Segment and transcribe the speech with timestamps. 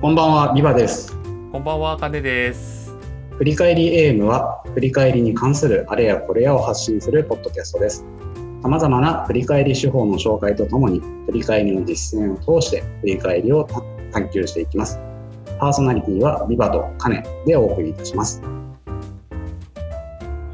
[0.00, 1.14] こんばんは、ビバです。
[1.52, 2.96] こんばんは、かねです。
[3.36, 8.06] 振り返り AM は、振り返りに関するあれやこれやを発信するポッドキャストです。
[8.62, 13.68] 様々な振り返り手法の紹介とともに、振り返りの実践を通して、振り返りを
[14.10, 14.98] 探求していきます。
[15.58, 18.40] パーソナリティは、ビバとカネでお送りいたします。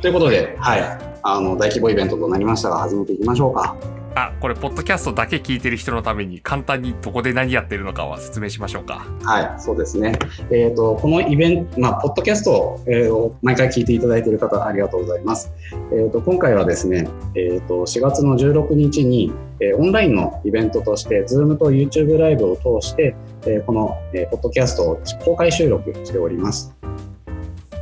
[0.02, 0.82] ということで、はい、
[1.22, 3.76] あの、大規模イベントとなりましたが、始めていきましょうか。
[4.16, 9.06] あ、これ、ポッドキャストだけ聞いてる人のために、簡単にどこで何やってるのかは説明しましょうか。
[9.22, 10.18] はい、そうですね。
[10.50, 15.52] えっ、と、このイベント、まあ、ポッドキャストを毎回聞いていただいている方、ありがとうございます。
[15.92, 23.14] えっ、と、今回はですね、えっ、と、4月の16日に、えーオンラインのイベントとして、Zoom と YouTube ライブを通して、
[23.46, 26.74] えーこの、えーポッドキャストを公開収録しております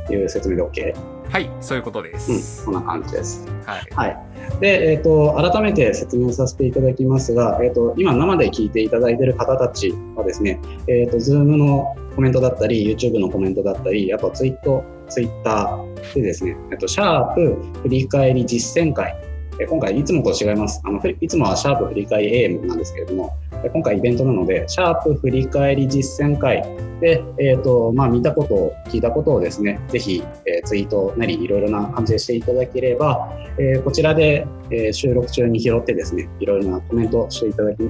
[0.07, 0.13] と。
[0.13, 1.14] いう説明で OK?
[1.35, 2.63] はい、そういうことでうん、す。
[2.63, 3.45] こんな感じです。
[3.65, 3.87] はい。
[3.93, 4.17] はい。
[4.61, 19.13] で、えっ、と、改めて説明させていただきますが、えっ、と、今生で聞いていただいている方たちはですね、えっ、と、ズームのコメントだったり、YouTube のコメントだったり、あとツイート、ツイッターでですね、えっ、と、シャープ振り返り実践会、
[19.59, 20.81] え今回いつもと違います。
[20.83, 23.33] あの、いつもはシャープ振り返り AM なんですけれども、
[23.71, 26.63] 今回イベントなので、シャープ振り返り実践会
[26.99, 37.83] で、えっ、と、まあ、見たことを、聞いたことをですね、ぜひ、えーツイートなり、いろいろな感じでしていただければ、えーこちらで、えー収録中に拾ってですね、いろいろなコメントをしていただき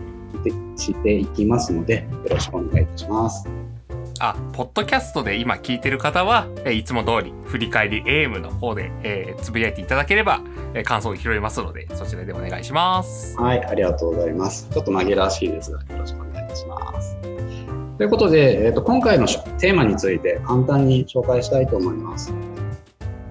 [0.77, 3.64] していきますので、よろしくお願いいたします。
[4.19, 10.41] あ、ポッドキャストで今聞いてる方は、えーいつも通り、振り返り AM の方で、えーつぶやいていただければ、
[10.73, 13.37] えー感想を拾いますので、そちらでお願いします。
[13.37, 14.69] はい、ありがとうございます。
[14.71, 17.17] ちょっと紛らわしいですが、よろしくお願いいたします。
[17.97, 22.33] ということで、えー、と今回のテーマについて簡単に紹介したいと思います。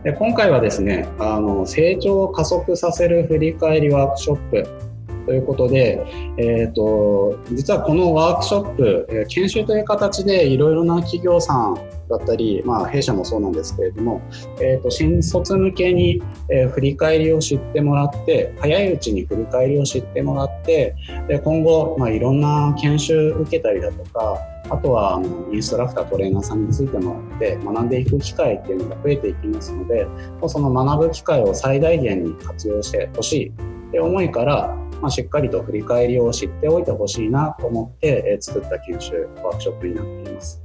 [0.03, 4.84] で今回はですねあの、成長を加速させる振り返りワークショップ
[5.27, 6.05] ということで、
[6.39, 11.75] えー、と実はこのワークショップ、研修という形でいろいろな企業さん
[12.09, 14.21] だったり、まあ、弊社もそうなんですけれども、
[14.61, 20.95] えー、と新卒向けに、え振り返りを知ってもらって早いうちに振り返りを知ってもらって
[21.29, 24.39] で今後、まあ、いろんな研修受けたりだとか
[24.71, 30.07] あとはあのインストラクタートレーナーさんについてもらって学んでいく機会っていうのが増えていきますので
[30.47, 33.53] その学ぶ機会を最大限に活用してほしいっ
[33.93, 40.63] て思いから、まあ、しっかりと振り返りを知っておいてほしいなと思って、え作った研修ワークショップになっています。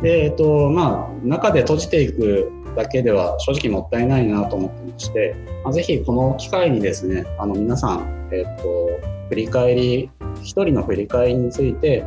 [0.00, 8.88] で、えっと、まあ、中で閉じていくだけでは正直もったいないなと思ってまして、まあ、ぜひこの機会にですね、あの皆さん、えっと、
[9.28, 10.10] 振り返り、
[10.42, 12.02] 一人の振り返りについて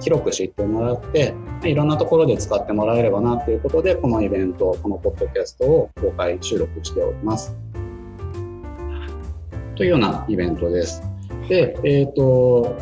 [0.00, 7.56] 広く知ってもらって、まあいろんなところで使ってもらえればなということで、このイベント、このポッドキャストを公開収録しております。
[9.76, 11.02] というようなイベントです。
[11.48, 12.76] で、えっ、と、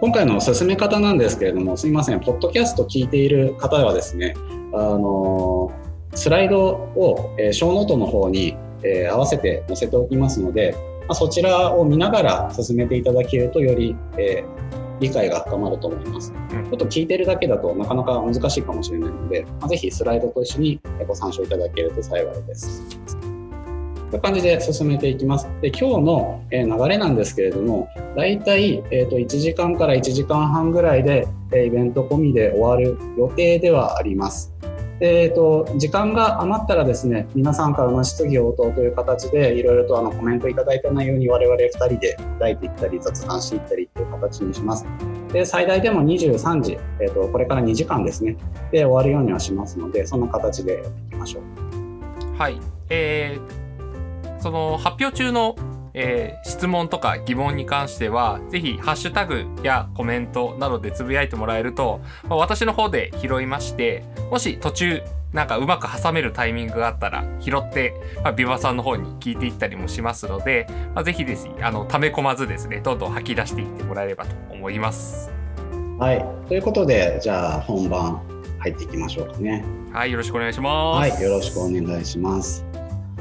[0.00, 4.34] 今回の進め方なんですけれども、すみません、ポッドキャスト聞いている方はですね、
[4.72, 5.72] あの
[6.14, 16.32] スライドを、えー、ショーノートの方に、えー合わせて載せておきますので、まあ、そちらを見ながら進めていただけるとより、えー理解が深まると思います。
[16.32, 23.17] うんちょっと聞いてるだけだとなかなか難しいかもしれないので、まあ、ぜひスライドと一緒にご参照いただけると幸いです。
[24.10, 25.48] という感じで進めていきます。
[25.60, 34.52] で今日の流れなんですけれども、大体、えー、と1時間から1時間半ぐらいで、イベント込みで終わる予定ではあります。
[35.00, 44.84] えー、と時間が余ったらですね皆さんからの質疑応答という形でいろいろとあのコメントいただいた内容に我々2人で答えていったり雑談していったりという形にします。
[45.32, 48.36] で最大でも23時、えー、とこれから2時間ですね
[48.72, 52.36] で終わるようにはしますのでそんな形でやっていきましょう。
[52.36, 52.58] はい。
[52.90, 53.67] えー
[54.40, 55.56] その発表中の、
[55.94, 75.30] えー質問とか疑問に関しては、ぜひハッシュタグやコメントなどでつぶやいてもらえると、まあ私の方で拾いまして、もし途中、なんかうまく挟めるタイミングがあったら拾って、まあ、ビバさんの方に聞いていったりもしますので、まあ、ぜひですね、あの、溜め込まずですね、どんどん吐き出していってもらえればと思います。
[75.98, 78.22] はい、ということでじゃあ本番
[78.60, 79.64] 入っていきましょうかね。
[79.92, 81.12] はい、よろしくお願いします。
[81.12, 82.67] はい、よろしくお願いします。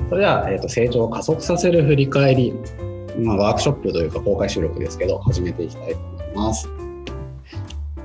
[0.09, 2.53] それでは、えー、と成長を加速させる振り返り、
[3.19, 6.69] まあ、ワークショップというか公開収録ですけど、始めていきたいと思います。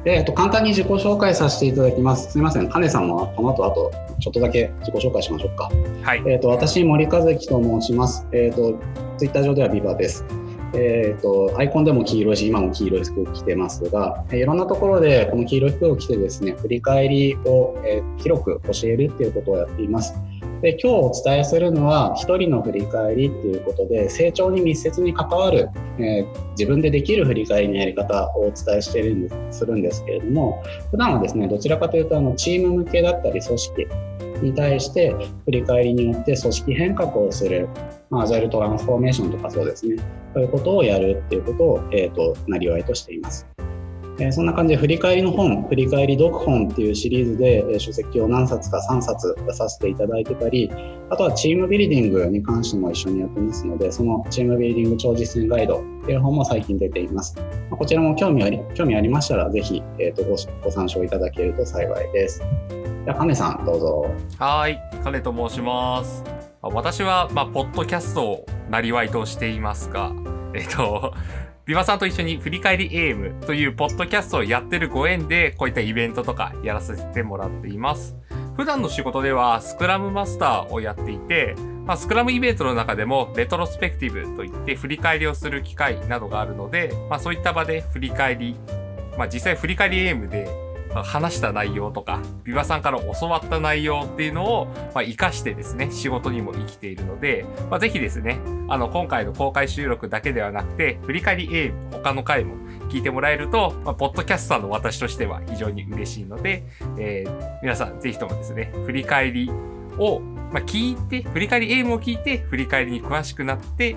[0.05, 2.33] で、えっと、簡単に自己紹介させていただきます。
[2.33, 5.71] すみません、金さんもこの後あとちょっとだけ自己紹介しましょうか。
[6.03, 6.23] はい。
[6.27, 8.27] えっと、私、森和樹と申します。
[8.33, 8.75] えっと、
[9.19, 10.25] ツイッター上ではビバです。
[10.75, 20.15] えっと、アイコンでも黄色いし、今も黄色い服着てますが、えーいろんなところでこの黄色い服を着てですね、振り返りを、えー広く教えるっていうことをやっています。
[20.63, 25.69] で今日お伝えするのは一人の振り返りっていうことで成長に密接に関わる、
[25.99, 30.63] えー、自分でできる振り返りのやり方をお伝えしてるんですするんですけれども
[30.93, 33.87] 普段はですねどちらかというとあのチーム向けだったり組織
[34.41, 35.15] に対して
[35.47, 37.69] 振り返りによって組織変革をする、
[38.09, 39.97] まあ、アジャイルトランスフォーメーションとかそうですね
[40.33, 43.52] そういうことをやるっていうことを、えーと、なりわいとしています。
[44.19, 50.71] えー、そんな感じで振り返りの本、振り返り読本っていうシリーズで、えー、書籍を何冊か3冊出させていただいてたり、
[51.11, 57.37] あとはチームビルディングに関しても一緒にやってますので、そのチームビルディング超実践ガイドっていう本も最近出ています。
[57.71, 62.43] こちらも興味あり興味ありましたら、ぜひ、えーと、ごご参照いただけると幸いです。
[63.05, 64.07] じゃあ、金さん、どうぞ。
[64.39, 66.23] はい、金と申します。
[66.61, 70.13] 私は、まあ、ポッドキャストをなりわいとしていますが、
[70.55, 71.13] えっ、と、
[71.65, 78.17] ビバさんと一緒に振り返りエイムというポッドキャストをやってるご縁で、こういったイベントとかやらせてもらっています。
[78.57, 81.55] 普段の仕事ではスクラムマスターをやっていて、
[81.87, 88.57] まあ、スクラムイベントの中でもレトロスペクティブといって振り返りをする機会などがあるので、まあ、そういった場で振り返り、
[89.17, 90.49] まあ、実際振り返りエイムで
[90.95, 102.57] 話した内容とか、ビバさんから教わった内容っていうのを、まあ、活かしてですね、仕事にも生きているので、まあ、ぜひですね、あの、今回の公開収録だけではなくて、振り返り A、他の回も
[102.91, 106.65] 聞いてもらえると、まあ、ポッドキャスターの私としては非常に嬉しいので、
[106.99, 109.51] えー、皆さんぜひともですね、振り返り
[109.99, 113.97] を、まあ、聞いて、振り返り A も聞いて、振り返りに詳しくなって、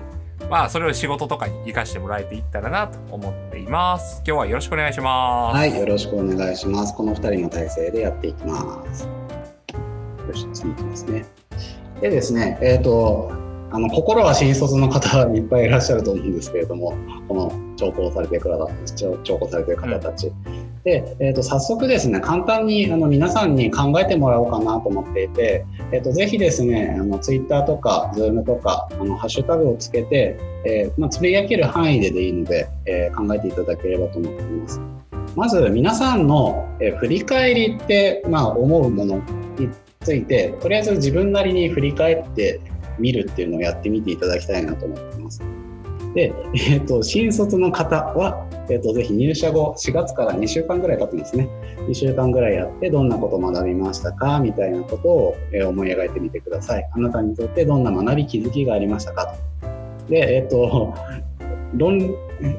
[0.50, 4.22] まあ、それを仕事とかに活かしてもらえていったらなと思っています。
[4.26, 5.56] 今日はよろしくお願いします。
[5.56, 6.94] はい、よろしくお願いします。
[6.94, 9.08] この2人の体制でやっていきます。
[10.28, 11.24] よし、次いきますね。
[12.00, 13.32] でですね、えっ、ー、と、
[13.72, 16.96] あの心は新卒の方いっぱいいらっしゃると思うんですけれども、
[17.26, 18.56] この聴講されてくだ
[18.94, 20.28] 聴講されてる方たち。
[20.28, 34.80] うんで、えーと、早速ですね簡単にあの皆さんに考えてもらおうかなと思っていて、えーと、ぜひですねあの Twitter とか Zoom とかあのハッシュタグをつけて、えー、まあ、つぶやける範囲ででいいので、えー、考えていただければと思っています。
[35.34, 39.16] まず皆さんの、え、振り返りって、まあ、思うもの
[39.58, 39.68] に
[40.00, 42.60] ついてとりあえず自分なりに振り返って
[43.00, 45.42] みるっていうのをやってみていただきたいなと思っています。
[46.16, 51.46] で、えーと、新卒の方は、えーと、ぜひ入社後4月から2週間ぐらい経ってですね。
[51.88, 54.40] 2週間ぐらいやってどんなことを学びましたか？
[54.40, 56.88] みたいなことを、えー、思い描いてみてください。
[56.90, 59.36] あなたにとってどんな学び気づきがありましたか？
[59.60, 60.10] と。
[60.10, 60.94] でえっ、 ー、と
[61.74, 61.98] 論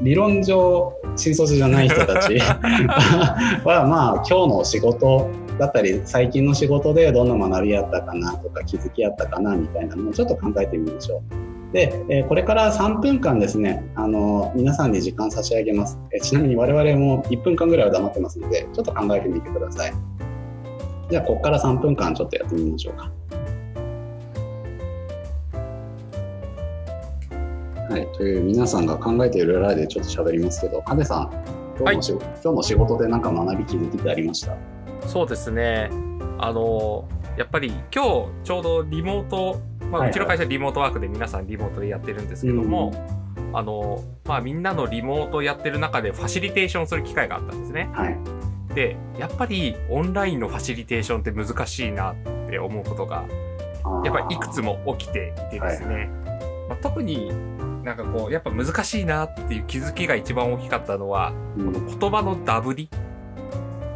[0.04, 2.38] 理論上新卒じゃない人たち
[3.66, 11.47] はまあ今日の仕事だったり最近の仕事でどんな学びあったかなとか気づきあったかなみたいなのをちょっと考えてみましょう。
[11.74, 19.94] で、えこれから3分間ですね、あの皆さんに時間差し上げます、えちなみに我々も1分間ぐらいは黙ってますので、ちょっと考えてみてください。
[21.10, 23.12] じゃあ、ここから3分間ちょっとやってみましょうか。
[27.90, 31.32] はい、という皆さんが考えている裏でちょっと喋りますけど、金さん、
[31.80, 34.58] 今日の,、はい、今日の仕事で何か学び気づきってありました？
[35.08, 35.90] そうですね。
[36.40, 39.60] あのやっぱり今日ちょうどリモート
[39.92, 42.94] まあ、うちの会社リモートワークで皆さんリモートでやってるんですけども、
[43.54, 47.90] あのまあ、みんなのリモートやってる中でファシリテーションする機会があったんですね。
[47.94, 48.18] はい、
[48.76, 52.16] でやっぱりオンラインのファシリテーションって難しいなっ
[52.50, 53.26] て思うことが
[54.04, 56.08] やっぱりいくつも起きていてですね、はい、
[56.70, 57.32] まあ、特に
[57.84, 62.90] なんかこうやっぱ難しいなっていう気づきが一番大きかったのは、うん、この言葉のダブり。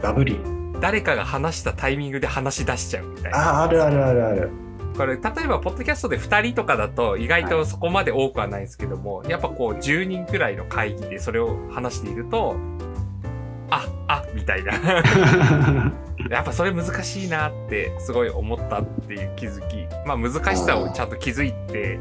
[0.01, 0.39] ダブり
[0.79, 3.59] 誰かが話したタイミングで話し出しちゃうみたいな。
[3.59, 4.49] ああるあるあるある。
[4.97, 12.55] これ、例えば、ポッドキャストで2人とかだと、意外とそこまで多くはないんですけども、はい、やっぱこう、10人くらいの会議でそれを話していると、
[13.71, 14.73] あ、あ、みたいな。
[16.29, 19.87] やっぱそれ難しいなってすごい思ったっていう気づき。
[20.05, 21.97] まあ難しさをちゃんと気づいて、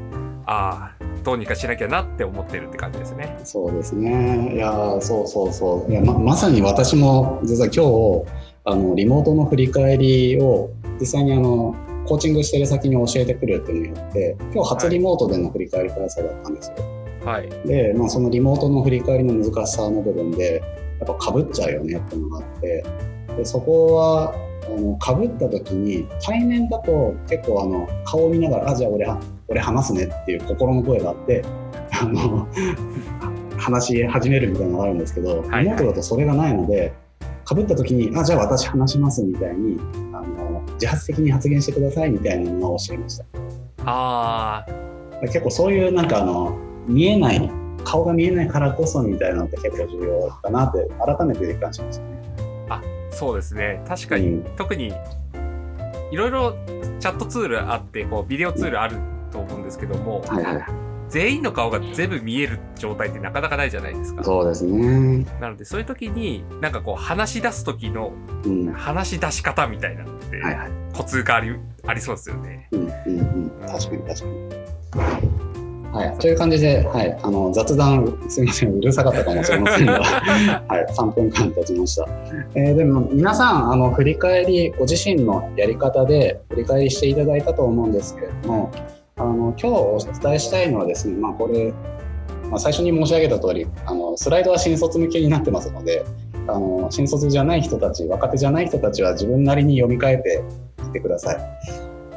[0.46, 3.38] ああ、どうにかしなきゃなって思ってるって感じですね。
[3.44, 4.54] そうですね。
[4.54, 5.90] いや、そうそうそう。
[5.90, 10.70] いやままさに私も実は今日、あのリモートの振り返りを
[11.00, 11.74] 実際にあの
[12.10, 16.76] コーチングしてる先に教えてくるっていうのによって今日初リモートでの振り返りクラスだったんですよ。
[17.24, 20.60] はい、で、まあ、そのリモートの振り返りの難しさの部分で
[20.98, 22.84] やっぱかぶっちゃうよねっていうのがあって
[23.36, 24.34] でそこは
[24.66, 29.06] あのかぶった時に対面だと結構あの顔を見ながら「あじゃあ俺
[29.46, 31.44] 俺話すね」っていう心の声があって
[31.92, 32.48] あの
[33.56, 36.92] 話し始めるみたいなのがあるんですけど、リモートだとそれがないので
[37.50, 39.76] かぶった時に「あじゃあ私話します」みたいに
[40.12, 43.24] あの自発的に発言してくださいみたいなのを教えました。
[43.86, 44.64] あ
[45.22, 47.50] 結構そういうなんかあの見えない
[47.82, 52.22] 顔が見えないからこそみたいなのって結構重要だなって改めて実感しましたね。
[52.68, 53.82] あそうですね。
[53.88, 54.92] 確かに、うん、特に
[56.12, 56.52] いろいろ
[57.00, 58.96] チャットツールあってこうビデオツールある
[59.32, 60.89] と思うんですけども、はいはい。
[61.10, 64.22] 全員の顔が全部見える状態ってなかなかないじゃないですか。
[64.22, 65.26] そうですね。
[65.40, 68.12] なのでそういう時になんかこう話し出す時の
[68.44, 68.72] うん。
[68.72, 70.70] は話し出し方みたいなのっていはい。
[70.94, 72.68] コツがありありそうですよね。
[72.72, 73.50] うんうんうん。
[73.66, 75.50] 確かに確かに。
[75.92, 79.98] はい、という感じで、はい、あの雑談、すみません、うるさかったかもしれませんが、
[80.68, 82.08] はい、3分間経ちました。
[82.54, 88.70] えーでも、皆さん、あの振り返り、ご自身のやり方で振り返りしていただいたと思うんですけれども、
[89.20, 91.74] あの今日お伝えしたいのはですね、まあ、これ、
[92.48, 96.06] まあ、最初に申し上げた通り、あのスライドは新卒向けになってますので、
[96.48, 100.42] あの新卒じゃない人たち、若手じゃない人たちは自分なりに読み替えて
[100.84, 101.36] きてください。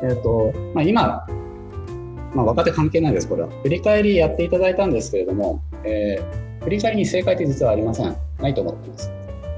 [0.02, 1.28] えーとまあ、今、
[2.34, 3.50] まあ、若手関係ないです、これは。
[3.64, 8.16] 振り返りやっていただいたんですけれども、えー振り返りに正解って実はありません。
[8.40, 9.12] ないと思ってます。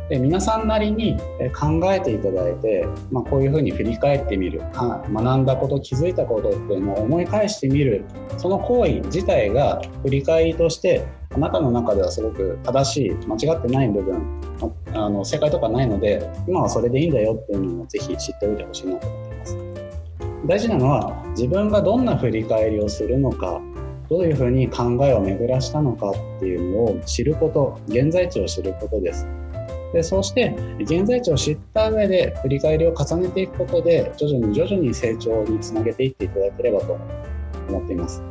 [0.09, 1.17] で皆さんなりに
[1.57, 4.61] 考えていただいて、まあ、こういうふうに振り返ってみる。
[4.73, 8.05] 学んだこと気づいたことっていうのを思い返してみる。
[8.37, 14.21] その行為自体が振り返りとしてあなたの中ではすごく正しい間違ってない部分
[14.93, 19.57] あの正解とかないので今はそれでいいんだよっていうのをぜひ知っておいてほしいなと思います。
[20.45, 23.59] 大事なのは自分がどんな振り返りをするのか
[24.09, 29.27] どういうふうに考えを巡らしたのかっていうのを知ること現在地を知ることです。
[29.93, 36.97] でそうして現在地を知った上で振り返りを重ねていくことで徐々に徐々に成長につなげていっていただければと
[37.69, 38.21] 思っています。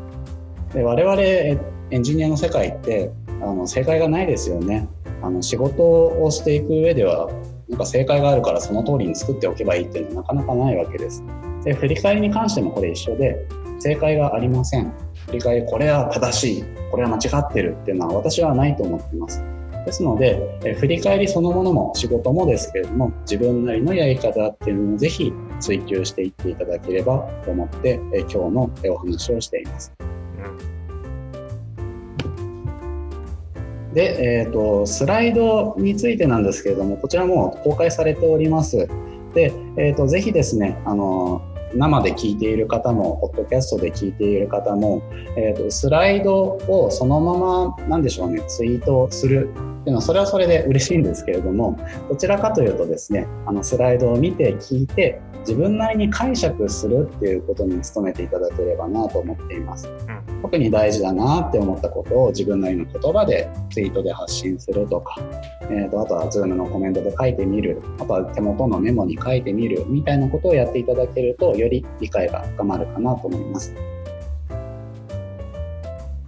[0.72, 1.58] で我々エ
[1.92, 4.88] ンジニアの世界ってあの正解がないですよね。
[5.22, 7.30] あの仕事をしていく上では
[7.68, 11.24] なんか正解があるからその通りに作っておけばいいっていうのはなかなかないわけです。
[11.64, 13.46] で振り返りに関してもこれ一緒で
[13.78, 14.92] 正解がありません。
[15.26, 16.64] 振り返りこれは正しい。
[16.90, 19.42] これは間違ってるっていうのは私はないと思っています。
[19.84, 29.92] ですのでえ振り返りそのものも仕事もですけれども自分なりのやり方っていうのをぜひ追求していっていただければと思ってえ今日のお話をしています
[33.94, 38.88] で、えーと、スライドについてなんですけれども、こちらも公開されております。
[39.34, 41.42] で、えーと、ぜひですね、あの
[41.74, 45.02] 生で聞いている方も、ポッドキャストで聞いている方も、
[45.36, 49.48] えーと、スライドをそのまま、なんでしょうね、ツイートする
[49.84, 59.86] っていうのは、それはそれで嬉しいんですけれども、どちらかというとですね、あのスライドを見て聞いて、自分なりに解釈するっていうことに努めていただければなと思っています。
[60.40, 65.20] 特に大事だなって思ったことを自分なりの言葉でツイートで発信するとか、
[65.64, 73.74] えー、とあとは Zoom のコメントで書いてみるあとは手元のメモに書いてみるみたいなことをやっていただけるとより理解が深まるかなと思います。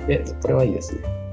[0.06, 1.25] でこれはいいですね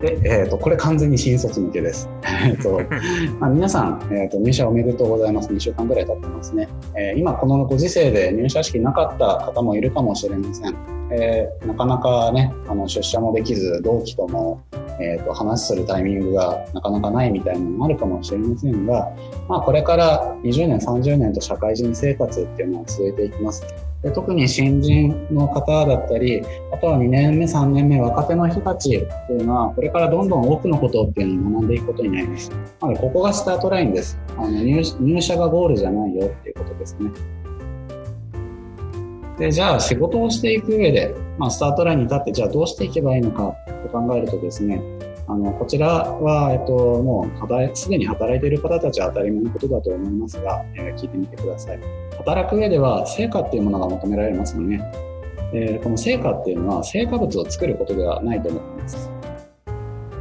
[0.00, 2.08] で、えー、とこれ完全に新卒向けです。
[2.24, 2.80] えーと
[3.38, 5.52] まあ、皆さん、えー、と入社おめでとうございます。
[5.52, 6.68] 2週間ぐらい経ってますね。
[6.96, 10.74] えー今このご時世で入社式なかった方もいるかもしれません。
[11.10, 14.60] えーなかなかねあの出社もできず同期とも、
[14.98, 19.12] えー、と話するタイミングがなかなかないみたいなのもあるかもしれませんが、
[19.48, 23.64] まあ、これから20年30年と社会人生活っていうのは続いていきます
[24.02, 26.42] で特に新人の方だったり
[26.72, 32.50] あとは2年目3年目若手の人たちっていうのはこれからどんどん多くのことっていうのを学んでいくことになります。
[32.80, 34.18] なのでここがスタートラインです。
[34.38, 37.10] あの入入社がゴールじゃないよっていうことですね。
[39.38, 44.82] でじゃあ仕事をしていく上で、まあ、スタートラインに立ってじゃあどうしていけばいいのかと考えるとですね
[45.26, 52.09] あのこちらは、えっと、もうすでに働いている方たちは当たり前のことだと思いますが、えー聞いてみてください。
[52.20, 54.80] 働く上では成果っていうものが求められますよね、
[55.52, 59.10] えーこの成果っていうのは成果物を作ることではないと思います。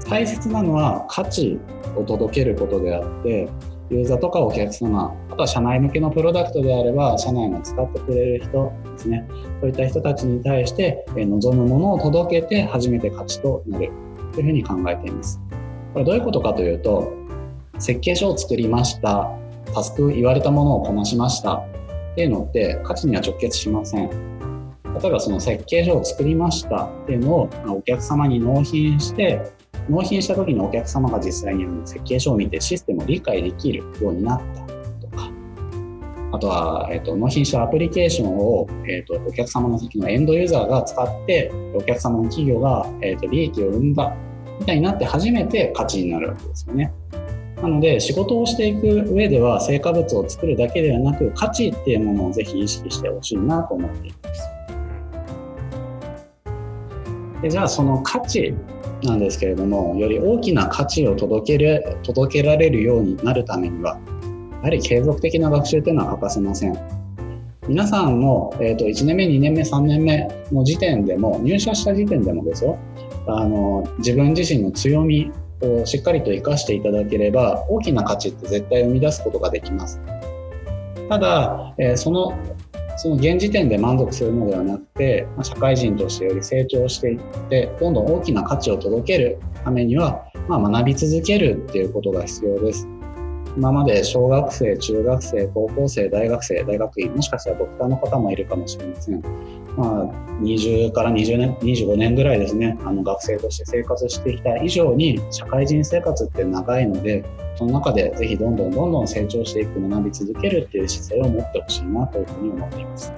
[0.10, 1.60] 大切なのは価値
[1.96, 3.48] を届けることであって
[3.92, 9.28] ユーザーとかお客様あとは社内向けのプロダクトであれば社内が使ってくれる人ですね。
[9.62, 13.92] そういった人たちに対してえ望むものを届けて初めて価値となる。
[14.34, 15.40] というふうに考えています。
[15.94, 17.12] これどういうことかというと
[17.80, 19.30] 設計書を作りました。
[19.74, 21.64] タスク言われたものをこなしました。
[22.12, 24.10] っていうのって価値には直結しません
[25.02, 29.42] 例えばその設計書を作りましたっていうのをお客様に納品して
[29.90, 34.62] 納品した時にお客様が実際に設計書を見てシステムを理解できるようになった
[35.02, 35.32] とか
[36.32, 44.16] あとは、えっと納品したアプリケーションを、えっとお客様の先のエンドユーザーが使ってお客様の企業が、えっと利益を生んだ
[44.60, 46.94] みたいになって初めて価値になるわけですよね。
[47.62, 54.50] なので仕事をしていく上では成果物を作るだけではなく価値っていうものをぜひ意識してほしいなと思っています。
[57.42, 58.54] でじゃあその価値
[59.04, 63.98] なんですけれどもより大きな価値を届ける届けられるようになるためには
[64.58, 67.00] やはり継続的な学習というのは欠かせません。
[67.68, 72.80] 皆さんも、えーと、1年目、2年目、3年目の時点でも、入社した時点でもですよ、
[73.28, 80.00] あの自分自身の強みをしっかりと生かしていただければ、大きな価値って絶対生み出すことができます。
[81.10, 82.34] ただ、え、その
[83.02, 92.90] その現時点で満足するのではなくて、ま社会人としてより成長していってどんどん大きな価値を届けるためには、まあ、学び続けるっていうことが必要です。
[93.56, 99.22] 今まで小学生、中学生、高校生、大学生、大学院、もしかしたらドクターの方もいるかもしれません。
[99.78, 100.06] まあ、
[100.42, 107.24] 20から20年、25年ぐらいですね、あの学生として生活してきた以上に、社会人生活って長いので、
[107.56, 113.14] その中でぜひどんどんどんどん成長していく、学び続けるっていう姿勢を持ってほしいなというふうに思っています。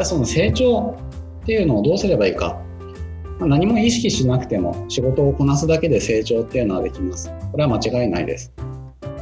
[0.00, 0.96] じゃあその成長
[1.42, 2.58] っていうのをどうすればいいか
[3.40, 7.30] ま何も意識しなくても仕事をこなすだけで成長っていうのはできます。
[7.50, 8.52] これは間違いないです。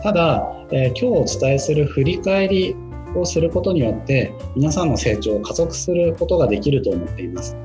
[0.02, 2.76] ただ、えー、今日お伝えする振り返り
[3.14, 7.56] をすることによって皆さんの成長を加速することができると思っています。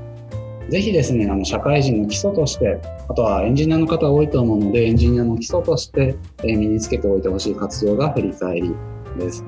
[0.70, 8.74] ぜひですね、あの社会人の基礎として、あとはエンジニアの方多いと思うので、エンジニアの基礎として、身につけておいてほしい活動が振り返り
[9.18, 9.44] です。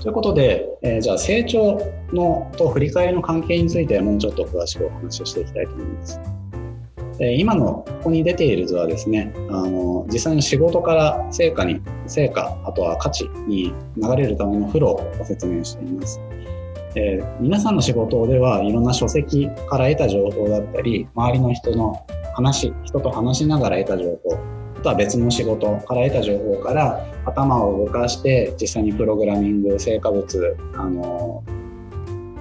[0.00, 1.80] ということで、えー、じゃあ成長
[2.12, 6.20] のと振り返りの関係についてもうちょっと詳しくお話をしていきたいと思います。
[7.20, 16.20] 今のここに出ている図はですね、あの実際の仕事から成果に、成果、あとは価値に流れるためのフローを説明しています。
[16.96, 22.04] えー、皆さんの仕事ではいろんな書籍から得た情報だったり、周りの人の
[22.34, 31.42] 話、人と話しながら得た情報あ、とは別の仕事から得た情報から頭を動かして実際にプログラミング成果物あの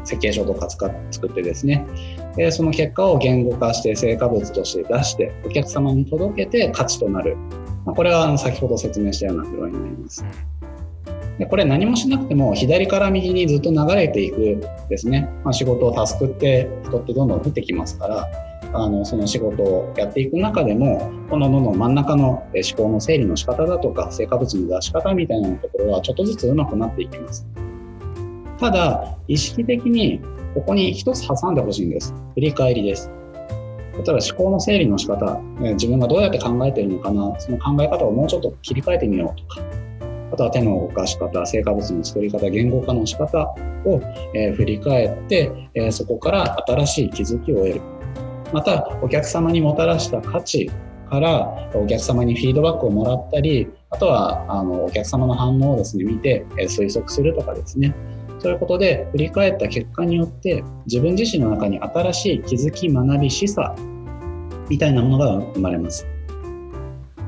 [0.03, 1.87] 設計書とか使作ってですね
[2.35, 7.37] でその結果を言語化して成果物として出してお客様に届けて価値となる、
[7.85, 10.25] まあ、これはあの先ほど説明したようなフローになります。
[11.37, 18.29] でこれ何もしなくても左から右にずっと流れていくですね、まあ、仕事をタスクって人ってどんどん降ってきますから
[18.73, 27.47] あのその仕事をやっていく中でもこのどんどん真ん中の思考の整理の仕方だとか成果物の出し方みたいなところはちょっとずつ上手くなっていきます。
[28.59, 30.21] ただ意識的に
[30.53, 32.13] ここに一つ挟んでほしいんです。
[32.35, 33.09] 振り返りです。
[33.93, 39.61] 例えば思考の整理の仕方自分がどうやって考えてるのかなその考え方をもうちょっと切り替えてみようとか
[40.33, 43.53] あとは手の動かし方、成果物の作り方、言語化の仕方
[43.85, 44.01] を、
[44.33, 47.81] え、振り返って、え、そこから新しい気づきを得る。
[48.51, 50.71] またお客様にもたらした価値
[51.09, 57.95] からお客様にフィードバックをもらったりあとはあのお客様の反応をですね見て推測するとかですね。
[58.43, 63.73] そういうことで振り返った結果によって自分自身の中に新しい気づき学び示唆
[64.69, 66.05] みたいなものが生まれます。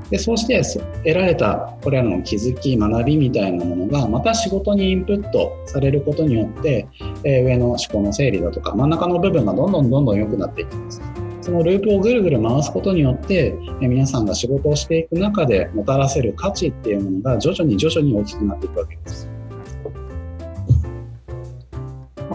[0.10, 0.62] でそうして
[1.04, 6.88] 得られたこれらの気づき学びみたいなものがまた仕事にインプットされることによって、
[7.24, 11.02] え、上の思考の整理だとか真ん中の部分がどんどんどんどん良くなっていきます。
[11.42, 19.35] そのループをぐるぐる回すことによって、え、皆さんが仕事をしていく中でもたらせる価値っていうものが徐々に徐々に大きくなっていくわけです。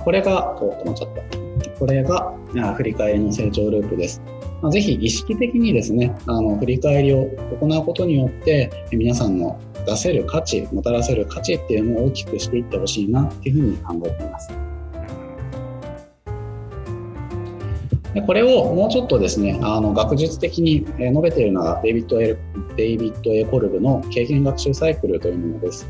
[0.04, 2.34] これがこう止まっちゃったこれが
[2.76, 4.22] 振り返りの成長ループです
[4.62, 7.24] まあ、ぜひ意識的にですねあの振り返りを
[7.60, 14.50] 行うことによって皆さんの出せる価値もたらせる価値っていうのを大きくしていってほしいなっていうふうに考えています。
[18.12, 22.36] でこれをもうちょっとですねあの学術的に述べているのがデイビッド・エ
[22.76, 25.88] デイビッド・エコルブの経験学習サイクルというものです。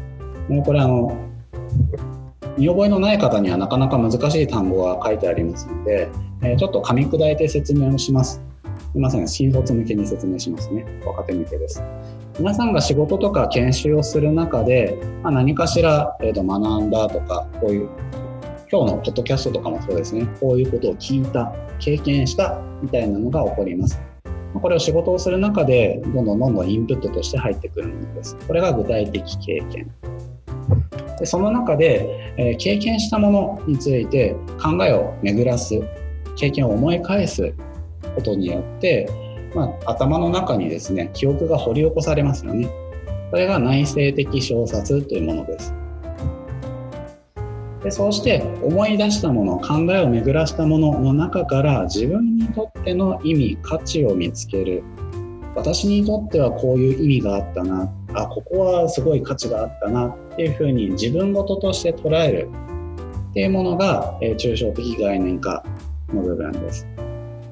[0.66, 1.29] これあの
[2.58, 6.10] 見覚えのない方にはなかなか難しい単語が書いてありますので、
[6.42, 8.42] えちょっと噛み砕いて説明をします。
[8.92, 10.84] すみません、新卒向けに説明しますね。
[11.06, 11.82] 若手向けです。
[12.38, 17.88] 皆さんが仕事とか研修をする中で、まあ、何かしら、えー、と学んだとか、こういう、
[18.72, 24.00] 今日のポッドキャストとかもそうですね、こういうことを聞いた、経験したみたいなのが起こります。
[24.60, 28.36] これを仕事をする中で、どんどんどんどんインプットとして入ってくるものです。
[28.46, 29.90] これが具体的経験。
[31.20, 35.80] でその中で、えー、経験したものについて考えを巡らす、
[36.36, 37.52] 経験を思い返す
[38.14, 39.08] ことによって、
[39.54, 42.68] まあ、頭の中にですね記憶が掘り起こされますよね。
[43.30, 45.74] それが内省的小説というものです。
[47.84, 54.82] でそうして思い出したもの考えを巡らしたものの中から自分にとっての意味価値を見つける。
[55.54, 57.92] 私にとってはこういう意味があったな。
[58.14, 60.14] あここはすごい価値があったな。
[60.40, 62.48] っていうふうに自分事として捉える
[63.30, 65.62] っていうものが、え、抽象的概念化
[66.14, 66.86] の部分です。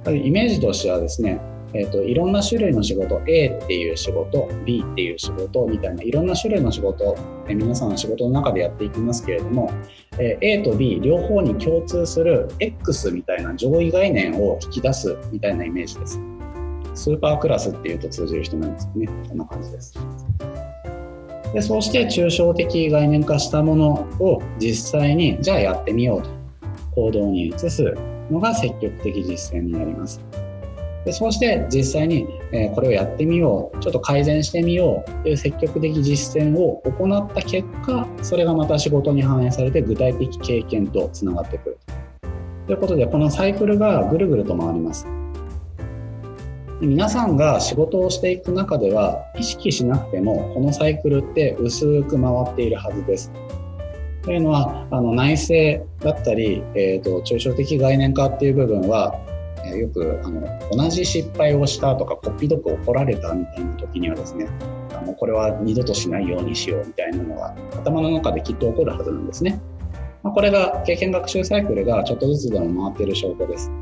[0.06, 1.38] イメージとしてはですね
[1.74, 7.14] えーと、いろんな種類の仕事 A っていう仕事 B っていう仕事みたいないろんな種類の仕事、
[7.46, 9.70] え、皆さんの仕事の中でやっていきますけれども、
[10.18, 16.18] え、A と B 両方に共通する X みたいな上位概念を引き出すみたいなイメージです。
[16.94, 19.06] スーパークラスっていうと通じる人なんですよね。
[19.28, 19.98] こんな感じです。
[21.54, 26.30] でそうして抽象的概念化したものを実際にじゃあやってみようと
[26.94, 27.94] 行動に移す
[28.30, 30.20] のが積極的実践になります。
[31.04, 41.78] でそうして実際に、えこれをやってみようちょっと改善してみようという積極的実践を行った結果それがまた仕事に反映されて具体的経験とつながってくる
[42.66, 45.06] ということでこのサイクルがぐるぐると回ります。
[46.80, 53.32] 皆さんが仕事をしていく中では意識しなくてもこのサイクルって薄く回っているはずです。
[54.22, 59.18] というのはあの内政だったり、えーと、抽象的概念化っていう部分は、
[59.64, 64.48] え、よくあの同じ失敗をしたとかこっぴどく怒られたみたいな時にはですね
[64.92, 69.60] あのこれは二度としないようにしようみたいなのが頭の中できっと起こるはずなんですね。
[70.22, 73.72] まあ、これが経験学習サイクルがちょっとずつでも回っている証拠です。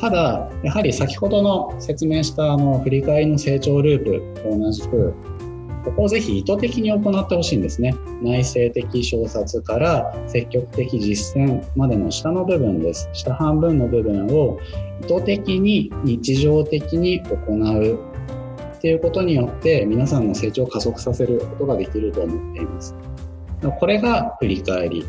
[0.00, 5.14] ただ、やはり先ほどの説明したあの振り返りの成長ループと同じく、
[5.84, 7.94] ここをぜひ意図的に行ってほしいんですね。
[8.20, 13.08] 内省的小説から積極的実践までの下の部分です。
[13.12, 14.58] 下半分の部分を
[15.02, 17.98] 意図的に日常的に行う
[18.76, 22.94] っていうことによって皆さんの成長を加速させることができると思っています。
[23.78, 25.04] これが振り返り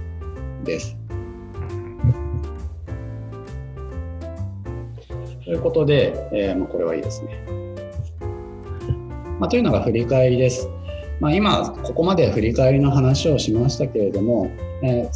[0.63, 0.95] です。
[5.47, 7.41] ということで、えー、まあ、これはいいですね。
[9.39, 10.67] まあ、というのが振り返りです。
[11.21, 14.51] まあ、今、ここまで振り返りの話をしましたけれども、
[14.83, 15.09] えー、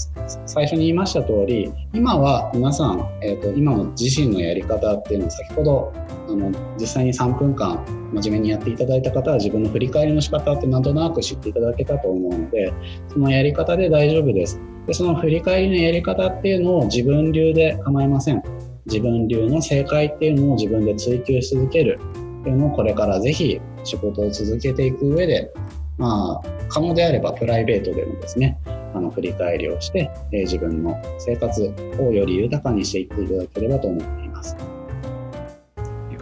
[0.45, 5.93] 最初に言いました通り、今は皆さん、えーと、今の自身のやり方っていうのを先ほど
[6.29, 12.73] あの実際に3分間真面目にやっていただいた方は自分の振り返りの仕方ってなんとなく知っていただけたと思うので
[13.09, 21.99] そのやり方で大丈夫ですでその振り返りのやり方っていうのを自分流で構いません自分流の正解っていうのを自分で追求し続ける
[22.41, 25.51] っていうのをこれからぜひ仕事を続けていく上で、
[25.97, 34.55] まあ、可能であればプライベートでもですねあの振り返りをして、えー、自分の生活をより豊かにしていっていただければと思っています。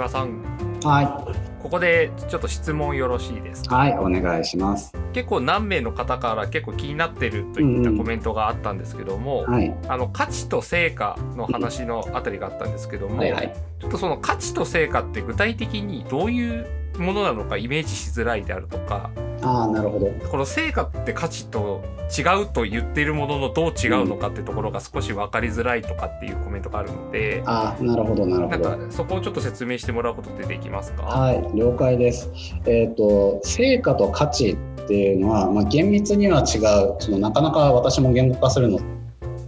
[0.08, 0.42] さん
[0.84, 1.02] は
[1.46, 3.76] いここでちょっと質問よろしいですか？
[3.76, 4.94] はいお願いします。
[5.14, 16.68] 結構何名の方から結構気になってるといったコメントがあったんですけども、うんはい、あの価値と成果の話のあたりがあったんですけども、はいはい、ちょっとその価値と成果って具体的にどういう
[17.00, 20.08] ものなのかイメージしづらいであるとかあなるほど。
[20.30, 21.82] この成果って価値と
[22.18, 28.70] 違うと言っているもののどう違うのかってところが少し分かりづらいとかっていうコメントがあるので、あなるほどなるほど。
[28.70, 31.04] なんかそこをちょっと説明してもらうことってできますか？
[31.04, 32.30] はい了解です。
[32.66, 36.96] えっ、ー、と成果と価値っていうのは、まあ、厳密には違う。
[37.00, 38.80] そのなかなか私も言語化するの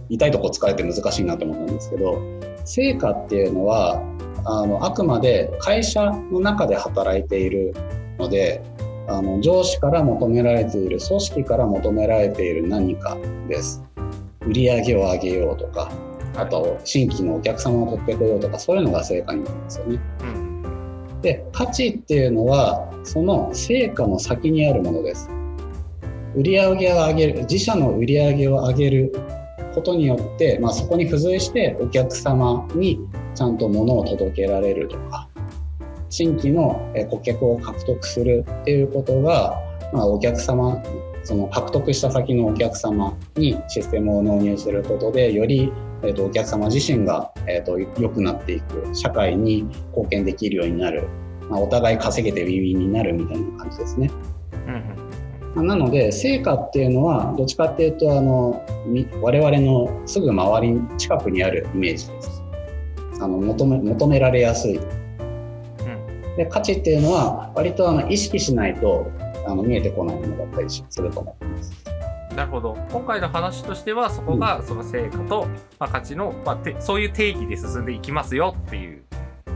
[0.08, 2.22] 痛いとこ疲れて難しいなと思ったんですけど
[2.64, 4.00] 成果っていうのは
[4.44, 7.74] あのあくまで会社の中で働いている
[8.18, 8.62] ので
[9.08, 13.16] あの上司から求められている組織から求められている何か
[13.48, 13.82] です。
[14.46, 15.90] 売り上げを上げようとか
[16.36, 20.00] あと新規のお客様を取ってこようとかそういうのが成果になるんですよね。
[21.22, 25.30] で価値っていうのはその成果の先にあるものです。
[26.34, 29.12] 売り上げを上げる自社の売り上げを上げる
[29.74, 32.98] ことによって、まあ、そこに付随してお客様に
[33.34, 35.28] ちゃんと物を届けられるとか
[36.10, 39.58] 新規の顧客を獲得するっていうことが、
[39.92, 40.82] まあ、お客様
[41.24, 51.08] その獲得した先のお客様にシステムを納入することでより、えーと、お客様自身が、えーと、良くなっていく社会に貢献できるようになる、
[51.48, 54.10] まあ、お互い稼げてウィンウィンになるみたいな感じですね。
[55.54, 58.64] うん、なので成果っていうのはどっちかっていうとあの
[59.20, 62.31] 我々のすぐ周り近くにあるイメージです。
[63.20, 64.80] あの求め求められやすい。
[66.36, 69.10] で価値っていうのは割とあの意識しないと
[69.46, 71.84] あの見えてこないものだったりすると思ってます。
[72.34, 72.78] なるほど。
[72.90, 75.46] 今回の話としてはそこがその成果と、
[75.78, 79.02] まあ、価値の、まあ、てそういう定義で進んでいきますよっていう。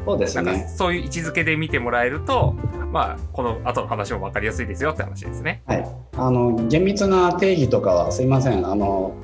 [0.05, 0.69] そうですね。
[0.77, 2.55] そういう位置づけで見てもらえると、
[2.93, 5.63] まあ、この後の話も分かりやすいですよって話ですね。
[5.67, 8.67] はい、あの厳密な定義とかはすいません。
[8.67, 9.15] あの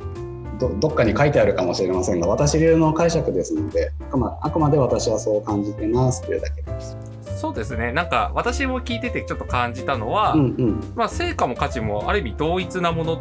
[0.68, 6.96] どどっかに書いてあるかもしれませんが私流の解釈ですのであくまあくまで私はそう感じてますというだけです。
[7.36, 13.20] そうですねなんか私も聞いててちょっと感じたのは、うんうん、まあ、成果も価値もある意味同一なもの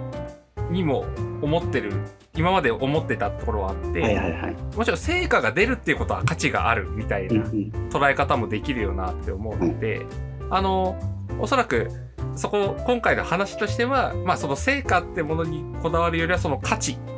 [0.69, 1.05] にも
[1.41, 1.91] 思ってる
[2.35, 4.55] 今まで思ってたところはあって、はいはいはい。
[4.75, 10.05] もちろん成果が出るっていうことは価値があるみたいなうんうん捉え方もできるよなって思うので、
[10.51, 10.99] あの
[11.39, 11.89] おそらく
[12.35, 17.10] そこ今回の話としては、まあ、その成果ってものにこだわるよりはその価値うん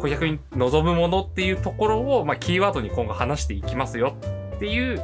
[0.00, 4.16] 顧客に望むものっていうところを、まあ、キーワードに今後話していきますよ
[4.56, 4.98] っていう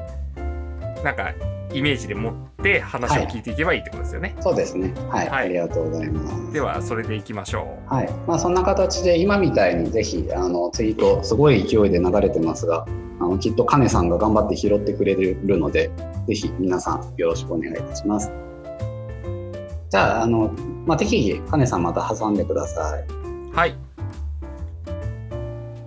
[1.03, 1.35] なんか
[1.73, 4.37] イメージで持って話を聞いていけばいいってことですよね。
[4.41, 4.95] そうですね。
[5.11, 5.29] はい。
[5.29, 6.53] はいありがとうございます。
[6.53, 12.87] ではそれでいきましょはいまあ、そんな形で今みたいにぜひあのツイートすごい勢いで流れてますが
[13.21, 15.91] あのきっとカネさんが頑張って拾ってくれるので
[16.27, 18.31] ぜひ皆さんよろしくお願いいたします
[19.91, 20.53] じゃああの、
[20.87, 23.84] まあ、適宜カネさんまた挟んでくださいうはい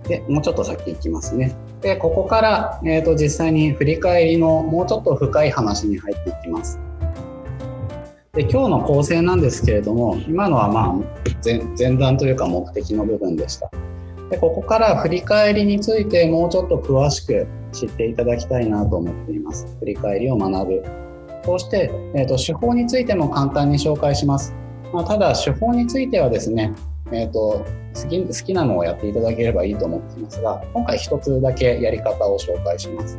[0.08, 1.54] でもうちょっと先行きますね。
[1.80, 6.80] でここから、えー、と実際に振り返りのもうちょっと深い話に入っていきます。
[8.32, 10.94] で今日の構成なんですけれども今のはまあ
[11.44, 13.70] 前前段というか目的の部分でした。
[14.30, 19.66] でここから振り返りについてもうちょっと詳しく知っていただきたいなと思っています。
[19.80, 21.08] 振り返りを学ぶ。
[21.44, 24.54] そして、えー、と手法についても簡単に紹介します、
[24.92, 26.72] まあ、ただ手法についてはですね
[27.12, 33.18] えーと好き好きなのをやっていただければいいと思っていますが今回一つだけやり方を紹介します。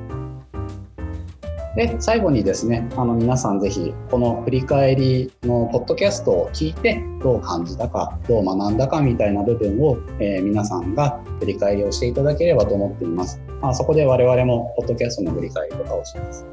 [1.75, 16.45] で最後にですねあの皆さんぜひこの振り返りのポッドキャストを聞いてどう感じたかどう学んだかみたいな部分を、えー皆さんが振り返りをしていただければと思っています、まあ、そこで我々もポッドキャストの振り返りとかをします。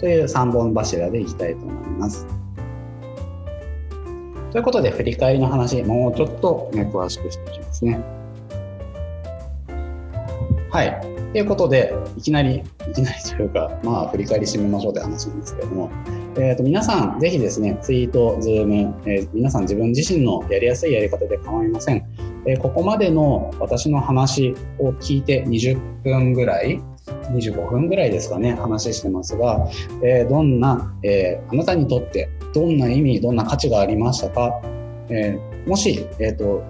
[0.00, 2.45] という3本柱でいきたいと思います。
[4.56, 8.00] ということで振り返りの話もうちょっと、ね、詳しくしていきますね。
[10.70, 10.98] はい。
[11.32, 15.90] ということで、いきなり、いきなりというか、まあ、振り返りしてみましょうという話なんですけれども、
[16.38, 22.02] えー、と皆さん、ぜひですね、ツイート、ズーム、えー皆さん自分自身のやりやすいやり方で構いません。
[22.46, 26.80] えーここまでの私の話を聞いて20分ぐらい、
[27.30, 29.68] 25分ぐらいですかね、話してますが、
[30.02, 34.62] えどんな、えあなたにとってどんな意味、どんな価値がありましたか、
[35.10, 36.62] えーもし、えーと、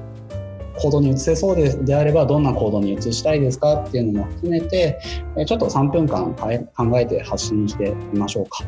[0.80, 3.84] 行動に移せそうでであればどんな行動に移したいですか？
[3.84, 4.98] っていうのも含めて
[5.36, 8.64] えちょっと3分間考えて発信してみましょうか。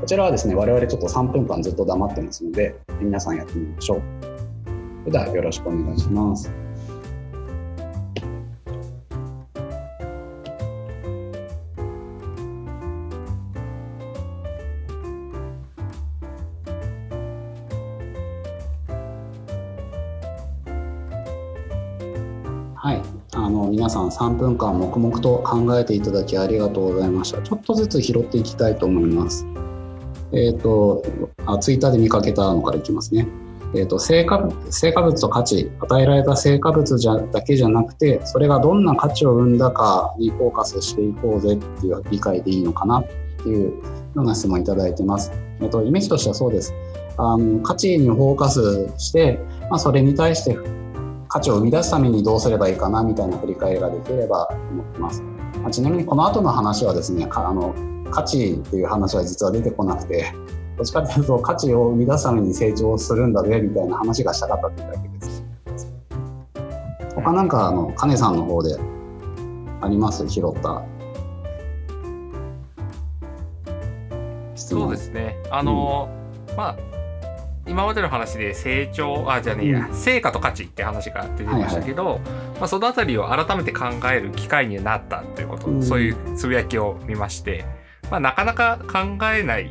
[0.00, 4.02] こちらはですね我々ちょっと3分間ずっと黙ってますので皆さんやってみましょう。
[5.00, 6.50] それではよろしくお願いします。
[23.64, 27.42] の皆さん3分間黙々と考えていただきありがとうございました。
[27.42, 29.46] ちょっとずつ拾っていきたいと思います。
[30.32, 31.02] えっ、と
[31.46, 33.26] あ、ツイッターで見かけたのからいきますね。
[33.76, 43.06] えー、と成果成果物と価値与えられた成果物じゃだけじゃなくてそれがどんな価値を生んだかにフォーカスしていこうぜっていう理解でいいのかなっ
[43.42, 43.72] ていうよ
[44.14, 45.32] うな質問いただいてます。
[45.60, 46.72] えー、とイメージとしてはそうです。
[47.16, 50.56] あの価値にフォーカスして、まあ、それに対して
[51.34, 55.20] 価値を生み出すためにどうすればいいかなみたいな振り返りができればと思ってます。
[55.60, 57.74] まあ、ちなみにこの後の話はですね、かあの
[58.12, 60.32] 価値っていう話は実は出てこなくて、
[60.76, 65.44] どっちかというと価値を生み出すために成長するんだぜみたいな話がしたかったっていうだけです。
[67.16, 68.78] 他なんかあの金さんの方で
[69.80, 70.24] あります？
[70.28, 70.84] 拾った
[74.54, 74.84] 質問。
[74.84, 75.36] そうですね。
[75.50, 76.08] あの、
[76.56, 76.76] まあ、
[77.66, 79.94] 今までの話で成長、あ、じゃあねえや、うん。
[79.94, 82.20] 成果と価値って話が出てましたけど、
[82.58, 85.82] まあ、そのあたりを改めて考える機会になったということ、うん。
[85.82, 87.64] そういうつぶやきを見まして、
[88.10, 89.70] まあ、なかなか考えない、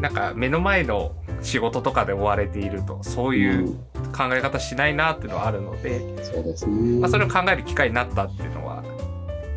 [0.00, 3.74] なんか目の前の仕事とかで追われていると、そういう
[4.16, 7.00] 考え方しないなっていうのはあるので、うんそうですね。
[7.00, 8.67] まあ、それを考える機会になったっていうのは、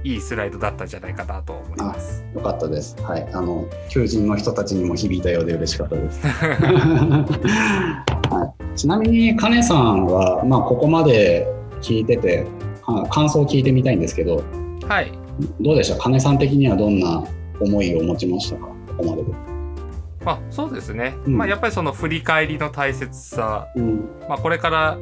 [0.04, 2.24] いいスライドだったんじゃないかなと思います。
[2.34, 2.96] よかったです。
[3.04, 6.26] はい、あの求人の人たちにも響いたようで嬉しかったです。
[8.32, 11.48] はい、ちなみに金さんはまあここまで
[11.82, 12.48] 聞いてて
[12.86, 14.44] あ感想を聞いてみたいんですけど、
[14.88, 15.12] はい。
[15.60, 15.98] どうでした？
[15.98, 17.24] 金さん的にはどんな
[17.60, 18.68] 思いを持ちましたか？
[18.98, 19.32] ここまでで。
[20.24, 21.16] まあ、そうですね。
[21.26, 24.98] うんまあ、やっぱりその振り返りの大切さ、うん、まあ、これから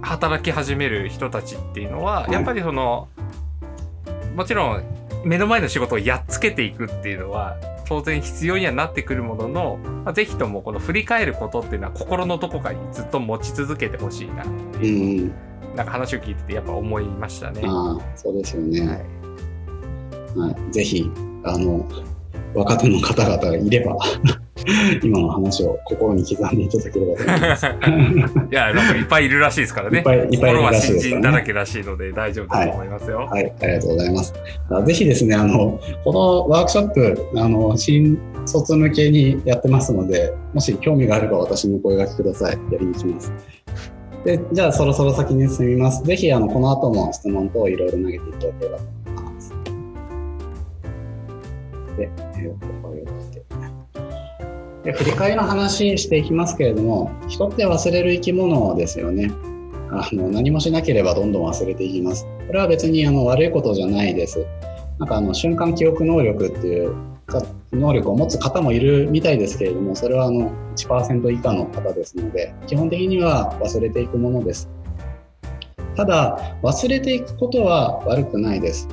[0.00, 3.08] 働き始める人たちっていうのは、はいやっぱりその、
[4.34, 4.84] もちろん
[5.24, 17.62] 目の前の仕事をやっつけていくっていうのは、当然必要にはなってくるものの、まあ、ぜひともこの振り返ることっていうのは心のどこかにずっと持ち続けてほしいなってういう、ん、なんか話を聞いててやっぱ思いましたね。
[17.64, 18.80] ああそうですよね。
[18.80, 19.04] はい
[20.38, 21.10] はい、ぜひ
[21.44, 21.86] あの
[22.54, 23.96] 若手の方々がいれば
[25.02, 27.66] 今の話を心に刻んでいただければと思います。
[28.50, 29.98] いや、なんかいっぱいいるらしいですからね。
[29.98, 33.18] いっぱいいっぱいいるらしいです、ね、新人だらけらしいので大丈夫だと思いますよ。
[33.18, 34.34] はい、はい、ありがとうございます。
[34.86, 42.58] ぜひですね、あの、このワークショップ、あの、新卒向けにやってますので、もし興味があれば私にお声がけください。
[42.72, 43.32] やりにします。
[44.24, 46.02] で、じゃあそろそろ先に進みます。
[46.04, 49.54] ぜひ、あの、この後も質問等いろいろ投げていただければと思います。
[51.96, 52.83] で、えー、
[54.84, 59.32] で振り返りの話していきますけれども人って忘れる生き物ですよね。
[59.90, 62.26] あの何もしなければどんどん忘れていきます。
[62.46, 64.44] これは別にあの悪いことじゃないです。
[64.98, 66.94] なんかあの瞬間記憶能力っていう
[67.72, 74.68] 能力を持つ方もいるみたいですけれどもそれはあの1%以下の方ですので基本的には忘れていくものです。
[75.96, 78.88] ただ忘れていくことは悪くないです。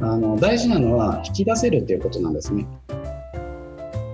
[0.00, 2.66] あの大事なのは引き出せるっていうことなんですね。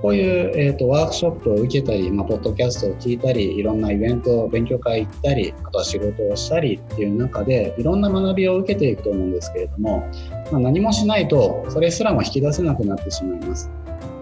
[0.05, 10.07] こういう、えーと、ワークショップを受けたり、まあ、ポッドキャストを聞いたりいろんなイベント勉強会行ったりあとは仕事をしたりっていう中でいろんな学びを受けていくと思うんですけれども、
[10.53, 13.71] まあ、何もしないとそれすらも引き出せなくなってしまいます。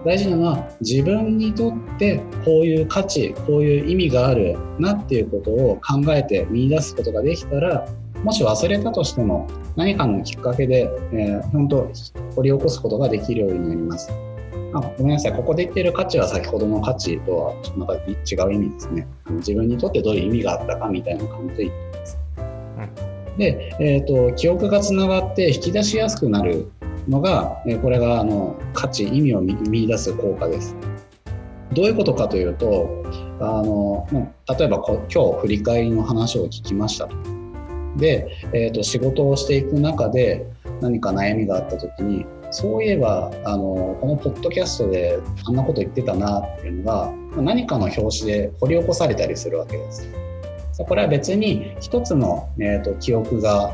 [0.05, 7.85] 大事なのは自分にとってこういう価値こういう意味があるなっていうことを考えて見出すことができたら
[8.23, 11.91] もし忘れたとしても何かのきっかけで、えー、本当
[12.35, 14.09] 掘り起こすことができるようになります。
[14.73, 19.07] あごめんなさい、ここで言ってる価値は先ほどの価値とはなんか違う意味ですね。
[19.29, 22.19] 自分にとってどういう意味があったかみたいな感じで言ってます。
[23.37, 26.71] で、えーと、記憶がつながって引き出しやすくなる
[27.07, 30.75] のが、えこれがあの価値、意味を見出す効果です。
[31.73, 33.03] どういうことかというと、
[33.39, 34.07] あの
[34.57, 37.15] 例えば今日振り返りの話を聞きましたと。
[37.97, 40.45] で、えーと仕事をしていく中で
[40.81, 47.11] 何か悩みがあった時にそういえばあのこのポッドキャストであんなこと言ってたなっていうのが
[47.41, 50.07] 何かの表紙で掘り起こされたりするわけです。
[50.77, 53.71] これは別に一つの、えーと、記憶が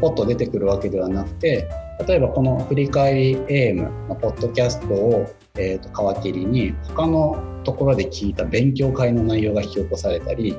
[0.00, 1.66] ポッと出てくるわけではなくて
[2.06, 10.56] 例えばこの振り返り AM のポッドキャストを、えーと皮切りに他のところで聞いた勉強会の内容が引き起こされたり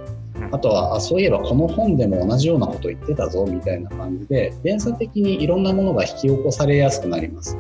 [0.52, 7.58] あとはあそういえばこの本でも同じようなこと言ってたぞみたいな感じで連鎖的にいろんなものが引き起こされやすくなります。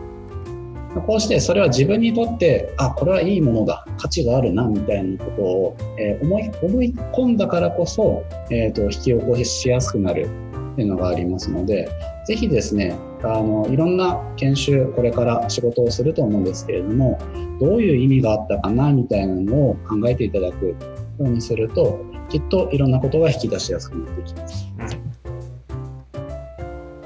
[1.07, 10.29] こうしてそれは自分にとってあこれはいいものだ価値があるなみたいなことを、え、思い思い込んだからこそ、えーと、引き起こしやすくなる
[10.73, 11.89] っていうのがありますので
[12.27, 17.19] ぜひですねあのいろんな研修これから仕事をすると思うんですけれども
[17.59, 20.75] どういう意味があったかなみたいなのを考えていただくよ
[21.19, 24.67] うにするときっといろんなことが引き出しやすくなってきます。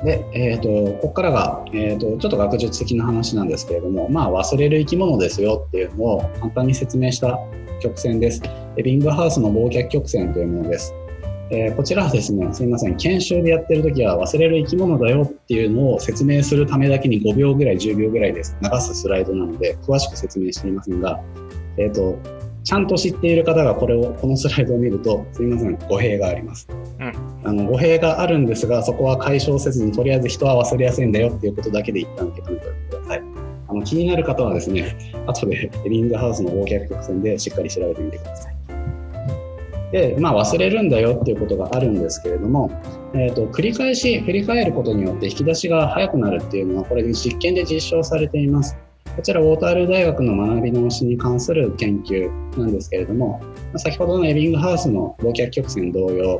[0.05, 7.37] で、えーと、ここからが、えーと、ちょっと学術的な話なんですけれども、まあ、忘れる生き物ですよっていうのを簡単に説明した
[7.81, 8.41] 曲線です。
[8.77, 10.93] エビングハウスの忘却曲線というものです。
[11.49, 18.55] えー、こちらはですね、すみません、研修でやってる時は忘れる生き物だよっていうのを説明するためだけに5秒ぐらい、10秒ぐらいです。
[18.61, 21.19] 流すスライドなので、詳しく説明していませんが、
[21.77, 22.36] えっ、ー、と、
[22.67, 26.67] ちゃんと知っている方がこれをこのスライドを見るとすみません語弊があります、
[26.99, 27.13] うん、
[27.45, 33.23] あの語弊があるんですがそこは解消せずにとりあえず人は忘れやすいんだよっていうことだけで一旦受け止めてください。
[33.69, 38.55] あの気になる方はですね後でエリングハウスの忘却曲線でしっかり調べてみてください。
[39.93, 42.69] でまあ忘れるんだよっていうことがあるんですけれども、
[43.13, 48.75] えーと、繰り返し振り返ることによって引き出しが早くなるっていうのはこれ実験で実証されています
[49.17, 53.41] こちらウォータールー大学の学び直しに関する研究なんですけれども、
[53.75, 56.39] 先ほどのエビングハウスの忘却曲線同様、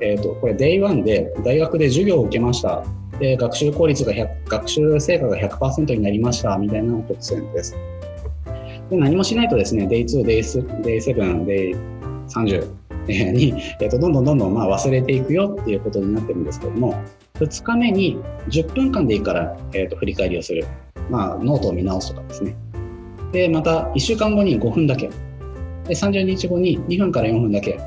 [0.00, 2.84] えーと、これ Day1 で大学で授業を受けました。
[3.18, 7.76] で学習効率が100、学習成果が100%になりましたみたいな曲線です。
[8.88, 11.44] で何もしないとですね、Day2、Day7、
[12.28, 12.66] Day30
[13.08, 16.94] に、えーと、どんどんどんどんまあ忘れていくよっていうことになってるんですけども、
[17.34, 20.66] 2日目に10分間でいいから、えーと振り返りをする。
[21.10, 22.56] まあ、ノートを見直すとかですね。
[23.32, 25.08] で、また1週間後に5分だけ。
[25.08, 27.80] で、30日後に2分から4分だけ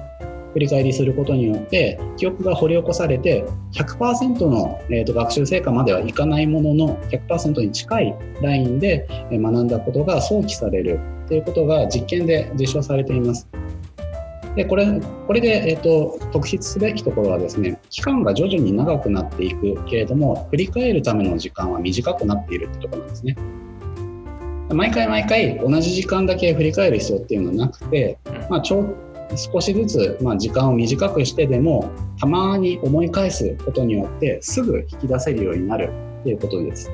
[0.55, 13.49] 振り返りすることによって記憶が掘り起こされて100%の、えーと、学習成果まではいかないものの100%に近いラインで学んだことが想起されるということが実験で実証されています。
[14.55, 23.35] でこれこれで、えーと、特筆すべきところはですね期間が徐々に長くなっていくけれども振り返るための時間は短くなっているってところなんですね。
[24.73, 28.17] 毎回毎回同じ時間だけ振り返る必要っていうのはなくて、
[28.49, 28.83] まあ、ちょ
[29.35, 35.91] 少しずつ、まあ、時間を短くしてでもたまに思い返すことによってすぐ引き出せるようになる
[36.23, 36.89] ということです。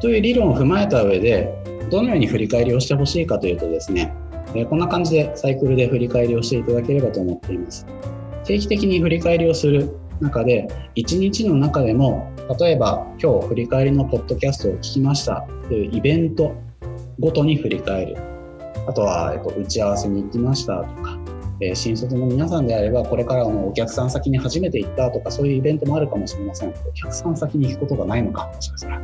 [0.00, 1.52] という理論を踏まえた上で
[1.90, 4.14] どのように振り返りをしてほしいかというとですね、
[4.54, 7.86] えこんな感じでサイクルで振り返りをしていただければと思っています。
[8.44, 9.90] 定期的に振り返りをする
[10.20, 16.54] 中で、1日の中でも、例えば今日振り返りのポッドキャストを聞きましたというイベント
[17.20, 18.16] ごとに振り返る。
[18.86, 21.18] あとは、えっと、打ち合わせに行きましたとか、
[21.60, 26.70] え、新卒の皆さんであれば、これからのお客さん先に初めて行ったとか、そういうイベントもあるかもしれません。
[26.70, 29.00] お客さん先に行くことがないのか、もしかしたら。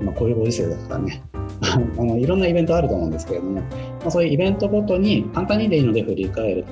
[0.00, 1.22] まあ、こういうご時世だからね。
[1.98, 3.62] あのいろんなイベントあると思うんですけれども、ま
[4.06, 6.64] あ、そういうイベントごとに簡単にでいいので振り返る。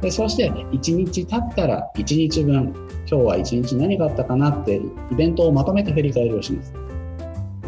[0.00, 2.74] でそして1日経ったら1日分
[3.10, 4.80] 今日は1日何があったかなって
[5.10, 6.74] イベントをまとめて振り返りをします。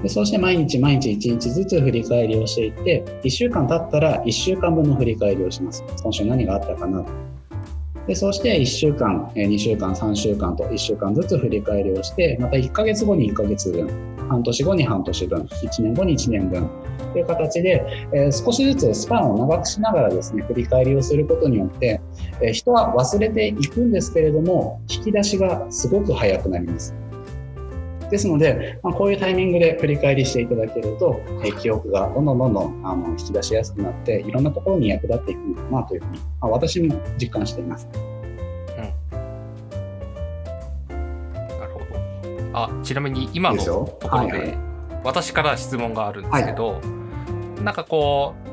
[0.03, 7.05] でそして毎日毎日1日ずつ振り返りをしていって1週間経ったら1週間分の振り返りをします今週何があったかな
[8.09, 13.87] でそうして1週間2週間3週間と1週間ずつ振り返りをしてまた1ヶ月後に1ヶ月分
[14.29, 16.69] 半年後に半年分1年後に1年分
[17.13, 22.01] という形で、え、少しずつスパンを長くしながらですね振り返りをすることによって、
[22.43, 26.95] え、人は忘れていくんですけれども引き出しがすごく早くなります。
[28.11, 37.89] ですので、まあ、こういうタイミングで振り返りしていただけると、え記憶がどんどんどんどんあの引き出しやすくなって、いろんなところに役立っていくのかなというふうに、まあ、私も実感しています。
[37.95, 38.01] う
[38.81, 39.09] ん、
[41.59, 41.87] なるほど。
[42.55, 44.57] あちなみに今のところで、
[45.05, 46.81] 私から質問があるんですけど、は
[47.61, 48.49] い、なんかこう、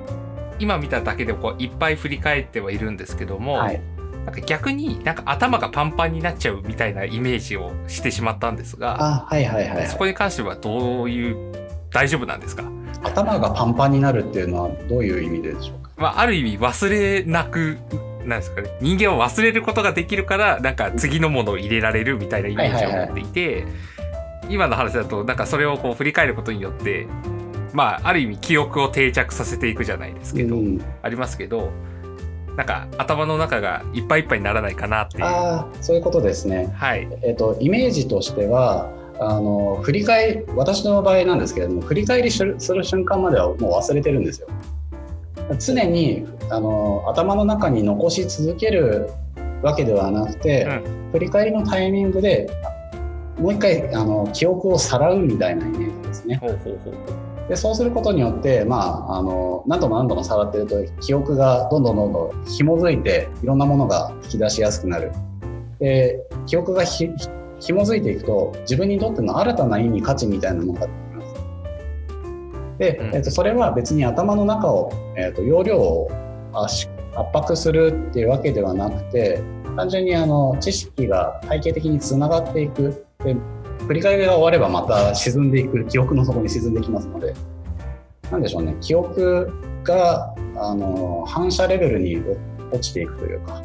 [0.60, 3.82] 今見ただけでこういっぱい振り返ってはいるんですけども、はい
[4.26, 11.54] なんか逆になんか頭がパンパンになっちゃうみたいなイメージをしてしまったんですが、あはいはいはい、はい、そこに関してはどういう
[11.92, 12.64] 大丈夫なんですか？
[13.04, 17.78] 頭がパンパンになるっていうのはどういう意味でしょうか、まあ、ある意味忘れなく
[18.26, 23.66] なんですかね人間を忘れることができるからなんか次のものを入れられるみたいなイメージを持っていて、
[24.50, 27.06] 今の話だとなんかそれをこう振り返ることによって
[27.74, 31.72] まあある意味記憶を定着させていくじゃないですけど、うん、ありますけど
[32.58, 35.24] なんか頭の中がいっぱいいっぱいにならないかなっていう。
[35.26, 37.08] あそういうことですね、はい。
[37.22, 38.90] えーと、イメージとしては
[39.20, 44.48] あの振り返り私の場合なんですけれども振り返りする瞬間まではもう忘れてるんですよ。
[45.60, 49.10] 常にあの頭の中に残し続ける
[49.62, 52.50] わけではなくて、うん、振り返りのタイミングで
[53.38, 56.36] もう一回あの記憶をさらうみたいなイメージですね。
[56.38, 65.12] ほうほうほうでそうすることによって、まあ、あの何度も何度も触ってると記憶がどんどんどんどん紐づいていろんなものが引き出しやすくなる。
[65.80, 67.10] で記憶がひ
[67.60, 71.34] 紐づいていくと自分にとっての新たな意味価値みたいなものが出てきます。
[72.80, 76.10] で、えー、とそれは別に頭の中を、えー、と容量を
[76.54, 76.88] 圧
[77.34, 79.42] 迫するっていうわけではなくて
[79.76, 83.36] 単純にあの知識が体系的につながっていくで
[83.88, 87.34] 振り返りが終わればまた沈んでいく記憶の底に沈んできますので
[88.32, 89.52] 何でしょうね記憶
[89.84, 92.18] があの反射レベルに
[92.72, 93.62] 落ちていくというか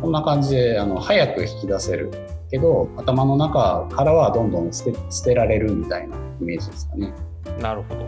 [0.00, 2.10] こんな感じであの早く引き出せる
[2.50, 7.12] けど頭の中からはどんどん捨て捨てられるみたいなイメージですかね。
[7.58, 8.04] なるほど。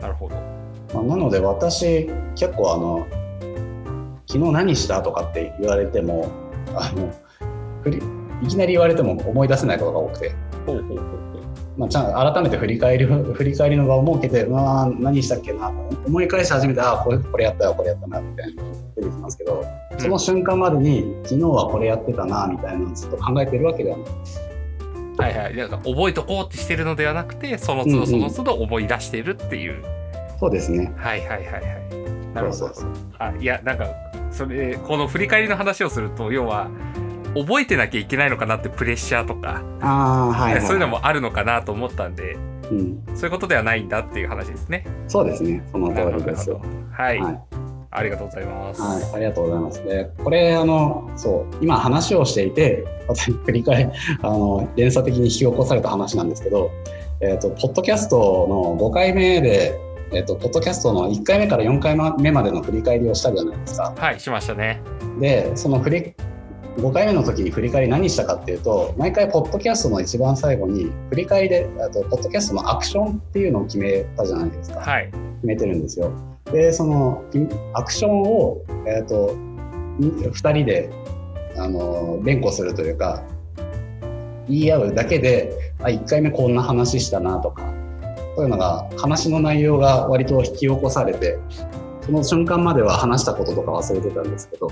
[0.00, 0.34] なるほど。
[0.94, 3.06] まあ、なので私結構あの
[4.26, 6.30] 昨日何したとかって言われても
[6.74, 7.12] あの
[7.82, 10.34] 振りいきなり言われても思い出せないことが多くて。
[11.76, 15.68] まあ、ちゃん改めて振り返り振り返りの場を設けて、まあ、何したっけな
[16.06, 18.62] 思い返し始めてああこれこれやったよこれやったなみたいな
[18.96, 19.62] 出てきますけど、
[19.98, 24.06] その瞬間までに昨日はこれやってたなみたいなのをずっと考えてるわけではない。
[25.18, 30.92] はいはい、なんか覚えとこうってしてるのではなくてその都度その都度思い出してるっていう、うんうん、そうですね。
[30.96, 32.34] はいはいはいはい。
[32.34, 32.72] なるほど。
[33.18, 33.86] あいやなんか
[34.30, 36.70] それこの振り返りの話をすると要は
[37.36, 42.36] 覚えてなきゃいけないのかなってプレッシャーとかあ、はい、はい、 そういうのもあるのかなと思ったんで、
[42.70, 44.84] うん、そういうことではないんだっていう話ですね。
[45.06, 46.50] そうですねその通りです。
[46.90, 47.40] はい、はい
[47.96, 48.82] ありがとうございます。
[48.82, 49.84] はい、ありがとうございます。
[49.84, 56.70] で、これあのそう今話をしていて、私繰り返あの連鎖的に引き起こされた話なんですけど、
[57.22, 59.80] えっ、ー、とポッドキャストの5回目で。
[60.12, 63.92] えっ、ー、と、ポッドキャストの1回目から4回目までの振り返りをしたじゃないですか。
[63.96, 64.80] はい、しましたね。
[65.18, 66.14] で、その振り
[66.76, 76.12] 5回目の時に振り返り何したかっていうと毎回ポッドキャストの一番最後に振り返りであとポッドキャストのアクションっていうのを決めたじゃないですか、はい、決めてるんですよ。
[76.52, 77.24] でその
[77.74, 79.36] アクションを、えーと、
[79.98, 80.90] 2人で
[81.56, 83.24] あの連呼するというか
[84.48, 87.62] 言い合うだけであ1回目こんな話したなとか
[88.36, 91.38] そういうのが話の内容が割と引き起こされて
[92.02, 94.70] その瞬間までは話したこととか忘れてたんですけど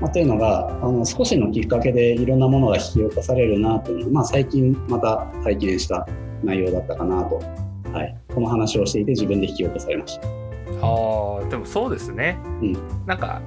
[0.00, 6.06] まあ、というのがあの少しのきっかけでいろんなものが引き起こされるなというのは、まあ、最近また体験した
[6.44, 7.40] 内容だったかなと
[7.92, 10.28] はい、この話をしていて自分で引き起こされました。
[10.80, 12.38] あでもそうですね。
[12.60, 13.40] うん、なんか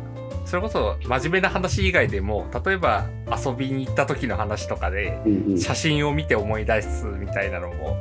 [0.46, 5.20] それこそ真面目な話以外でも例えば遊びに行った時の話とかで
[5.58, 7.98] 写真を見て思い出すみたいなのも、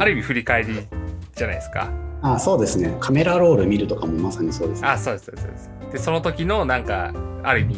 [0.00, 0.74] ある意味振り返り
[1.36, 1.90] じゃないですか。
[2.26, 2.96] あそうですね。
[3.00, 5.70] カメラロール見るとかもまさにそうです、ね、あそうですそうです。
[5.92, 7.12] でその時のなんか
[7.42, 7.76] ある意味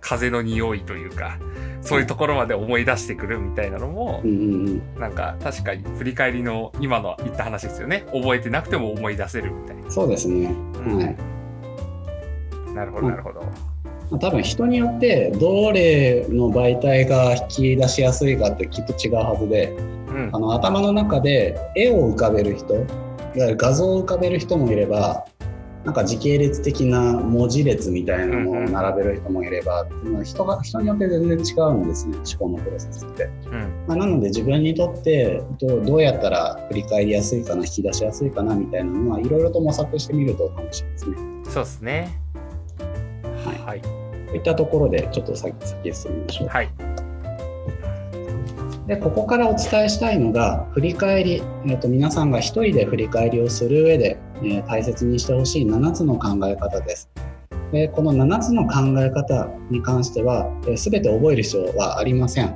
[0.00, 1.38] 風の匂いというか
[1.80, 8.04] そういうところまで思い出してくるみたいなのも、うんうんうん、なんか確かに振り返りの今の言った話ですよね。
[8.12, 9.88] 覚えてなくても思い出せるみたいな。
[9.90, 11.16] そうですね、うん、はい。
[12.74, 22.84] なるほどなるほど、多分人によってどれの媒体が引き出しやすいかってきっと違うはずで、うん、あの頭の中で絵を浮かべる人
[23.38, 25.24] いわゆる画像を浮かべる人もいれば
[25.84, 33.30] なんか時系列的な文字列みたいなのを並べる人もいれば、うん、人が人によって全然違うんですね思考のプロセスって。
[33.46, 41.16] うん、まあ、なので自分にとってどどうやったら振り返りやすいかな引き出しやすいかなみたいなのはいろいろと模索してみると楽しいですね。
[41.44, 42.20] そうですね。
[43.44, 43.58] はい。
[43.60, 46.48] はい、といったところでちょっと先先進みましょう。
[46.48, 46.87] はい
[48.88, 57.10] でここからお伝えしたいのが振り返り、えーと、皆さんが1人で振り返りをする上で、えー、大切にしてほしい7つの考え方です。
[57.70, 62.54] でこの7つの考え方に関しては、えー、全て覚える必要はありません。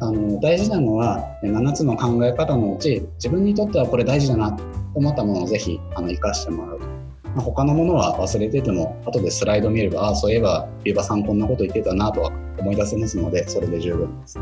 [0.00, 4.62] あの大事なのは7つの考え方のうち自分にとってはこれ大事だなと
[4.94, 6.86] 思ったものをぜひあの生かしてもらうと。
[7.34, 14.38] まあ、他のものは忘れてても後でスライド見ればああそういえばビバさんこんなこと言ってたなとは思い出せますのでそれで十分です。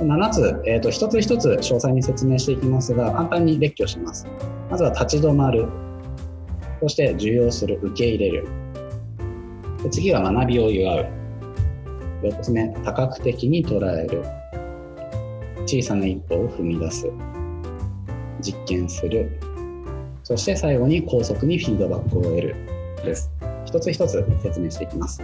[0.00, 4.26] 7つ、えーと、一つ一つ詳細に説明していきますが、簡単に列挙します。
[4.70, 5.66] まずは立ち止まる。
[6.80, 8.48] そして受容する、受け入れる。
[9.82, 11.06] で次は学びを祝う。
[12.22, 14.22] 4つ目、多角的に捉える。
[15.66, 17.10] 小さな一歩を踏み出す。
[18.40, 19.40] 実験する。
[20.22, 22.56] そして最後に高速にフィードバックを得る。
[23.04, 23.30] です。
[23.64, 25.22] 一つ一つ説明していきます。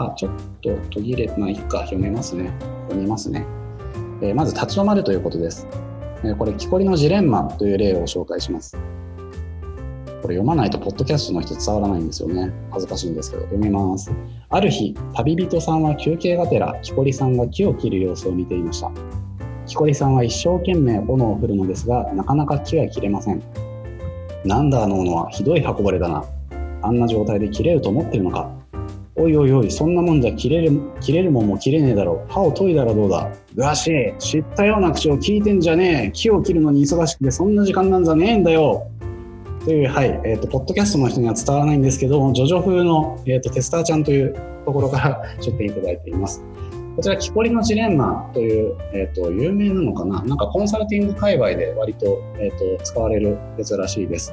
[0.00, 0.32] あ、ちょっ
[0.62, 2.50] と途切れ、まあいか、読めますね。
[2.88, 3.44] 読みますね。
[4.22, 5.66] えー、まず、立ち止まるということです。
[6.24, 8.76] えー、これ、木こりのジレンマという例を紹介します。
[10.22, 12.52] これ読まないと、ポッドキャストの人伝わらないんですよね。
[12.70, 14.10] 恥ずかしいんですけど、読みます。
[14.48, 18.90] ある日、旅人さんは休憩がてら、木こりさんが木を切る様子を見ていました。
[19.66, 23.42] 木こりさんは一生懸命斧を振るのですが、なかなか木は切れません。
[24.44, 26.24] なんだあの斧はひどい運ばれだな。
[26.82, 28.59] あんな状態で切れると思ってるのか
[29.16, 32.32] おいおいおい、そんなもんじゃ切れる、切れるもんも切れねえだろう。
[32.32, 33.30] 歯を研いだらどうだ？
[33.56, 36.10] ガシー、知ったような口を聞いてんじゃねえ。
[36.12, 38.86] 木を切るのに忙しくてそんな時間なんじゃねえんだよ。
[39.64, 44.34] という、はい、えっ、ー、と、ポッドキャストの人には伝わらないんですけど、ジョジョ風の、えっ、ー、と、テスターちゃんという
[44.64, 46.42] ところから出展いただいています。
[46.96, 50.22] こちら、木こりのジレンマという、えっ、ー、と、有名なのかな？
[50.22, 54.32] なんかコンサルティング界隈で割と、えっ、と、使われるやつらしいです。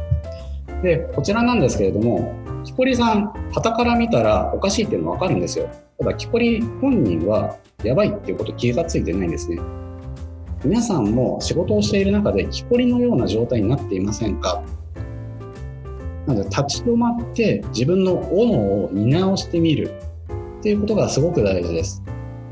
[0.83, 5.69] で、こちらなんですけれども、木こりさん、旗から見たらおかしいっていうの分かるんですよ。
[5.97, 9.59] ただ、木こり本人はやばいっていうこと気がついてないんですね。
[10.63, 14.61] 皆さんも仕事をしている中で木こりのような状態になっていませんか？
[16.25, 19.91] なので、立ち止まって自分の斧を見直してみる
[20.59, 22.03] っていうことがすごく大事です。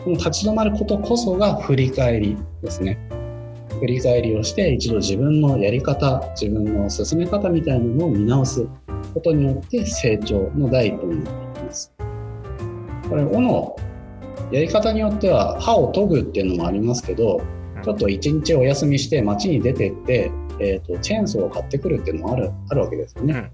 [0.04, 3.00] この立ち止まることこそが振り返りですね。
[3.80, 8.68] 振り返りをして一度自分のやり方自分の進め方みたいなのを見直す
[9.14, 11.94] ことによって成長の第一歩になっていきます。
[13.10, 13.76] これ斧
[14.52, 17.42] やり方によっては歯を研ぐっていうのもありますけど
[17.84, 23.52] ちょっと一日お休みして街に出てって、えーと、チェーンソーを買ってくるっていうのもあるあるわけですよね。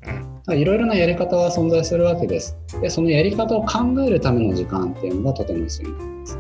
[0.50, 2.58] いろいろなやり方が存在するわけです。
[2.82, 6.40] でそのやり方を考えるための時間っていうのがとても必要になります。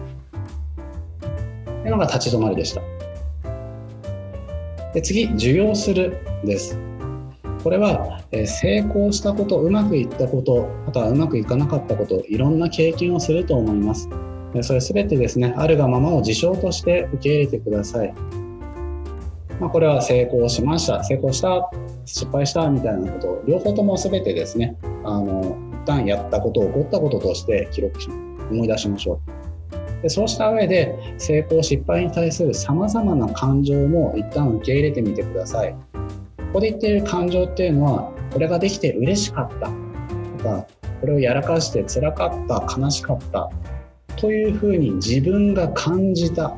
[1.66, 2.82] というのが立ち止まりでした。
[4.94, 6.78] で次、受容するです。
[7.64, 14.10] これは、え成功したこと、うまくいったこと、あとはうまくいかなかったこと、いろんな経験をすると思います。
[14.62, 18.14] それすべてですね、あるがままを事象として受け入れてください。
[19.60, 21.70] まあ、これは成功しました、成功した、
[22.06, 28.10] 失敗したみたいなこと、両方ともすべてですね、あの一旦やったこと、起こったこととして記録し、
[28.50, 29.41] 思い出しましょう。
[30.02, 39.68] でそうした上で成功失敗に対するさまざまな感情も一旦受け入れてみてくださいここで言っている感情っていうのはこれができて嬉しかった
[40.38, 40.68] とか
[41.02, 43.49] これをやらかして辛かった悲しかった
[44.18, 46.56] というふうに自分が感じた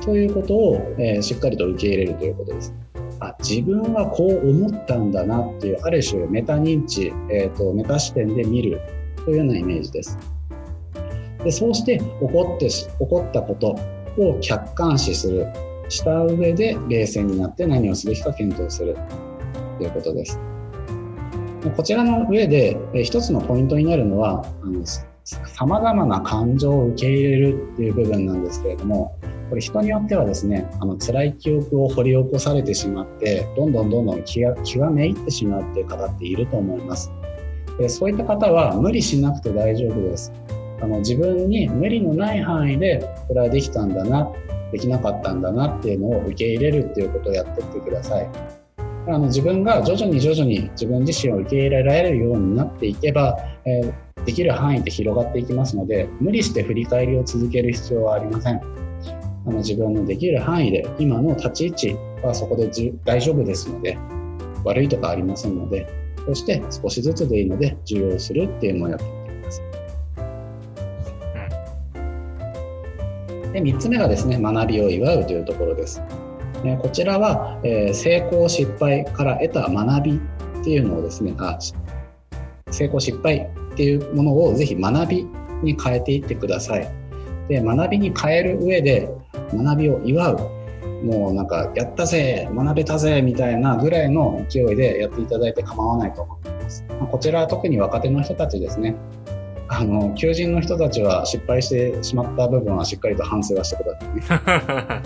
[0.00, 2.74] ということを、えー、しっかりと受け入れるということです。
[3.20, 8.80] あ自分はこう思ったんだなっていうある種メタ認知、えーとメタ視点で見る
[9.24, 10.18] というようなイメージです。
[11.44, 13.76] でそうして起こって起こったこと
[14.18, 15.46] を客観視する。
[15.88, 18.96] した上で冷静になって何をすべきか検討する。
[19.78, 20.40] ということです。
[21.76, 24.44] こちらの上で一つのポイントになるのは
[25.24, 29.18] さまざまな感情を受け入れるっていう部分なんですけれども
[29.48, 37.10] これ人によってはですねあの辛い記憶を掘り起こされてしまってどんどんどんどん気が気がめいってしまうっていう方っていると思います。
[37.78, 40.32] でそういった方は無理しなくて大丈夫です。
[40.80, 44.30] あの自分に無理のない範囲でこれはできたんだな
[44.72, 48.28] できなかったんだなっていうのを受け入れるっていうことをやっていってください。
[49.06, 58.60] あの自分が徐々に徐々に自分自身を受け入れられるようになっていけば、えー、できる範囲で広がっていきますので無理して振り返りを続ける必要はありません。
[59.46, 62.70] あの自分のできる範囲で今の立ち位置はそこで
[63.04, 63.98] 大丈夫ですので
[64.64, 65.86] 悪いとかありませんので
[66.26, 69.23] そして少しずつでいいので受容するっていうのをやって
[73.54, 76.02] で3つ目がですね学びを祝うというところです。
[76.82, 81.58] こちらは、え成功失敗から得た学びっていうのをですねあ
[82.70, 83.36] 成功失敗
[83.72, 85.26] っていうものをぜひ学び
[85.62, 86.88] に変えていってください。
[87.48, 89.08] で学びに変える上で
[89.52, 90.50] 学びを祝う。
[91.04, 96.84] もうなんかやったぜ学べたぜみたいなぐらいの勢いでやっていただいて構わないと思います。
[97.10, 98.96] こちらは特に若手の人たちですね。
[99.76, 105.02] あの求人の人たちは失敗してしまった部分はしっかりと反省はしてくださいね。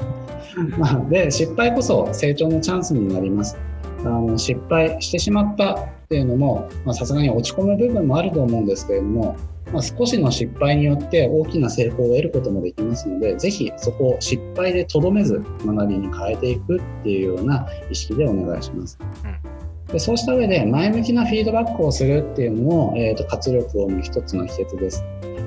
[0.79, 3.57] まあ、で失敗こそ成長のチャンスになります。
[4.01, 9.37] あの失敗してしまったっていうのもさすがに落ち込む部分もあると思うんですけれども、
[9.73, 18.99] まあ、少しの失敗によって大きな成功を得ることもできますのでぜひそこを失敗でとどめず学びに変えていくっていうような意識でお願いします。
[19.93, 25.03] でそうした上で前向きなフィードバックをするっていうのも、えーと活力を生む一つの秘訣です。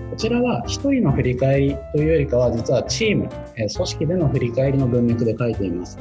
[0.10, 5.98] こちらは1人の振り返りというよりかは実はチームえ、組織での振り返りの文脈で書いています。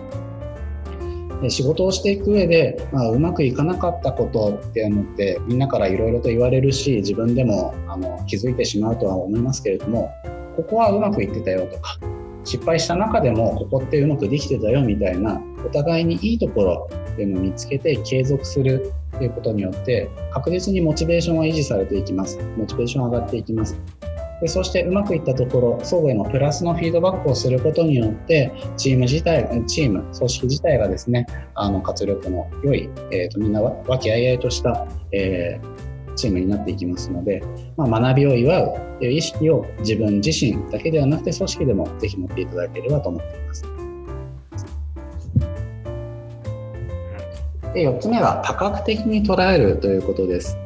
[1.48, 10.12] 仕事をしていく上で、まあ、うまくいかなかったことっていうのってみんなからいろいろと言われるし自分でもあの気づいてしまうとは思いますけれども
[10.56, 11.98] ここはうまくいってたよとか
[12.44, 22.38] 失敗した中でもここってうまくできてたよみたいなお互いにいいところっていうのを見つけて継続するっていうことによって確実にモチベーションは維持されていきます。
[22.56, 23.78] モチベーション上がっていきます。
[24.40, 35.89] でそしてうまくいったところ相互へのプラスのフィードバックをすることによってチーム自体チーム組織自体がですねあの活力の良い、えーと、みんな和気あいあいとした、えー、
[36.20, 37.42] チームになっていきますので、
[37.76, 43.64] まあ、学びを祝うという意識を自分自身だけではなくて組織でもぜひ持っていただければと思っています。
[47.72, 50.58] で4つ目は多角的に捉えるということです。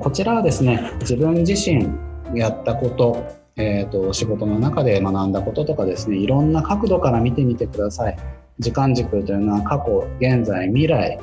[0.00, 1.88] こちらはですね自分自身
[2.34, 3.22] やったこと、
[3.56, 8.16] えーと、仕事の中で学んだこととかですねいろんな角度から見てみてください
[8.58, 11.18] 時間軸というのは過去現在未来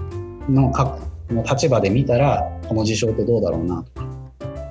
[0.47, 0.71] の
[1.33, 4.07] の立場で見たらこの事象ってどうだろうなとか。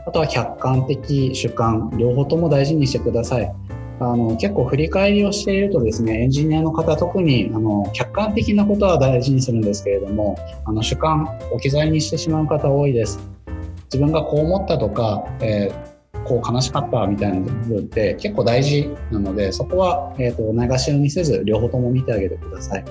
[0.06, 3.52] あとは客観的主観両方とも大事にしてください。
[4.00, 13.20] あの結構振り返りをしているとですねエンジニアの方特にあの客観的なことは大事にするんですけれどもあの主観置き去りにしてしまう方多いです。
[13.84, 15.90] 自分がこう思ったとか、えー
[16.24, 22.84] こう悲しかったみたいな部分って結構大事なのでそこは、えーと、ないがしろにせず両方とも見てあげてください。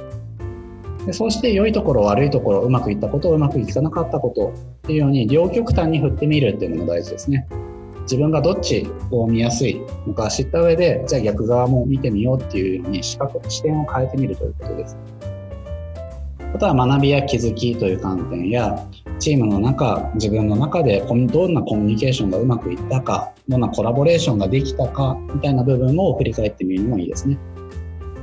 [1.09, 7.47] でそうして良いところ悪いところうまくいったことうまくいかなかったことっていうように両極端に振ってみるっていうのも大事ですね
[8.01, 14.97] 自分がどっちを見やすいのか知った上でじゃあ逆側も見てみようっていうように視覚視点を変えてみるということです
[16.53, 18.87] あとは学びや気づきという観点や
[19.17, 27.39] チームの中自分の中でどんなコミュニケーションがうまくいったかどんなコラボレーションができたかみたいな部分を振り返ってみるのもいいですね。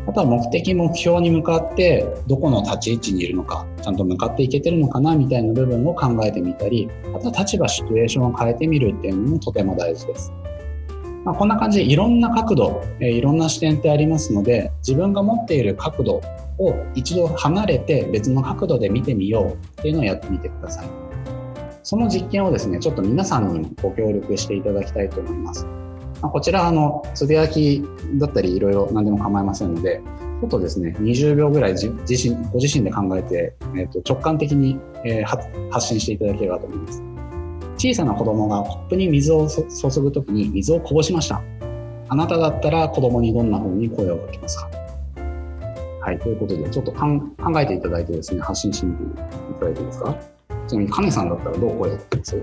[0.06, 10.32] あとは目的目標に向かってどこの立ち位置にいるのかちゃんと向かっていけてるのかなみたいな部分を考えてみたりあとは立場シチュエーションを変えてみるっていうのもとても大事です。
[11.24, 16.22] まあ、こんな感じでいろんな角度、えいろんな視点ってありますので自分が持っている角度
[16.58, 20.86] を一度離れて別の角度で見てみようっていうのをやってみてください。
[21.82, 25.66] その実験をですね、ちょっと皆さんにもご協力していただきたいと思います。
[26.22, 30.00] ま、こちら、あの、つぶやきだったりいろいろ何でも構いませんので、
[30.40, 35.24] ちょっとですね、20秒ぐらい自身ご自身で考えて、えー、と直感的に、えー、
[35.70, 37.02] 発信していただければと思います。
[37.78, 41.42] 小さな子供がコップに水を注ぐときに水をこぼしました。
[42.08, 44.70] あなただったら子供にどんな風に声をかけますか
[46.00, 50.16] はい、ということで、ちょっと考えていただいてですね、発信してみていただいていいですか
[50.68, 52.42] ちなみに、カネさんだったらどう声をかけます？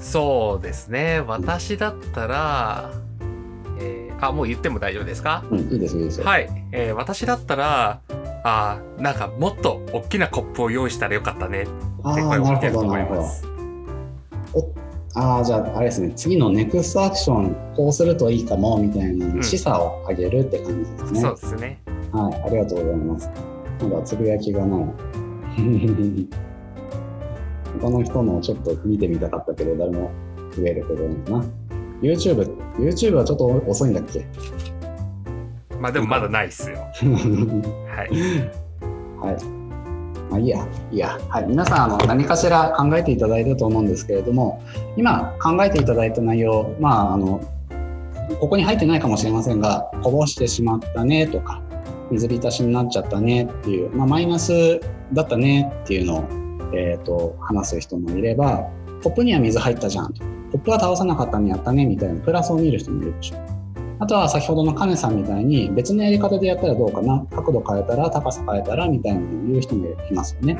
[0.00, 2.90] そうですね、私だったら、
[3.78, 5.44] えー、あもう言っても大丈夫ですか？
[5.50, 6.26] うん、いいですいいですよ。
[6.26, 8.00] はい、えー私だったら
[8.42, 11.72] あーなんかもっと大きなコップを用意したらよかったねって
[12.02, 13.28] あ声をあ、なるかけると思ほどないるほどま。
[13.28, 13.44] す。
[15.16, 21.20] ああ、じゃあ、あれですね、次のネクストアクション、こうするといいかも、みたいなうん示唆を上げるって感じですね。
[21.20, 21.82] そうですね。
[22.12, 23.30] はい、ありがとうございます。
[23.82, 24.84] まだつぶやきがない。
[27.78, 30.10] 他の人のをちょっと見てみたかったけど、誰も
[30.56, 31.08] 増えるけど
[31.38, 31.44] な。
[32.02, 34.26] YouTube、YouTube はちょっと遅いんだっけ？
[35.80, 36.78] まあでもまだないっすよ。
[37.88, 38.10] はい。
[39.20, 39.44] はい。
[40.30, 41.18] まあいいや、いいや。
[41.28, 41.46] はい。
[41.46, 44.62] 皆さん、あの、何かしら考えていただいたと思うんですけれども、
[44.96, 47.40] 今考えていただいた内容、まあ、あの、
[48.38, 51.60] ここに入ってないかもしれませんが、こぼしてしまったねとか、
[52.10, 54.80] 水浸しになっちゃったねっていう、まあ、マイナス
[55.12, 56.24] だったねっていうのを、
[56.74, 58.68] えっ、と、話す人もいれば、
[59.02, 60.24] コップには水入ったじゃんと。
[60.52, 63.60] コップは倒さなかったね、やったね、みたいなプラスを見る人もいるでしょう。
[64.00, 70.56] あとは先ほどのカネさんみたいに別のやり方でやったらどうかな角度変えたら高さ変えたらみたいなのを言う人もいますよね。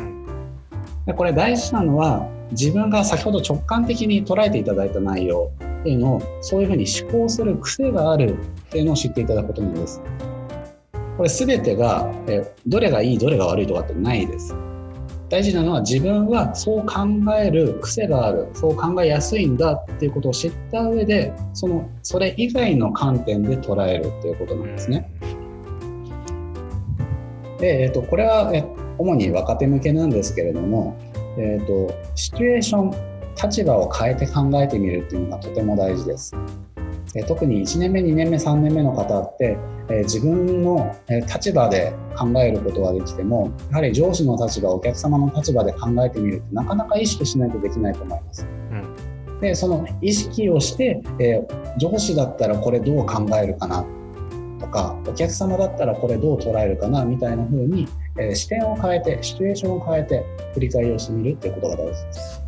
[1.06, 5.50] でこれ大事なのは自分が先ほど直感的に捉えていただいた内容
[5.80, 10.02] っていうのをそういうふうに思考する癖があるっていうのを知っていただくことなんです。
[11.16, 14.54] これ全てがえどれがいいどれが悪いとかってないです。
[15.30, 17.06] 大事なのは自分はそう考
[17.38, 25.08] える癖があるそう考えやすいんだっていうことを知った上でそのそれ以外の観点で捉えるっていうことなんですね。
[27.60, 28.52] で、えー、とこれは
[28.98, 30.98] 主に若手向けなんですけれども、
[31.38, 32.90] えー、とシチュエーション
[33.40, 36.34] 立場を変えて考えてみるっていうのがとても大事です。
[37.14, 39.58] えー特に1年目2年目3年目の方って、
[39.88, 48.46] えー自分のえー立場で考えることはできてもやはり上司の立場お客様の立場で考えてみるってなかなか意識しないとできないと思います。
[49.40, 53.86] でその意識をして、えー上司だったらこれどう考えるかな
[54.58, 57.88] とかお客様だったらこれどう捉えるかなみたいな風に、
[58.18, 62.39] えー視点を変えてシチュエーションを変えて振り返りをしてみるっていうことが大事です。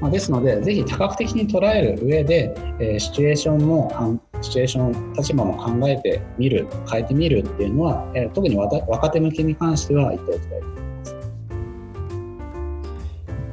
[0.00, 11.16] まあ、ですのでぜひ多角的に捉える上で、えーシチュエーションもシチュエーション立場も考えてみる変えてみるっていうのは、えー特に若手向けに関しては言っておきたいと思います。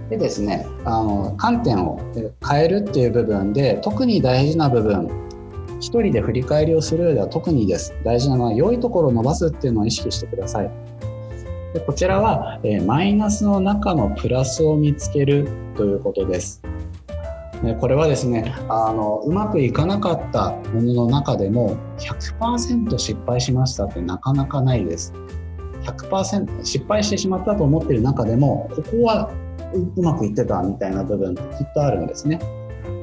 [0.10, 2.00] でですね、あの観点を
[2.50, 5.10] 変えるっていう部分で特に大事な部分
[5.80, 10.86] 一人で振り返りをする上では特にです大事なのは良いところを伸ばすっていうのを意識してください。
[11.78, 16.63] でこちらは、えーマイナスの中のプラスを見つけるということです。
[17.63, 25.13] でこれはですねあのうまくいかなかったものの中でも100%失敗しましたってなかなかないです。
[25.84, 29.30] 100%失敗してしまったと思っている中でもここは
[29.75, 32.39] ううまくいってたみたいな部分ってきっとあるんですね。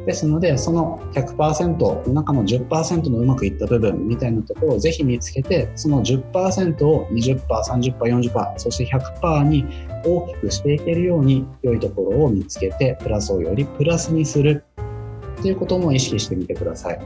[0.07, 9.65] ですのでその100%の中の10%のうまくいった部分みたいなところをぜひ見つけてその10%を 20%30%40% そして100%に
[10.05, 14.65] 大きくしていけるように良いところを見つけてプラスをよりプラスにする
[15.41, 16.99] ということも意識してみてください。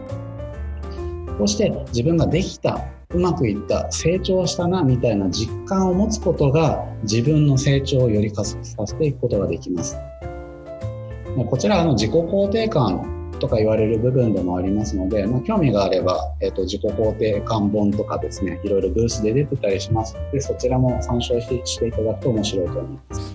[1.38, 9.96] こうして自分ができたうまくいった成長したなみたいな実感を持つことが自分の成長をより加速させていくことができます。
[11.36, 23.34] こちらあの自己肯定感とか言われる部分でもありますので、まあ、興味があれば、えー、と自己肯定感本とかですねいろいろブースで出てたりしますのでそちらも参照ししていただくと面白いと思います。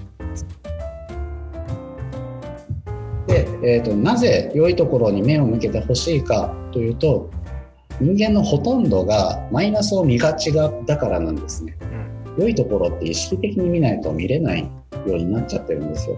[3.27, 7.29] で、えーとなぜ良いところに目を向けてほしいかというと
[8.01, 11.77] 人間のほとんどがマイナスを見がちがだからなんですね。
[12.37, 14.69] 良いところって意識的に見ないと見れないよ
[15.05, 16.17] うになっちゃってるんですよ。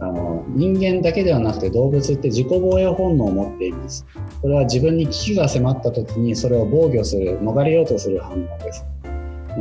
[0.00, 4.06] あの人間だけではなくて動物って自己防衛本能を持っています。
[4.42, 8.84] これは自分に危機が迫った時にそれを防御する、逃れようとする反応です。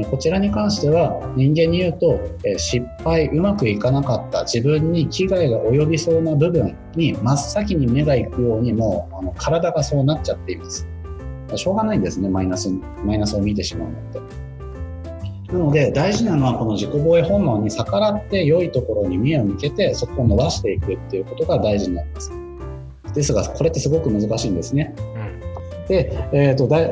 [0.09, 2.19] こちらに関しては人間に言うと
[2.57, 10.88] 失敗うまくいかなかった自分に危害が及びそうな部分に真っ先に目が行くようにもうあの体がそうなっちゃっています
[11.55, 12.71] しょうがないんですねマイナス
[13.05, 14.19] マイナスを見てしまうのって
[15.54, 22.32] なので大事なのはこの自己防衛本能に逆らって良いところに目を向けてそこを伸ばしていくっていうことが大事になります
[23.14, 24.95] ですがこれってすごく難しいんですね
[25.88, 26.89] で、えー、とだい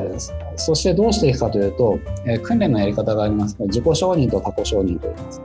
[0.56, 3.56] そしてどうしていくかというと、えー訓練のやり方があります。
[3.60, 5.42] 自己承認と他己承認と言います。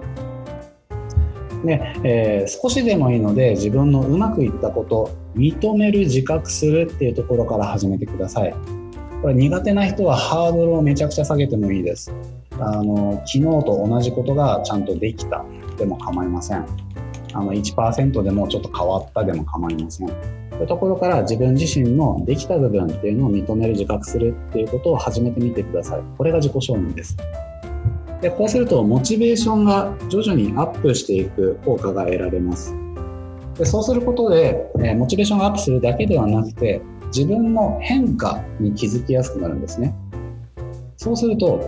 [1.65, 8.53] で、えー少しでもいいので自分のうまくいったこと認める自覚するっていうところから始めてください。
[9.21, 12.13] これ苦手な人はハードルをめちゃくちゃ下げてもいいです。
[12.59, 15.43] あの昨日と同じことがちゃんとできた。
[15.77, 16.65] でも構いません。
[17.33, 20.07] あの1%でもちょっと変わったでも構いません。
[20.07, 26.01] そういうところから自分自身のできた部分っていうのを認める自覚するっていうことを始めてみてください。
[26.17, 27.15] これが自己承認です。
[28.21, 32.75] でこうするとモチベーションが徐々にアップしていく効果が得られます。
[33.55, 39.95] でそうすることで、え、モチベーションがアップするだけではなくて自分の変化に気づきやすくなるんですね。
[40.95, 41.61] そうすると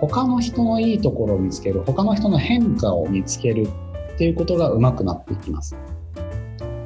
[0.00, 3.68] 他の人のいいところを見つける他の人の変化を見つける
[4.14, 5.76] っていうことがうまくなっていきます。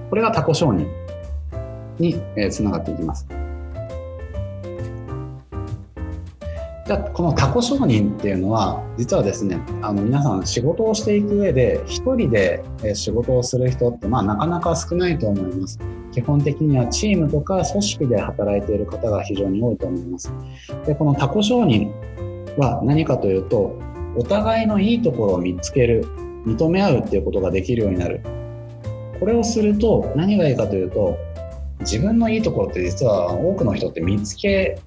[0.09, 0.89] これが他己承認
[1.99, 3.27] につながっていきます。
[6.87, 15.79] じゃあこの他己承認っていうのは実はですねあの皆さん仕事をしていく上で一人で仕事をする人ってまあなかなか少ないと思います。
[16.11, 20.33] 基本的にはチームとか組織で働いている方が非常に多いと思います。
[20.85, 21.93] でこの他己承認
[22.57, 23.79] は何かというと
[24.17, 26.05] お互いのいいところを見つける
[26.47, 28.21] 認め合うっていうことができるようになる。
[29.19, 31.19] これをすると何がいいかというと
[31.81, 34.79] 自分のいいところって実は多くの人って見つけ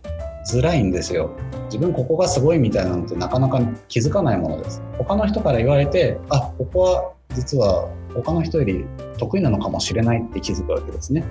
[0.52, 1.32] づらいんですよ。
[1.66, 4.82] 自分ここがすごいみたいなのってなかなか気づかないものです。
[4.98, 8.86] 他の人から言われてあここは実は他の人より
[9.18, 11.24] 得意なのかもしれないって気づくわけですね。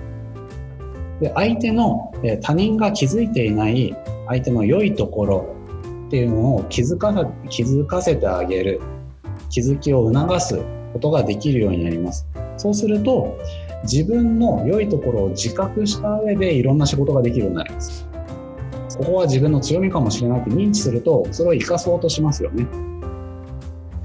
[1.21, 3.95] で相手の他人が気づいていない
[4.27, 5.52] 相手の良いところ
[6.13, 7.11] っていうのを気づか
[7.49, 8.79] 気づかせてあげる。
[9.49, 12.27] 気づきを促すことができるようになります。
[12.55, 13.39] そうすると
[13.81, 18.07] 自分の良いところを自覚した上でいろんな仕事ができるようになります。
[18.99, 22.67] ここは自分の強みかもしれないって認知するとそれを生かそうとしますよね。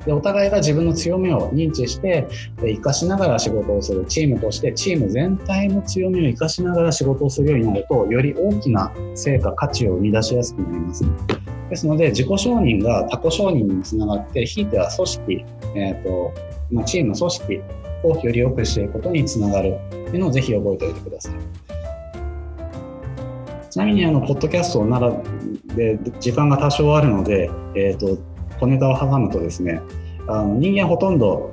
[0.07, 2.27] でお互いが自分の強みを認知して
[2.61, 11.05] 生かしながら仕事をするチームとしてチーム全体の強みを生かしながら仕事をするようになるとより大きな成果価値を生み出しやすくなります
[11.71, 15.45] ですので自己承認が他己承認につながってひいては組織、
[15.75, 16.33] えーと
[16.71, 17.61] まあ、チーム組織
[18.05, 21.69] をより良くしていくことにつながるっていうのをぜひ覚えておいてください。
[23.71, 25.13] ちなみにあのポッドキャストなら
[25.77, 28.19] で時間が多少あるので、えーと、
[28.59, 29.81] 小ネタを挟むとですね
[30.27, 31.51] あの人間ほとんど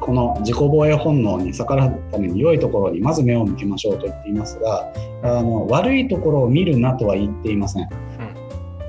[0.00, 4.92] この自己防衛本能に逆らうために良いところにまず目を向けましょうと言っていますが
[5.22, 7.82] あの悪いところを見るなとは言っていません。
[7.82, 7.88] うん、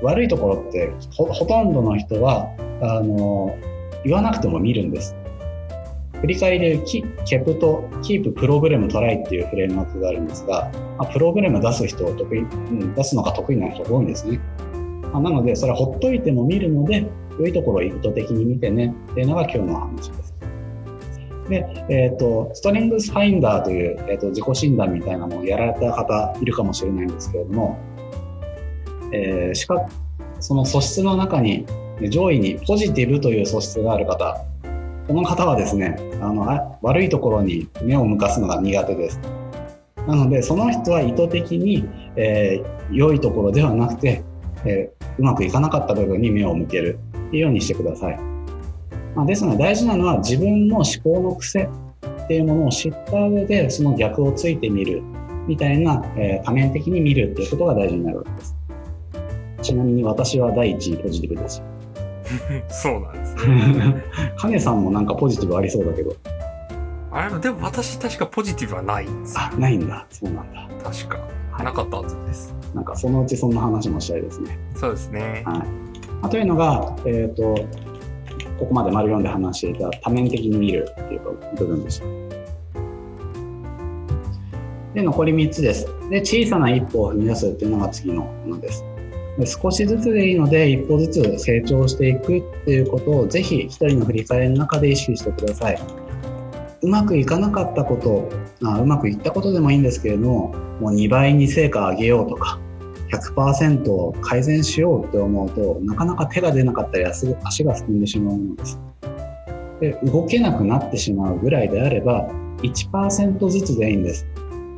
[0.02, 2.48] 悪いところってほとんどの人は
[2.82, 3.56] あの
[4.04, 5.14] 言わなくても見るんです。
[6.20, 14.40] 振り返りでキケプとキーププログラムトライっていうフレームワークがあるんですが、まあ、プログラム出す人を得意、うん、出すのが得意な人多いんですね。
[15.12, 17.06] まあ、なので、それはほっといても見るので、
[17.38, 18.94] 良いところを意図的に見てね。
[19.12, 20.34] っていうのが今日の話です。
[21.48, 27.78] で、えっ、ー、と、ストリングスファインダーという、えーと、自己診断みたいなものをやられた方いるかもしれないんですけれども、
[29.12, 29.86] えー、しか
[30.40, 31.66] その素質の中に
[32.10, 34.44] 上位にポジティブという素質がある方
[35.06, 39.20] この方はですねあのあ悪いところに目を向かすのが苦手です。
[40.06, 44.22] なのでその人は意図的に、えー、良いところではなくて、
[44.64, 46.98] えー、うまくいかなかった部分に目を向ける。
[47.36, 48.18] いうようにしてください、
[49.14, 51.68] まあ、ですので大事なのは自分の思考の癖
[52.24, 55.02] っていうものを知った上でその逆をついてみる
[55.46, 58.56] みたいな、えー、多面的に見るっていうことが大事になるわけです
[59.62, 61.62] ちなみに私は第一ポジティブです
[62.68, 64.02] そうなんですね。
[64.36, 66.14] カネさんもなんかポジティブありそうだけど。
[67.10, 70.06] あれでも私確かポジティブはないんですあ、ないんだ。
[70.10, 70.68] そうなんだ。
[70.82, 71.18] 確か。
[71.52, 72.54] はい、なかったはずです。
[72.74, 74.58] なんかそのうちそんな話もしたいですね。
[74.74, 75.42] そうですね。
[75.44, 75.83] はい。
[76.24, 77.54] あというのが、え、ー、と、
[78.58, 81.20] ここまで丸読んで話していた多面的に見るっていう
[81.58, 82.06] 部分でした。
[84.94, 85.86] で、残り3つです。
[86.08, 88.82] で、小さな一歩を踏み出すっていうのが次のものです。
[89.44, 95.80] 少しずつでいいので一歩ずつ成長していくっていうことをぜひ一人の振り返りの中で意識してください
[96.82, 98.30] うまくいかなかったこと
[98.64, 102.60] あうまくいったことでもいいんですけれどももう2倍に成果を上げようとか
[103.18, 108.80] 100%改善しようって思うとなかなか手が出なかったり足が進んでしまうものです。
[109.80, 112.28] で動けなくなってしまうぐらいであれば
[112.62, 114.26] 1%ずつでいいんです。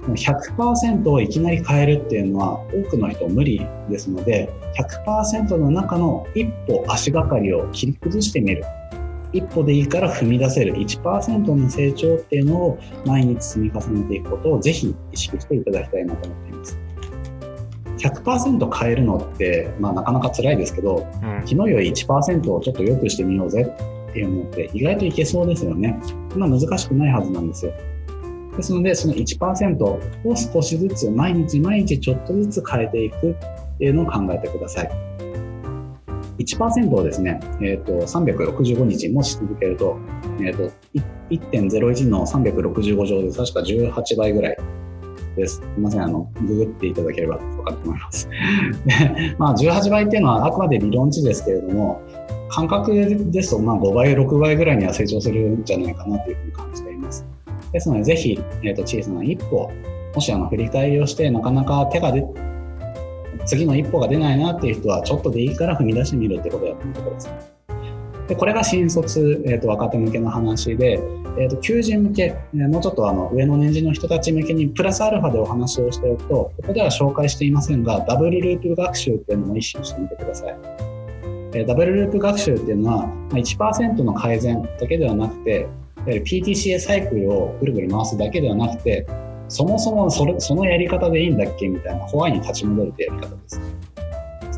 [0.07, 4.49] 100%をいきなり変えるっていうのは多くの人無理ですので
[5.07, 8.64] 100%の中の一歩足がかりを切り崩してみる。
[9.32, 10.74] 一歩でいいから踏み出せる。
[10.74, 16.45] 1%の成長っていうのを毎日積み重ねていくことをぜひ意識していただきたいなと思います。
[17.99, 23.66] 100%変えるのって、まあ、なかなか辛いですけど、うん、昨日より1%をちょっと良くしてみようぜ
[24.11, 25.99] っていうのって意外といけそうですよね。
[26.30, 27.72] そんな難しくないはずなんですよ。
[28.57, 30.01] ですので、その1%を
[30.55, 33.34] 少しずつ、毎日毎日ちょっとずつ変えていくっ
[33.78, 34.90] ていうのを考えてください。
[36.38, 39.99] 1%をですね、えーと、365日もし続けると、
[40.40, 40.72] えーと、
[41.30, 44.57] 1.01の365乗で確か18倍ぐらい
[45.37, 45.57] です。
[45.57, 48.28] すみません、あの、ググっていただければ分かると思います。
[48.87, 52.01] で、 まあ、18倍っていうのはあくまで理論値ですけれども、
[52.49, 52.95] 感覚
[53.30, 57.26] ですと、まあ、5倍、6倍ぐらいには成長するんじゃないかなというふうに感じています。
[57.72, 59.70] ですので、ぜひ、えーと、小さな一歩、
[60.14, 62.24] もしあの振り返りをして、なかなか手が出、
[63.45, 67.55] 次の一歩が出ないなっていう人は、ちょっとでいいから踏み出してみるってことをやってみてください。
[68.28, 71.00] でこれが新卒、えーと、若手向けの話で、
[71.38, 80.56] えーと、求人向け、え、もうちょっとあの上の年次の人たち向けにプラスアルファでお話をしておくとここでは紹介していませんがダブルループ学習っていうのも一緒にしてみてください。
[81.54, 85.68] えー、ダブルループ学習っていうのは1%の改善だけではなくて
[86.06, 89.06] PTCA サイクルをぐるぐる回すだけではなくて
[89.48, 93.60] そもそもそれそのやり方でいいんだっけみたいなホワイに立ち戻るってやり方です。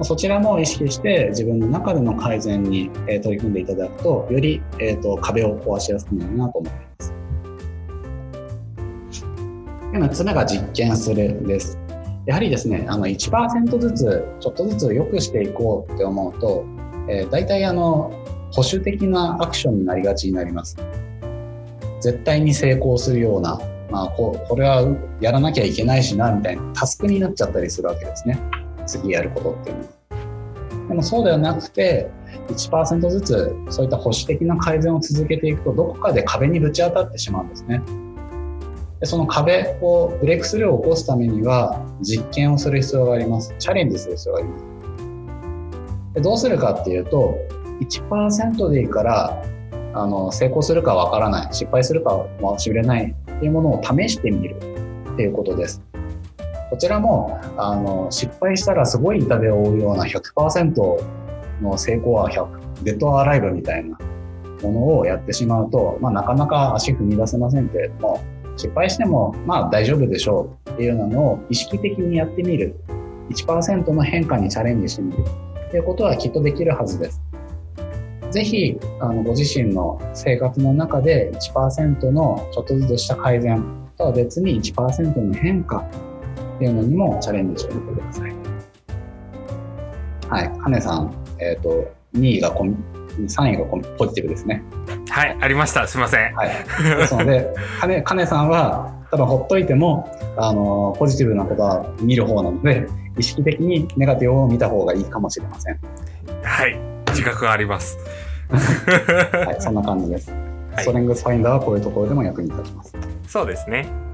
[0.03, 2.90] そちらも意識して自分の中での改善に、
[3.22, 7.14] 取り組んでいただくとより、えーと、壁を壊しやすくなるなと思います。
[9.92, 11.78] 6つ目が実験するです。
[12.26, 16.64] やはりですね、あの1%ずつちょっとずつ良くしていこうって思うと、
[17.09, 18.12] えー、大体あの
[18.53, 20.76] 保守的なアクションになりがちになります。
[22.01, 23.59] 絶対に成功するような、
[23.90, 24.84] まあ、ここれは
[25.20, 28.38] やらなきゃいけないしなみたいなタスクになっちゃったりするわけですね。
[28.89, 29.89] 次やることっていうのは。
[30.89, 32.11] でもそうではなくて、
[32.49, 37.82] 1%ずつそういった保守的な改善を続けていくと、どこかで壁にぶち当たってしまうんですね。
[39.01, 43.55] でその壁をブレイクスルーを起こすためには、実験をする必要があります。
[43.59, 44.64] チャレンジする必要があります。
[46.14, 47.36] でどうするかっていうと、
[47.80, 49.43] 1%でいいから
[49.95, 54.57] あの成功するかわからない、失敗するかもしれないっていうものを試してみる
[55.12, 55.82] っていうことです。
[56.70, 60.74] こちらもあの失敗したらすごい痛手を負うような100%
[61.62, 63.98] の成功は100デッドアライブみたいな
[64.62, 68.20] ものをやってしまうと、まあ、なかなか足踏み出せませんけれども
[68.56, 72.74] 失敗してもまあ大丈夫でしょうっていうのを意識的にやってみる
[73.30, 75.24] 1%の変化にチャレンジしてみる
[75.68, 77.22] っていうことはきっとできるはずです。
[78.30, 83.64] ぜひあのご自身の生活の中で1%のちょっとずつした改善
[83.96, 85.88] とは別に1%の変化
[86.59, 88.34] っていうのにもチャレンジしてみてください。
[90.28, 92.76] はい、金さん、えっ、ー、と、2位がコミ、
[93.16, 93.64] 3位が
[93.96, 94.64] ポジティブですね。
[95.09, 95.86] はい、ありました。
[95.86, 96.34] すみません。
[96.34, 96.48] はい。
[96.96, 102.86] ですので、 金、金さんは、多分ほっといても、あの、ポジティブなことは見る方なので、
[103.16, 105.78] 意識的にネガティブを見た方がいいかもしれません。
[106.42, 106.76] はい、
[107.11, 107.96] 自覚があります。
[108.50, 110.30] はい、そんな感じです。
[110.74, 112.94] はい、ストレングスファインダーはこういうところでも役に立ちます。
[113.28, 114.07] そうですね。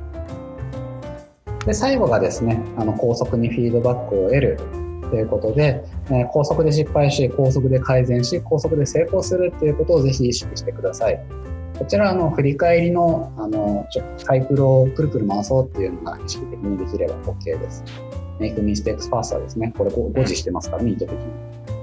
[1.66, 4.58] で最後がですねあの高速にフィードバックを得る
[5.10, 11.20] ということで、えー、高速で失敗し高速で改善し高速で成功するということをぜひ意識してください。
[11.78, 17.82] こちらあの振り返りのあのちょサイクルをくるくる回そうっていうのが意識的にできれば OK です。
[18.38, 20.76] メイクミステークスファースターですねこれ誤字してますか？
[20.76, 21.18] らね意図的に。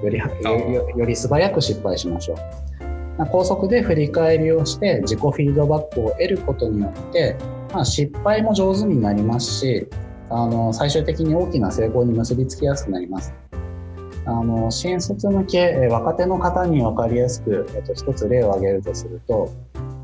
[0.03, 2.37] よりよより素早く失敗しましょう。
[3.31, 7.35] 高速で振り返りをして自己フィードバックを得ることによって
[7.73, 9.87] まあ、失敗も上手になりますし
[10.29, 13.33] あの最終的に大きな成功に結びつきやすくなります。
[14.23, 19.51] あの新卒向け若手の方に分かりやすく、えっと、一つ例を挙げるとすると、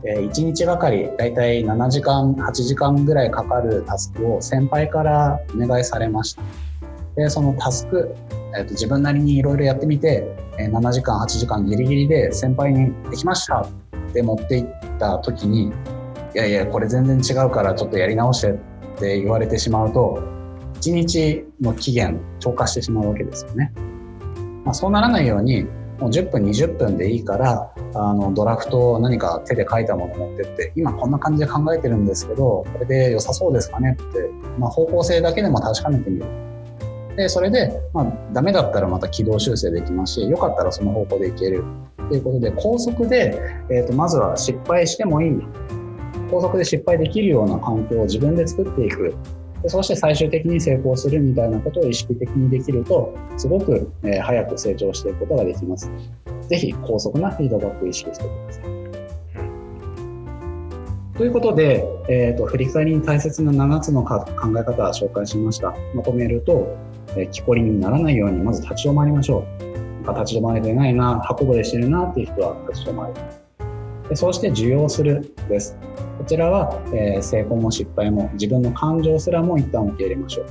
[0.04, 6.42] 1日がかりだいたい7時間8時間ぐらいかかるタスクを先輩からお願いされました
[7.16, 8.16] でそのタスク、
[8.58, 10.24] えっと、自分なりにいろいろやってみて
[10.58, 13.68] 7時間8時間ギリギリで先輩に「できました!」っ
[14.14, 14.66] て持っていっ
[15.00, 15.74] た時に
[16.38, 18.54] いやいやこれ全然違うからちょっとやり直してっ
[19.00, 20.22] て言われてしまうと
[20.76, 23.74] 1日の期限超過してしまうわけですよね。
[24.64, 25.64] まあ、そうならないように
[25.98, 34.30] もう10分20分でいいからあのドラフトを何か手で書いたものを持ってって今こんな感じで考えてるんですけどこれで良さそうですかねって、
[34.60, 36.26] まあ、方向性だけでも確かめてみる。
[37.16, 41.64] でそれで、まあ、ダメだったらまた軌道修正できますしよかったらその方向でいける
[42.10, 45.42] ということで高速で、えーとまずは失敗してもいい
[46.30, 49.16] 高速で失敗できるような環境を自分で作っていく
[49.62, 55.92] でそして最終的に成功するみたいなことを意識的にできるとすごく、え、早く成長していくことができます。
[56.48, 58.64] ぜひ高速なフィードバックを意識してください。
[61.18, 65.74] ということで、えーと、振り返りに大切な7つの考え方を紹介しました。
[65.96, 66.78] まとめると、
[67.16, 70.14] えー、木こりにならないようにまず立ち止まりましょう。
[70.14, 73.14] 立ち止まれてないな、箱ぼれしてるなっていう人は立ち止まる。
[74.10, 75.78] でそうして受容するです。
[76.18, 80.44] こちらは、えー、成功も失敗も自分の感情すらも一旦受け入れましょ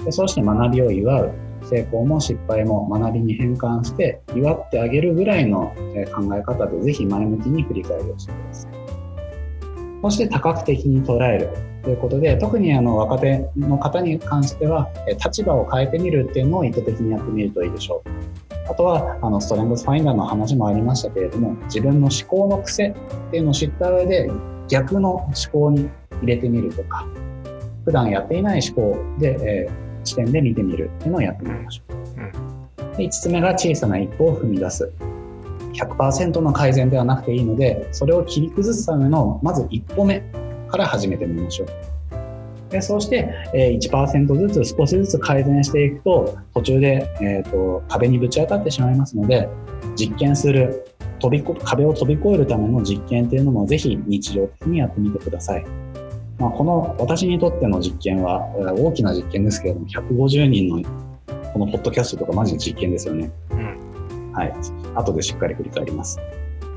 [0.00, 0.04] う。
[0.04, 1.32] でそうして学びを祝う。
[1.62, 5.74] 成功も失敗も学びに変換して祝ってあげるぐらいの
[6.14, 8.72] 考え方でぜひ前向きに振り返りをしてください。
[10.02, 11.50] そして多角的に捉える。
[11.82, 14.90] ということで、特にあの若手の方に関しては、
[15.24, 18.39] 立場を変えてみるっていうのを意図的にやってみるといいでしょう。
[18.68, 22.94] あとは、あのストレングスファインダーの話もありましたけれども、自分の思考の癖っ
[23.30, 24.30] ていうのを知った上で、
[24.68, 25.88] 逆の思考に
[26.22, 27.06] 入れてみるとか、
[27.84, 31.96] 普段やっていない思考で、えー、視点で見てみるっていうのをやってみましょう。
[32.20, 34.92] うん、で5つ目が小さな一歩を踏み出す。
[35.72, 40.22] 100%の改善ではなくていいので、それを切り崩すための、まず一歩目
[40.68, 41.68] から始めてみましょう。
[42.70, 49.48] でそうして、えー、1%ずつ少しずつ改善していくと、途中で、えーと、壁にぶち当たってしまいますので、
[49.96, 50.84] 実験する
[51.18, 55.64] 飛び壁を飛び越えるための実験っていうのもぜひ日常的にやってみてください。
[56.38, 60.88] まあ、この私にとっての実験は大きな実験ですけれども、150人の
[61.52, 63.30] このポッドキャストとかマジで実験ですよね。
[63.50, 64.54] うん、はい。
[64.94, 66.18] 後でしっかり振り返ります。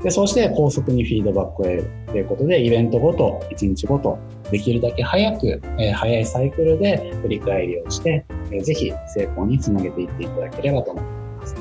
[0.04, 4.18] で、そして高速にフィードバックを得るということで、イベントごと、1日ごと、
[4.50, 11.54] できるだけ早く、えー、早いサイクルで振り返りをして、えー、ぜひ成功につなげていっていただければと思います。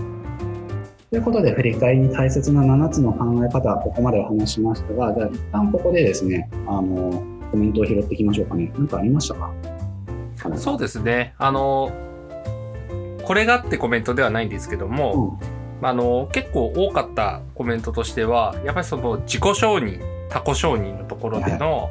[1.10, 8.70] ということで、振り返りに大切な7つの考え方、ここまでお話しましたが、じゃあ一旦ここでですね、あの、コメントを拾っていきましょうかね。
[8.76, 9.54] 何かありましたか？
[10.58, 11.34] そうですね。
[11.38, 11.92] あの、
[13.24, 15.53] これがってコメントではないんですけども、うん
[15.90, 21.90] あの、結構多かったコメントとしては、やっぱりその自己承認、他己承認のところでの、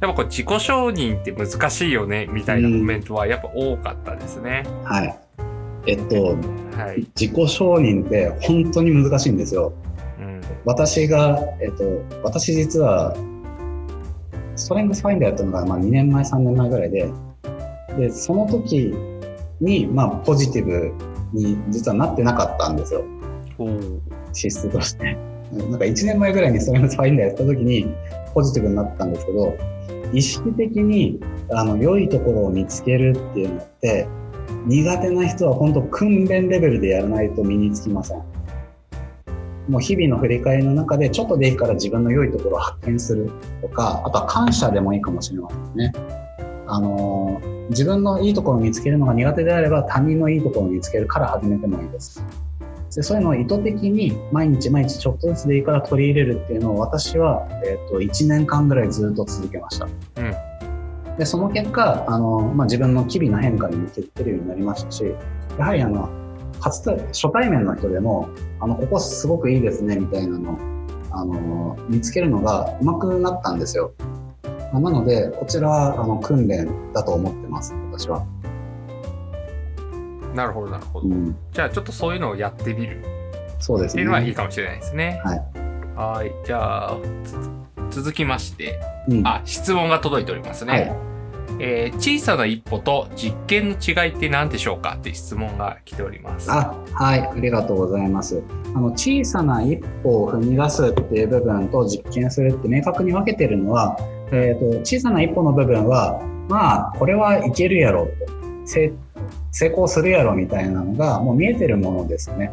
[0.00, 4.64] やっぱこう自己承認って難しいよね、みたいなコメントはやっぱ多かったですね。
[4.84, 5.18] はい。
[5.86, 6.36] えっと、
[6.76, 9.72] はい、自己承認って本当に難しいんですよ。
[10.18, 11.84] うん、私が、えっと、
[12.22, 13.16] 私実は、
[14.56, 17.10] ストレングスファインダーやったのが、まあ、2年前、3年前ぐらいで、
[17.98, 18.94] で、その時
[19.60, 20.92] に、まあ、ポジティブ
[21.32, 23.04] に実はなってなかったんですよ。
[24.32, 25.16] 資質として。
[25.52, 27.86] なんか1年前ぐらいにストレングスファインダーやった時に
[28.34, 29.56] ポジティブになったんですけど、
[30.12, 31.20] 意識的に
[31.52, 34.08] あの良いところを見つけるっていうのって
[34.66, 38.18] 苦手な人は本当訓練レベルでやらないと身につきません。
[39.68, 43.30] もう日々の振り返りの中でちょっとでいいから自分の良いところを発見する
[43.62, 45.92] とか、あとは感謝でもいいかもしれませんね。
[46.68, 47.40] あの
[47.70, 52.24] 自分のいいところを見つけるのが苦手であれば他人のいいところを見つけるから始めてもいいです。
[52.96, 59.84] でそういうのを意図的に毎日毎日ちょっとずつでいいから取り入れるっていうのを私は、えーと、1年間ぐらいずっと続けました。
[59.84, 59.88] う
[60.22, 65.04] ん、でその結果あの、まあ、自分の機微な変化に向けてるようになりましたし
[65.58, 66.08] やはりあの
[66.58, 68.30] 初初対面の人でも
[68.60, 70.58] あのここすごくいいですねみたいなの
[71.10, 73.92] あの見つけるのがうまくなったんですよ。
[74.72, 78.26] なのでこちらはあの訓練だと思ってます私は。
[80.36, 81.08] なるほど、なるほど。
[81.08, 83.02] うん、じゃあ、ちょっとそういうのをやってみる。
[83.58, 84.02] そうですね。
[84.02, 85.20] っていうのはいいかもしれないですね。
[85.24, 85.42] はい。
[85.96, 86.32] はい。
[86.44, 86.96] じゃあ、
[87.90, 88.78] 続きまして、
[89.08, 90.72] うん、あ、質問が届いておりますね。
[90.72, 90.96] はい、
[91.58, 96.52] えー、小さな一歩と実験の違いって何でしょうかって質問が来ております。
[96.52, 98.42] あ、はい、ありがとうございます。
[98.74, 103.96] あの小さな一歩を踏み出すっていう部分と実験するって明確に分けてるのは、
[104.32, 108.36] えっ、ー、と小さな一歩の部分は、まあこれはいけるやろうと。
[109.58, 112.52] 成功するやろみたいなのがもう見えてるものですね。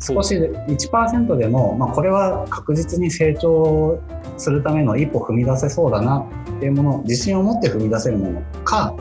[0.00, 4.00] 少し1%でも、まあ、これは確実に成長
[4.38, 6.20] するための一歩踏み出せそうだな
[6.56, 8.94] っていうもの自信を持って踏み出せるものか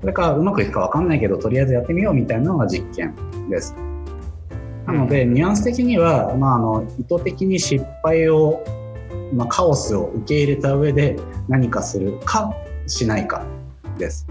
[0.00, 3.12] それかうまくいくか分かんないけどとりあえずやってみようみたいなのが実験
[3.50, 3.74] です。
[4.86, 8.62] なので、ニュアンス的には、まあ、あの意図的に失敗を、
[9.32, 11.16] まあ、カオスを受け入れた上で
[11.48, 12.54] 何かするか
[12.86, 13.44] しないか
[13.98, 14.28] です。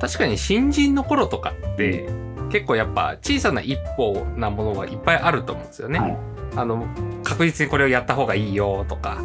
[0.00, 2.08] 確かに新人の頃とかって
[2.50, 5.98] 結構やっぱ小さな一歩なものはいっぱいあると思うんですよね。
[5.98, 6.18] はい、
[6.56, 6.86] あの
[7.22, 9.18] 確実にこれをやった方がいいよとか。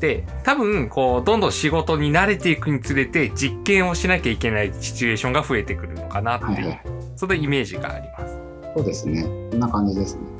[0.00, 6.82] で多分こうどんどん仕事に慣れていくにつれて実験をしなきゃいけないシチュエーションが増えてくるのかなっていう、はい、
[7.16, 8.38] そのイメージがあります。
[8.76, 9.22] そうですね。
[9.22, 10.35] こんな感じですね。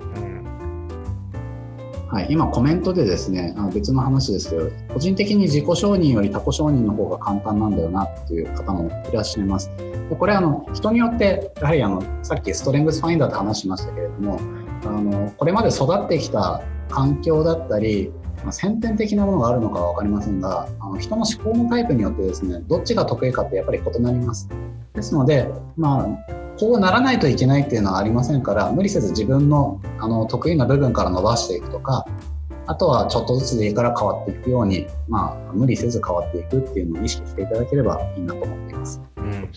[2.17, 9.71] はい、今コメントでですねあの別の話ですけど個人的に自己承認より他己承認の方が簡単なんだよなっていう方もいらっしゃいます。
[9.77, 14.41] でこれあの人によってやはりあのさっきストレングスファインダーと話しましたけれども
[14.83, 18.11] あのこれまで育ってきた環境だったり
[18.47, 24.49] まあ、先天的なものがあるのかは分かりませんがあの人の思考のタイプによってですねどっちが得意かってやっぱり異なります
[24.95, 32.07] ですので、まあ、こうならないといけないっていうのはありませんから無理せず自分のあの得意な部分から伸ばしていくとか
[32.69, 39.01] あとはちょっとずつでいいから変わっていくように、まあ、無理せず変わっていくっていうのを意識していただければいいなと思っています。
[39.17, 39.51] うん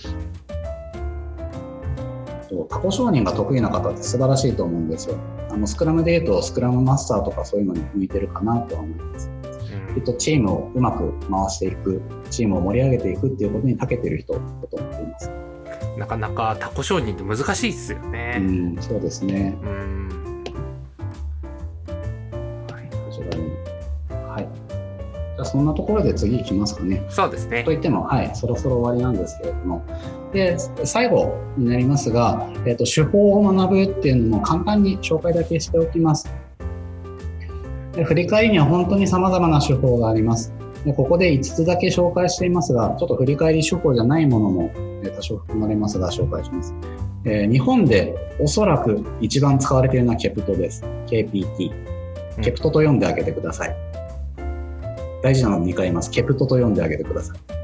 [2.49, 5.17] と過去承認が得意な方って素晴らしいと思うんですよ。
[5.49, 9.29] あのスクラムでいうとスクラムマスターとかそういうのに向いてるかなとは思います。
[9.95, 15.31] きっとチームをうまく回していく、チームを盛り上げていくっていうことに長けてる人だと思っています。
[15.97, 18.37] なかなか他己承認って難しいですよね。
[18.39, 19.57] うん、そうですね。
[19.63, 20.09] うん
[25.39, 27.01] じゃそんなところで次いきますかね。
[27.09, 27.63] そうですね。
[27.63, 29.85] といっても、はい、そろそろ終わりなんですけれども。
[30.33, 36.29] で、最後になりますが、えっ、ー、と、手法を学ぶっていうのも簡単に紹介だけしておきます。
[37.93, 40.53] で振り返りには本当に様々な手法があります。
[40.85, 44.71] でここで5つだけ紹介していますが、ちょっと振り返り手法じゃないものも、
[45.03, 46.73] え多少含まれますが、紹介します。
[47.25, 50.83] えー、日本でおそらく一番使われているのはケプトです。
[51.07, 51.71] KPT。
[52.41, 53.75] ケプトと読んであげてください。
[55.21, 56.09] 大事なのを2回言います。
[56.11, 57.58] ケプトと読んであげてください。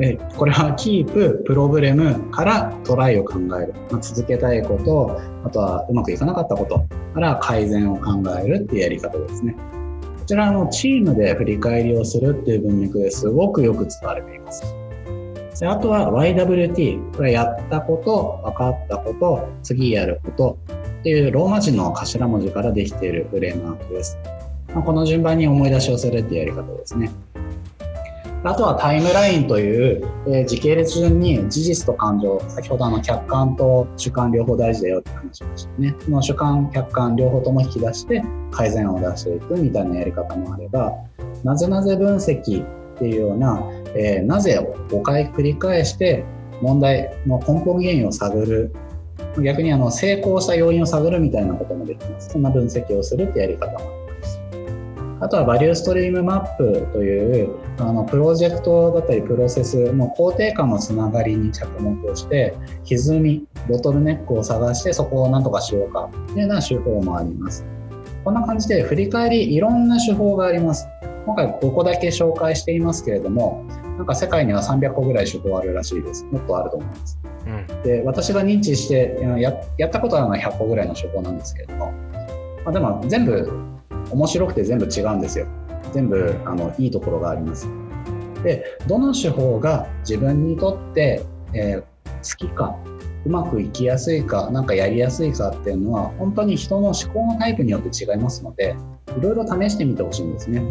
[0.00, 3.74] えこれはキープ、プロブレムからトライを考える。
[3.90, 6.84] まあ、続けたいこと、あとはうまくいかなかったこと
[7.14, 9.56] から改善を考えるっていうやり方ですね。
[10.18, 14.62] こちらのチームで振り返りをするっていう文脈ですごくよく使われています。
[15.60, 20.58] であとは YWT、これやったこと、分かったこと、次やること
[21.00, 24.18] っていうローマ字の頭文字からできているフレームワークです。
[24.74, 27.10] まあ、この順番に思い出しをするっていうやり方ですね。
[28.42, 35.94] あとはタイムラインという、えー、時系列順に事実と感情、先ほどあの客観と主観両方大事だよって話しましたね。
[36.00, 40.92] その主観、客観両方とも引き出して改善を出していくみたいなやり方もあれば、
[41.44, 43.62] なぜなぜ分析っていうような、
[43.94, 46.24] えー、なぜを5回繰り返して
[46.62, 48.72] 問題の根本原因を探る
[49.42, 52.30] 逆にあの成功した要因を探るみたいなこともできます。
[52.30, 53.99] そんな分析をするってやり方も
[55.20, 66.08] あとはバリューストリームマップというあのプロジェクトだったりプロセスも肯定感のつながりに着目をして歪みボトルネックを探してそこを何とかしようか。
[66.28, 67.66] というような手法もあります。
[68.24, 70.88] こんな感じで振り返りいろんな手法があります。
[71.26, 73.64] 今回5個だけ紹介していますけれども
[73.98, 76.24] なんか世界には300個ぐらい手法あるらしいです。
[76.24, 81.92] もっとあると思います、うん、で私が認知してややったことあるのは100個ぐらいの手法なんですけれども、
[82.64, 83.69] まあ、でも全部
[84.10, 85.46] 面白くて全部違うんですよ。
[85.92, 87.68] 全部あのいいところがあります。
[88.42, 91.22] でどの手法が自分にとって、
[91.52, 92.76] えー、好きか
[93.26, 98.74] うまくいきやすいか何かやりやすいかっていうのは本当に人の思考のタイプによって違いますので
[99.18, 100.62] いろいろ試してみてほしいんですね。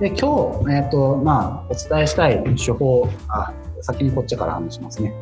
[0.00, 5.14] で今日、えーとまあ、お伝えしたい手法あ先にこっちから話しますね。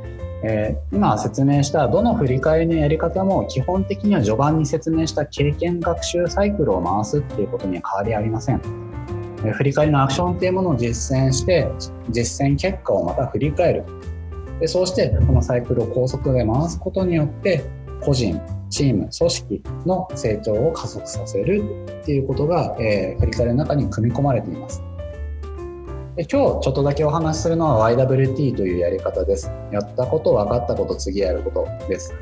[0.44, 8.60] えー、今説明したどの振り返りのやり方も基本的には序盤に説明した経験学習サイクルを回すっていうことには変わりありません。
[9.44, 11.68] えー、振り返りのアクションっていうものを実践して
[12.10, 13.84] 実践結果をまた振り返る
[14.60, 17.64] でそうしてこのサイクルを高速で回すことによって
[18.00, 18.40] 個人
[18.70, 21.62] チーム組織の成長を加速させる
[22.00, 24.82] っていうことが、えー、振り返りの中に組み込まれています。
[26.16, 29.50] で今日ちょっとだけお話しするのは YWT というやり方です。
[29.70, 32.14] やったこと、分かったこと、次やることです。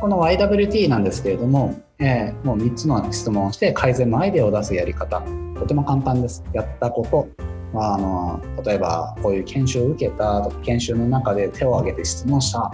[0.00, 5.20] この YWT なんですけれども、えー、もう3つの質問をして改善のアイデアを出すやり方、
[5.58, 6.44] とても簡単です。
[6.52, 7.26] やったこと、
[7.74, 12.72] まあ、あの例えばこういう研修を受けたとか研修の中で手を挙げて質問した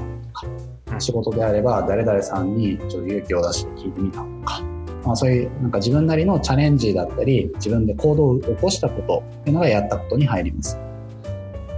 [0.87, 4.74] とか仕事であれば誰々さんにちょっと勇気を出して聞いてみたとか
[5.05, 10.79] まあ、そういうなんか自分なりのチャレンジだったり自分で行動を起こしたことっていうのがやったことに入ります。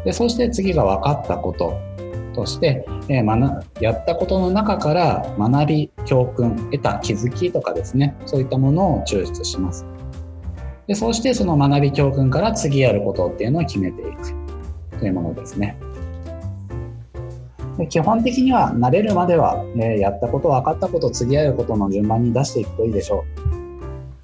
[0.05, 1.77] でそして次が分かったこと
[2.35, 9.85] として、えー、やったことの中から学び教訓得た気づきとかですねそういったものを抽出します。
[10.87, 15.77] でそしてその学び教訓から次やることっていうのを決めていくというものですね。
[17.79, 23.25] で基本的には慣れるまでは、えやったこと分かったこと次やることの順番に出していくといいでしょ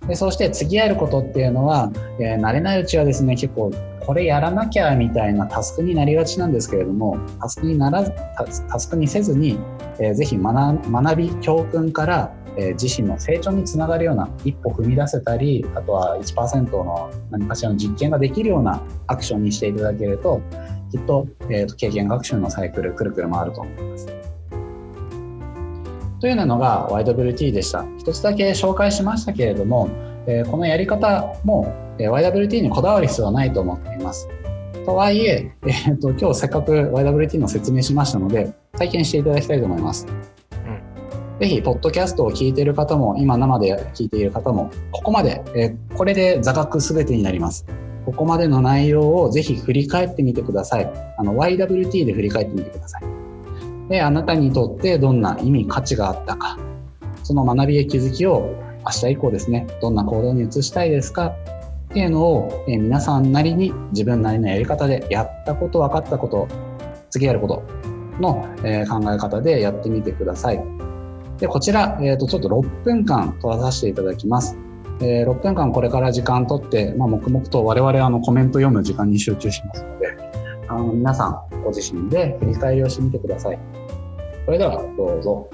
[0.05, 0.07] う。
[0.09, 3.71] でそして次やることっていうのは、えー、慣れないうちはですね結構
[4.01, 9.61] これやらなきゃみたいなタスクになりがちなんですけれどもタスクにならタスクにせずに、
[10.01, 20.43] えー、ぜひ学び教訓からえ自身の成長につながるような一歩踏み出せたりあとは1%の何かしらの実験ができるようなアクションにしていただけると
[20.93, 24.07] きっと,、えーと、経験学習のサイクルくるくる回ると思います。
[26.21, 27.85] というのが YWT でした。
[27.99, 29.89] 一つだけ紹介しましたけれども、
[30.27, 34.29] えー、このやり方も、えー、YWT にこだわる必要はないと思っています。
[34.85, 40.07] とはいええーと、今日せっかく YWT の説明しましたので体験していただきたいと思います。
[41.41, 47.67] ぜひ、ポッドキャストを聞いている方も、今生で聞いている方も、ここまで、えー、これで座学すべてになります。
[48.05, 50.93] ここまでの内容をぜひ振り返ってみてください。
[51.19, 53.03] あの YWT で振り返ってみてください。
[53.89, 56.59] で、あなたにとってどんな意味、価値があったか、
[57.23, 58.55] その学びや気づきを
[58.85, 61.35] 明日以降ですね、どんな行動に移したいですかっ
[61.89, 66.49] ていうのを、え皆さんなりに自分なりのやり方でやったこと、分かったこと、
[67.11, 67.63] 次やること
[68.21, 70.63] の、え考え方でやってみてください。
[71.39, 74.57] で、こちら、えー、とちょっと6分間取らさせていただきます。
[75.03, 80.17] えー、6分間これから時間とって、まあ、黙々と我々あのコメント読む時間に集中しますので、
[80.69, 83.59] あの皆さんご自身で振り返りをしてみてください。
[84.45, 85.51] それではどうぞ。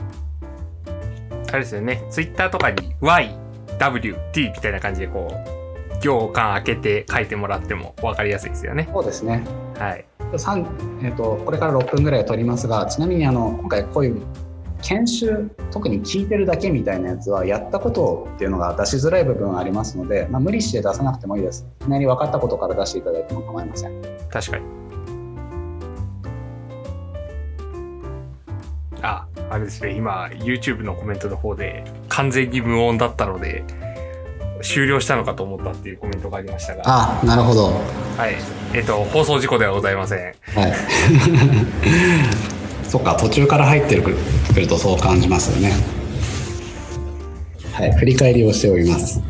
[1.51, 3.35] あれですよね、ツイッターとかに Y、
[3.79, 8.89] W、T みたいな感じでこう、行間開けて書いてもらっても分かりやすいですよね。
[8.93, 9.45] そうですね。
[9.79, 10.05] はい。
[10.31, 14.21] えーと、これから6分ぐらい取りますがちなみにあの今回こういう
[14.83, 21.67] 研修特に聞いてるだけみたいなやつはやったことっていうのが出しづらい部分がありますので、まあ、無理して出さなくてもいいです。
[21.81, 24.03] いきなり分かったことから出していただいても構いません。
[24.31, 24.65] 確かに。
[29.03, 29.93] ああれですね。
[29.93, 33.65] 今 YouTube のコメントの方で完全に無音だったので
[34.63, 36.83] 終了したのかと思ったっていうコメントがありましたが。
[36.87, 37.67] あなるほど。
[38.17, 38.37] はい。
[38.75, 40.19] えっ、ー、と放送事故ではございません。
[40.19, 42.58] はい
[42.89, 45.73] そっか途中から入ってくるとそう感じますよね
[47.73, 49.23] はい振り返りをしております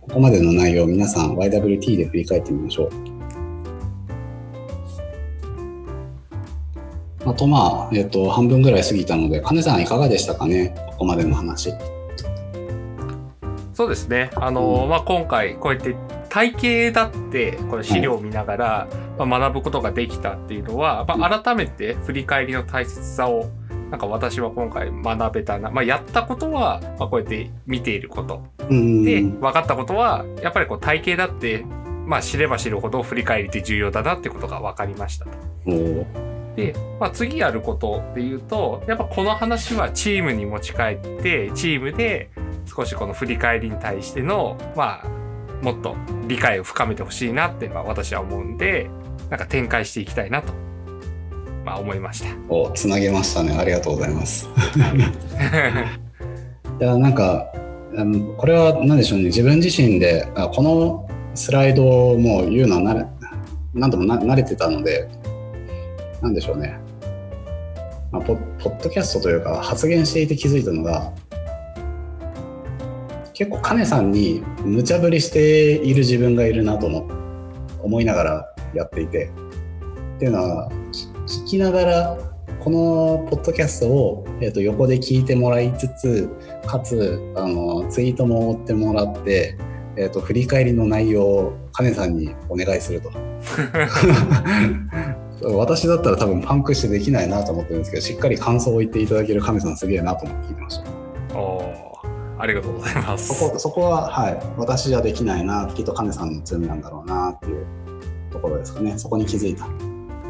[0.00, 3.12] ここまでの内容皆さん YWT で振り返ってみましょう
[7.24, 11.72] あとまあ、えっ、と、半分ぐらい過ぎたので、金さんいかがでしたかね、ここまでの話。
[13.72, 14.30] そうですね。
[14.34, 15.94] あの、うん、まあ、今回、こうやって
[16.32, 18.88] 体系だってこれ資料を見ながら、
[19.18, 23.50] まあ、学ぶことができたっていうのは、まあ、改めて振り返りの大切さを
[23.90, 31.66] なんか私は今回学べたな、まあ、やったことは、まあ、こうやって見ていること、で分かったことはやっぱりこう体系だって、
[32.06, 35.26] まあ、知れば知るほど振り返りって重要だなってことが分かりました。
[35.26, 35.32] と。
[36.56, 42.30] で、まあ、次やることで言うとやっぱこの話はチームに持ち帰ってチームで
[42.64, 45.21] 少しこの振り返りに対してのまあ
[45.62, 48.90] もっと理解を深めてほしいなって私は思うんで
[49.30, 50.52] なんか展開していきたいなと、
[51.64, 52.28] まあ、思いました。
[52.48, 53.56] おつなげましたね。
[53.56, 54.48] ありがとうございます。
[56.78, 56.82] い。
[56.84, 57.52] やなんか
[58.36, 59.26] これは何でしょうね。
[59.26, 63.06] 自分自身でこのスライドをもう言うのは慣れ
[63.74, 65.08] 何度も慣れてたので
[66.20, 66.78] 何でしょうね、
[68.10, 71.12] まあ、ポッドキャストというか発言していて気づいたのが
[73.42, 76.86] 結構カネさんに無茶ぶりしている自分がいるなと
[77.82, 79.32] 思いながらやっていて
[80.16, 80.70] っていうのは
[81.26, 82.16] 聞きながら
[82.60, 86.30] このポッドキャストを、えー、と横で聞いてもらいつつ
[86.68, 89.58] かつあのツイートも追ってもらって、
[89.96, 93.10] えー、と振り返りの内容をカネさんにお願いすると
[95.58, 101.91] 私だったら多分パンクしてできないなと思ってるんですけどしっかり感想を言っていただけるカネさんすげえなと思って聞いてました。
[102.38, 103.34] ありがとうございます。
[103.34, 107.66] そこそこは、はい、私じゃできないな、きっと金さんの強みなんだろうなっていう
[108.30, 108.98] ところですかね。
[108.98, 109.68] そこに気づいた。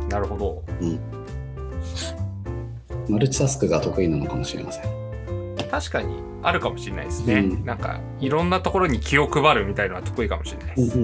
[0.09, 0.63] なるほど。
[0.81, 1.01] うん。
[3.09, 4.85] マルチタスクが得意なのかもしれません。
[5.71, 7.35] 確かにあるかもしれないですね。
[7.37, 10.99] うん、なんかいろんなところに気を配るみたいのは得意かもしれないです。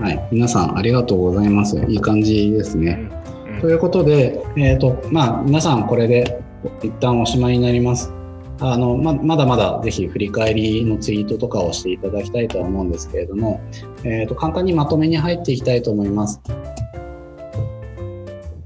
[0.00, 1.78] はい、皆さんありがとうございます。
[1.88, 3.10] いい感じですね。
[3.16, 3.21] うん
[3.62, 6.42] ということで、えーとまあ、皆さんこれで
[6.82, 8.12] 一旦おしまいになります。
[8.58, 13.60] あのままだまだぜひ振り返りのツイートとかをしていただきたいとは思うんですけれども、
[14.02, 16.40] えーと、簡単にまとめに入っていきたいと思います。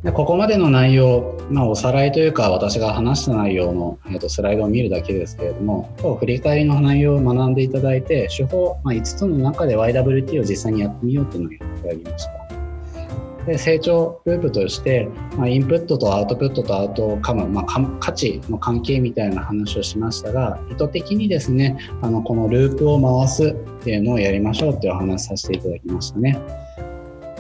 [0.03, 12.46] でここまでの内容、まあ、おさらいというか私が話した内容の、えーと、スライドを見るだけですけれども今日振り返りの内容を学んでいただいて手法、まあ、5つの中で YWT を実際にやってみようというのをやりました。
[13.47, 17.65] で成長ループとして、まあ、インプットとアウトプットとアウトカム、まあ、
[18.01, 23.55] 価値の関係みたいな話をしましたが意図的にですねあのこのループを回すっ
[23.85, 26.39] ていうのをやりましょうっていうお話させていただきましたね。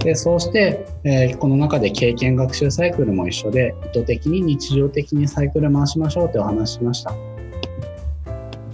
[0.05, 7.12] でそうして、えー、この中で経験学習サイクルも一緒で意図的に日常的にサイクル回しましょうってお話しました。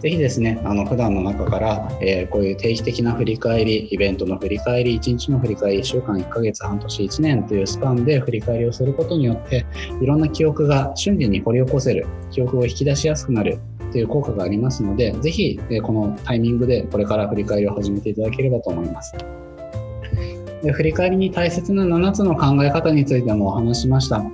[0.02, 9.64] ぜひですね、あの普段の中から、えー、こういう定期的な振り返り、イベントの振り返り、1日の振り返り、1週間、1ヶ月、半年、1年というスパンで振り返りをすることによって、
[10.00, 13.60] いろんな記憶が瞬時に掘り起こせる、記憶を引き出しやすくなる
[13.92, 19.14] という効果がありますので、ぜひ、えこのタイミングでこれから振り返りを始めていただければと思います。
[20.64, 24.24] で振り返りに大切な7つの考え方についてもお話しました。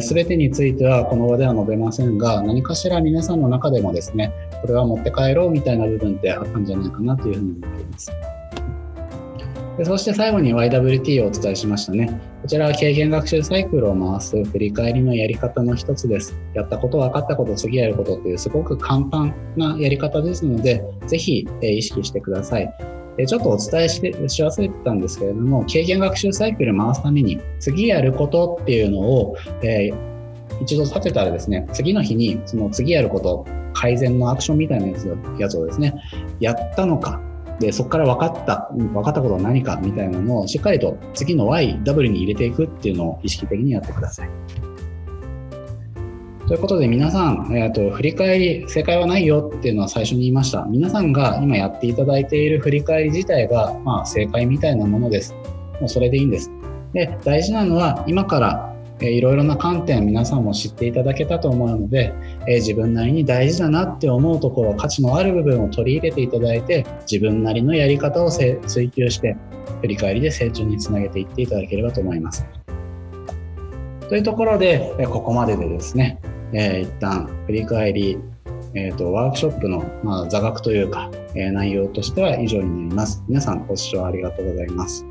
[0.00, 8.12] す、べ、てについてはこの場では述べませんが、何かしら皆さんの中でもですね、これは持って帰ろうみたいな部分ってあったんじゃないかなというふうに思っています。
[9.78, 12.20] でそして最後に YWT をお伝えしましたね。
[12.42, 16.36] こちらは経験学習サイクルを回す振り返りのやり方の一つです。
[16.52, 22.74] やったこと、分かったこと、次やることっていうすごく簡単なやり方ですので、ぜひ、意識してください。
[23.26, 30.17] ちょっとお伝えしし忘れてたんですけれども、経験学習サイクル回すために、次やることっていうのを、えー、
[30.60, 35.08] 一度立てたらですね、次の日にその次やること、改善のアクションみたいなやつ
[35.38, 35.94] やつをですね、
[36.40, 37.20] やったのか、
[37.60, 44.30] で、そこから分かった、分かったことは何かみたいなのをしっかりと次の Y、W に入れていくっていうのを意識的にやってください。
[46.46, 50.64] ということで皆さん、えーと、振り返り、正解はないよっていうのは最初に言いました。
[50.64, 55.34] 皆さんが今やっていただいている振り返り自体が、まあ、正解みたいなものです。
[55.78, 56.50] もうそれでいいんです。
[56.94, 62.12] で、大事なのは今からえいろいろな観点皆さんも知っていただけたと思うので、
[62.46, 69.36] え自分なりに大事だなって思うところ価値のある部分を取り入れていただいて自分なりのやり方を追求して
[69.80, 72.46] 振り返りで成長につなげていっていただければと思います。
[74.08, 76.18] というところでえここまででですね、
[76.52, 78.18] えー、一旦振り返り、
[78.74, 83.22] えーと、ワークショップの、まあ、座学というか、えー、内容としては以上になります。
[83.28, 85.04] 皆さんご視聴ありがとうございます。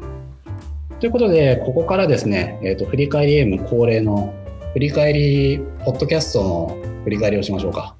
[0.99, 4.33] ということで、ここからですね、えーと、振り返り M 恒例の
[4.73, 7.95] 振り返り、ポッドキャストの振り返りをしましょうか。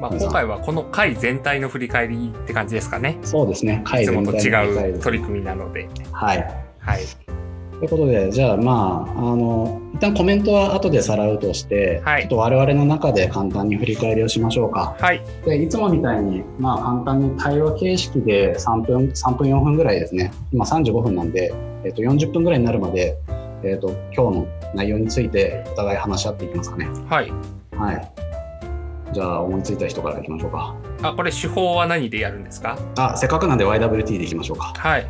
[0.00, 3.18] まあ、今回はこの回全体の振り返りって感じですかね。
[3.22, 5.88] そうですね、回全体の振り返り、いつもと違う取り組みなので。
[6.10, 6.38] はい。
[6.80, 7.27] はい。
[7.78, 14.96] ということで、じゃあまあ、あの、一旦コメントは後でさらうとして、はい、ちょっと我々の中で簡単に振り返りをしましょうか。
[14.98, 15.22] はい。
[15.44, 20.32] で、いつもみたいに、まあ簡単に対話形式で3分、3分4分ぐらいですね。
[20.52, 23.16] 今35分なんで、えっ、ー、と、40分ぐらいになるまで、
[23.62, 26.88] えっ、ー、と、今日の内容についてお互い話し合っていきますかね。
[27.08, 27.32] はい。
[27.76, 28.12] はい。
[29.12, 30.74] じゃあ、思いついた人からいきましょうか。
[31.02, 32.76] あ、これ手法は何でやるんですか？
[32.98, 34.72] あ、せっかくなんで YWT でいきましょうか。
[34.76, 35.06] はい。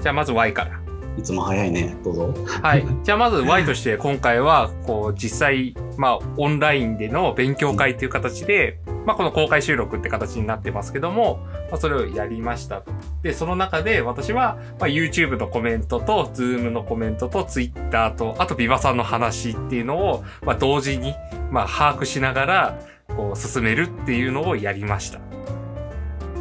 [0.00, 0.87] じゃあ、まず Y から。
[1.18, 1.96] いつも早いね。
[2.04, 2.34] どうぞ。
[2.62, 2.86] はい。
[3.02, 11.40] じゃあまず Y として今回は、こう、実際、まあ、オンラインでの勉強会という形で、まあ、この公開収録って形になってますけども、
[11.70, 12.92] まあ、それをやりましたと。
[13.22, 21.14] で、その中で私は、まあ、YouTube のコメントと、Zoom のコメントと、Twitter と、あとビバさんの話っていうのを、まあ、同時に、
[21.50, 22.78] まあ、把握しながら、
[23.16, 25.18] こう、進めるっていうのをやりました。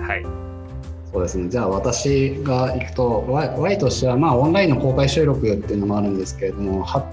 [0.04, 0.47] はい。
[1.18, 1.50] そうですね。
[1.50, 7.12] じゃあ私が行くと y, y としてはまあオンラインの公開収録っていうのもあるんですけれどもは、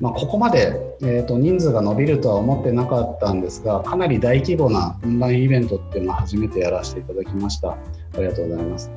[0.00, 7.70] まあ、ここまで、えーと、人数が伸びるとは思ってなかったんですがかなり大規模なオンラインイベントっていうのを初めてやらせていただきました。
[7.70, 7.76] あ
[8.16, 8.90] りがとうございます。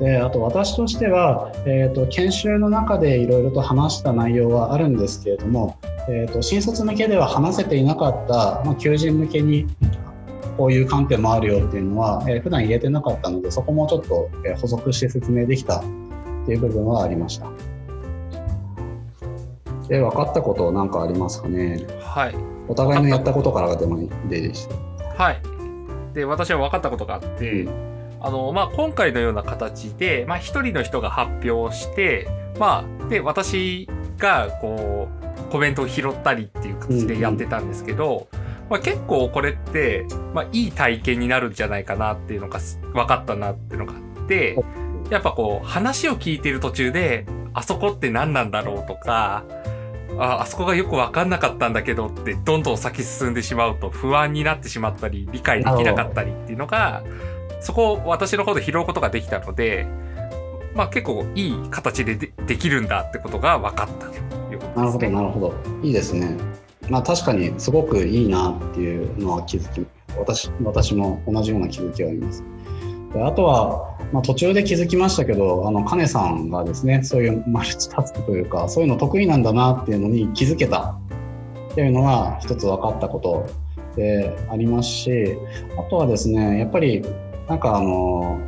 [0.00, 5.78] であと私としては、えーと、研修の中でいろいろと話した内容はあるんですけれども、
[6.10, 9.66] えーと新卒向けでは話せていなかった、まあ、求人向けに
[10.56, 15.82] こういう観点もあるよっていうのは、えー、普段言えてなかったのでそこもちょっと、えー、補足して説明できたっ
[16.46, 17.48] ていう部分はありました。
[19.88, 21.86] で分かったこと何かありますかね？
[22.00, 22.34] はい。
[22.68, 25.22] お互いのやったことからでもいいでした。
[25.22, 25.42] はい。
[26.14, 32.28] で私は分かったことがあって、うん、あのまあ、今回のような形で、まあ、1人の人が発表して、
[32.58, 42.60] まあ、で私がこうコメントを拾ったりっていう形でやってたんですけど、うんうんまあ、結構これって、まあ、いい体験になるんじゃないかなっていうのが
[42.92, 44.56] 分かったなっていうのがあって、
[45.10, 49.44] やっぱこう話を聞いてる途中で、あそこって何なんだろうとか、
[50.18, 57.02] ああそこがよく分かんなかったんだけどってどんどん先進んでしまうと不安になってしまったり理解できなかったりっていうのが
[57.60, 59.86] そこを私の方で拾うことができたので
[60.74, 64.14] まあ結構いい形でできるんだってことが分かったと
[64.52, 65.10] いうことですね。
[65.10, 66.36] なるほどなるほどいいですね。
[66.90, 69.86] まあ、確かにすごくいいなっていうのは気づき
[70.18, 72.44] 私私も同じような気づきがあります。
[73.12, 80.96] であとは、まあ、途中で気づきましたけどあの金さんがですねそういうマルチタスクというかそういうの得意なんだなっていうのに気づけた
[81.72, 83.46] っていうのが一つ分かったこと
[83.96, 85.36] でありますし
[85.78, 87.02] あとはですねやっぱり
[87.48, 88.40] なんかあの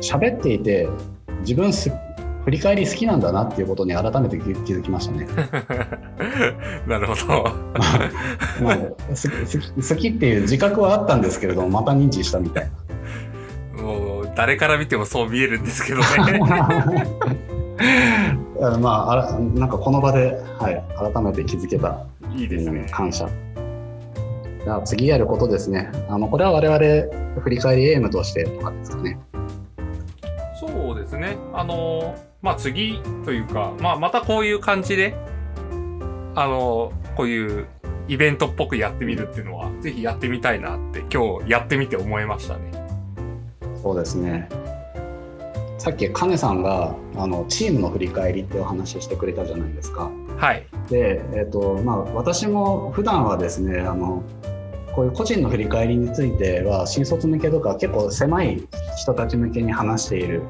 [0.00, 0.88] 喋っていて
[1.40, 1.92] 自分すっ
[2.44, 5.26] 振り返り好きなんだなっていうことに改めて気づきましたね。
[6.86, 7.44] なるほど。
[8.62, 12.70] まあ、好きっていう自覚はあったんですけれどもまた認知したみたい
[13.76, 13.82] な。
[13.82, 16.04] もう誰から見てもそう見えるんですけどね。
[18.80, 23.28] まああらなんかこの場で、はい、改めて気づけたいいですね感謝。
[24.64, 25.90] じゃあ次やることですね。
[26.08, 26.78] あのこれは我々
[27.42, 29.18] 振り返りエームとしてとかですかね。
[30.58, 31.36] そうですね。
[31.52, 32.14] あの
[32.44, 35.16] まあ次というか、まあまたこういう感じで、
[36.34, 37.66] あの、こういう
[38.06, 42.70] イベントっぽくやってみるっていうのは、ぜひやってみたいなって今日やってみて思いましたね。
[43.82, 44.50] そうですね。
[45.78, 50.10] さっきカネさんがあのチームの振り返りってお話ししてくれたじゃないですか。
[50.36, 50.66] はい。
[50.90, 54.22] で、えっとまあ、私も普段はですねあの
[54.94, 58.66] こういう個人の振り返りについては新卒向けとか結構狭い
[58.98, 60.42] 人たち向けに話している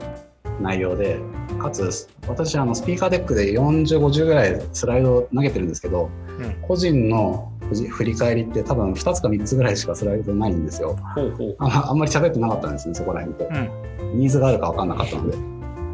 [0.61, 1.19] 内容で
[1.65, 6.55] かつ私あのスピーカーデックで4050ぐらいスライドを投げてるんですけどうん。
[6.63, 7.51] 個人の
[7.91, 10.99] 振り返りって多分2つか3つぐらいしかスライドないんですよ。
[11.59, 13.55] ああんまり喋ってなかったんですねそこら辺って
[14.03, 14.19] うん。
[14.19, 15.37] ニーズがあるか分かんなかったので。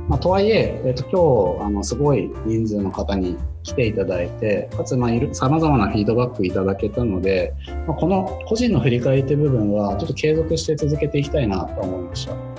[0.08, 4.98] まあ、とはいえ、えっと今日あのすごい人数の方に来ていただいてかつ
[5.32, 7.54] さまざまなフィードバックいただけたので、
[7.86, 12.49] まあ、この個人の振り返りという部分はちょっと継続して続けていきたいなと思いました。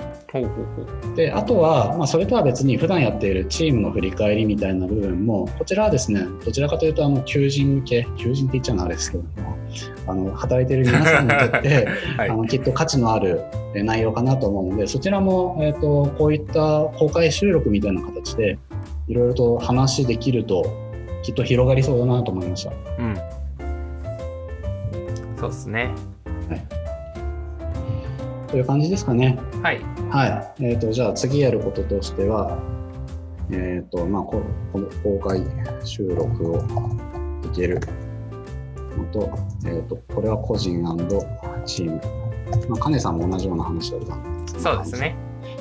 [1.14, 9.58] であとは、まあ、それとは別に普段やっているチームの振り返りみたいな部分もこちらはですねどちらかというとあの求人向け求人って言っちゃうのはあれですけども
[10.06, 12.36] あの働いている皆さんにとって はいあ。
[12.36, 13.42] のきっと価値のある
[13.74, 18.58] えー内容かなと思うのでそちらも、えー、とこういった公開収録みたいな形で
[19.08, 20.64] いろいろと話できると
[21.22, 22.72] きっと広がりそうだなと思いました。
[22.98, 23.16] うん。
[25.38, 25.90] そうですね。
[28.52, 29.38] という感じですかね。
[29.62, 29.80] はい。
[30.10, 30.64] はい。
[30.64, 32.58] えっ、と、じゃあ次やることとしては、
[33.50, 34.42] えっ、と、まあこ、
[34.72, 35.42] この公開
[35.84, 36.58] 収録を
[37.44, 37.80] いける
[38.96, 39.32] のと、
[39.66, 40.84] えっ、と、これは個人
[41.64, 42.00] チーム。
[42.68, 45.16] まあ、カネさんも同じような話だったそうですね。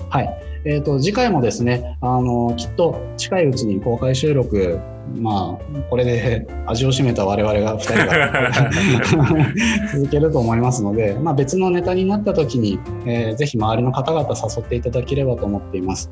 [0.10, 0.30] はい。
[0.66, 4.82] えっ、と、次回もですね、あの、きっと近いうちに公開収録、
[5.16, 9.48] まあ、これで 味を占めた我々が2人が
[9.94, 16.12] 続けると思いますので、まあ、別のネタになった時に、えーぜひ周りの方々誘っていただければと思っています。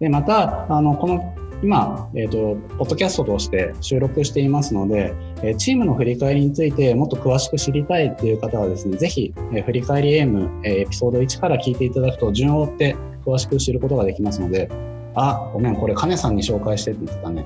[0.00, 14.68] で、また、あの、この、今、えっ、と、ポッドキャストとして収録していますので、えーチームの振り返りについてもっと詳しく知りたいっていう方はですね、ぜひ、えー振り返り AM、えーエピソード1から聞いていただくと順を追って詳しく知ることができますので、
[15.14, 17.44] あ、ごめん、これ、金さんに紹介してって言ってたね。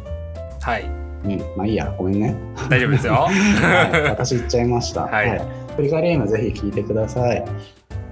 [0.63, 0.85] はい。
[1.25, 2.37] うん、まあいいや、ごめんね。
[2.71, 3.15] 大丈夫ですよ。
[3.27, 5.03] はい、 私言っちゃいました。
[5.03, 7.45] はい振り返り AM ぜひ聞いてください。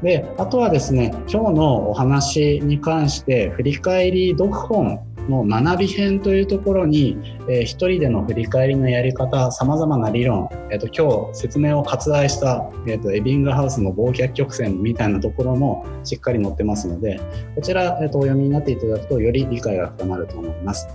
[0.03, 4.99] で、あとはですね、今日のお話に関して、振り返り読本
[5.29, 7.19] の学び編というところに、
[7.51, 17.21] えー一人での振り返りのやり方、様々な理論、えっ、と、今日説明を割愛した、えっ、と、エビングハウスの忘却曲線みたいなところもしっかり載ってますので、
[17.55, 20.89] こちら、えっ、と、お読みになっていただくと、より理解が深まると思います。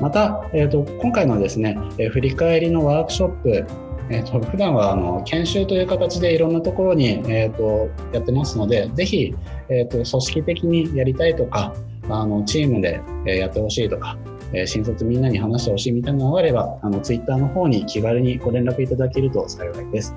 [0.00, 3.66] また、えー、と今回のですね、えー振り返りのワークショップ、
[4.10, 9.34] えー、と普段はあの研修という形でいろんなところに、えー、とやってますので、ぜひ、
[9.68, 11.74] えー、と組織的にやりたいとか、
[12.08, 14.16] あのチームでやってほしいとか、
[14.52, 20.14] えー新卒みんなに話してほしいみたいなのがあれば、あのツイッターの方に気軽にご連絡いただけると幸いです。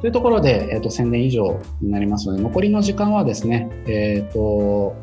[0.00, 4.96] というところで、えー、と宣伝以上になりますので、残りの時間はですね、えー、と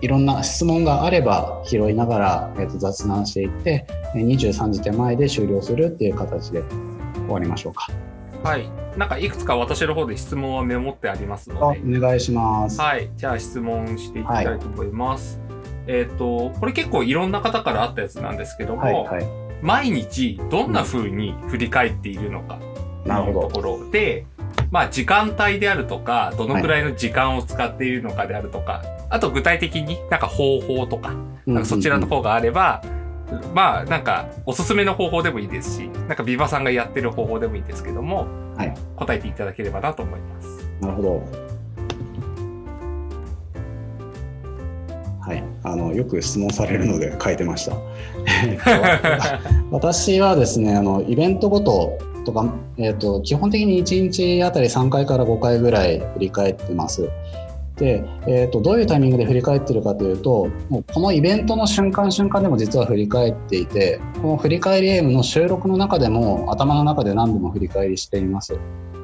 [0.00, 6.62] いろんな質問があれば拾いながら、えー、と雑談していって、えー23時手前で終了するっていう形で
[7.14, 7.88] 終わりましょうか。
[8.42, 8.70] はい。
[8.96, 11.98] なんかいくつか私の方で質問はメモってありますあので。
[11.98, 12.80] お願いします。
[12.80, 13.10] はい。
[13.16, 15.40] じゃあ質問していきたいと思います。
[15.86, 19.26] えっ、と、これ結構いろんな方からあったやつなんですけども、はい、はい。
[19.62, 22.58] 毎日どんな風に振り返っているのか
[23.04, 24.26] なるほどところで、
[24.70, 31.14] まあ時間帯であるとか、どのくらいの時間を使っているのかであるとか、あと具体的になんか方法とか、
[31.46, 32.82] なんかそちらの方があれば、
[33.54, 38.26] まあなんかおすすめの方法でもいいですし、なんかビバさんがやってる方法でもいいんですけども、
[38.56, 40.68] はい答えていただければなと思います。
[40.80, 41.50] なるほど。
[45.20, 47.76] はい、あのよく質問されるので書いてました。
[48.44, 48.70] えっと
[49.70, 57.08] 私はですね、あのイベントごととか、えっと基本的に1日あたり3回から5回ぐらい振り返ってます。
[57.76, 68.58] で、えっとどういうタイミングで振り返ってるかというと、もうこのイベントの瞬間瞬間でも実は振り返っていて、この振り返りゲームの収録の中でも頭の中で何度も振り返りしています。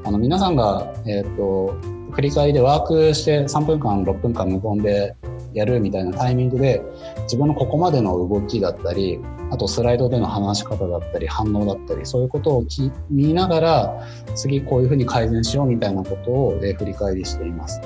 [0.05, 1.75] あの皆さんが、えっと
[2.13, 5.17] 振り返りでワークして3分間6分間無言で
[5.55, 6.83] やるみたいなタイミングで
[7.23, 9.21] 自分のここまでの動きだったり
[9.51, 12.65] あとスライドでの話し方だったり反応だったりそういうことを
[13.11, 17.81] 見ながら次こういうふうに改善しようみたいなことを、振り返りしています。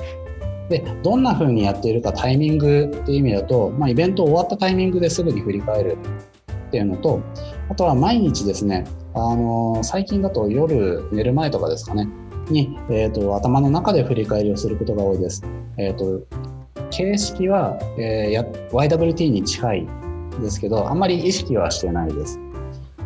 [0.68, 5.98] でどんなふうにやっているかタイミングっていう意味だと、まあ、イベント終わったタイミングですぐに振り返る
[6.68, 7.20] っていうのと
[7.68, 8.84] あとは毎日ですね、
[9.14, 12.08] あの最近だと夜寝る前とかですかね
[12.50, 15.42] に、えー、と頭の中で振り返りをすることが多いです。
[15.76, 16.26] えー、と
[16.90, 19.88] 形式は、えーや YWT に近い
[20.40, 22.38] ですけどあんまり意識はしてないです。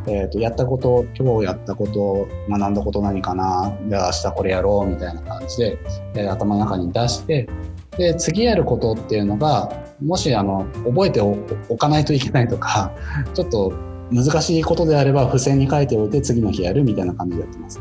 [0.07, 5.79] えー、とやったこと今日やったこと学んだこと何かなじゃあ明日これやろうみたいな感じで、
[6.15, 7.49] えー頭の中に出して
[7.97, 9.71] で次やることっていうのが、
[10.03, 12.93] もしあの覚えておかないといけないとか
[13.35, 13.73] ちょっと
[14.11, 17.81] 難しいことであれば付箋に書いておいて次の日やるみたいな感じでやってます。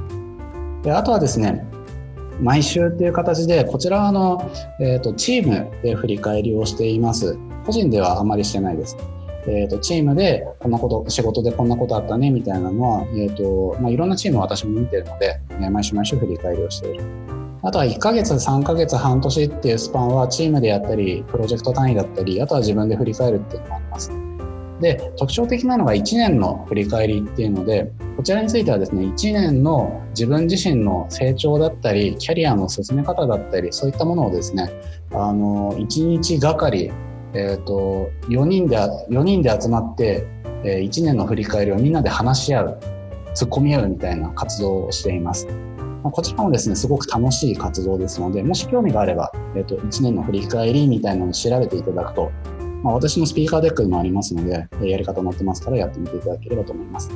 [0.83, 1.65] であとはですね
[2.39, 7.37] 毎週っていう形でこちらはあの、えーと、チームで振り返りをしています。
[7.65, 8.97] 個人ではあまりしてないです。
[9.47, 17.03] えーと、チームでこんなこと仕事でこんなことあったねみたいなのは、えーとまあ、いろんなチームを私も見てるので、え毎週毎週振り返りをしている。
[17.61, 24.11] あとは1ヶ月3ヶ月半年っていうスパンはチームでやったりプロジェクト単位だったりあとは自分で振り返るっていうのもあります。
[24.83, 34.69] で特徴的なのが1年の振り返りっていうのでこちらについてはですね1年の自分自身の成長だったりキャリアの進め方だったりそういったものをですね
[35.11, 36.91] あの1日がかり、
[37.33, 40.27] えーと、4, 人で4人で集まって、
[40.63, 42.79] え、1年の振り返りをみんなで話し合う
[43.35, 45.47] 突っ込み合うみたいな活動をしています。
[46.03, 52.31] こちらもですねすごく楽しい活動ですのでもし興味があれば、えー、と1年の振り返りみたいなのを調べていただくと
[52.83, 57.09] まあ、私のスピーカーデックにもありますので、やり方載ってますからやってみていただければと思います。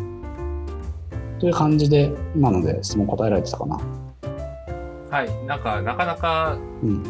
[1.40, 3.80] という感じで、今ので質問答えられてたかな？
[5.10, 6.58] はい、なんか、なかなか、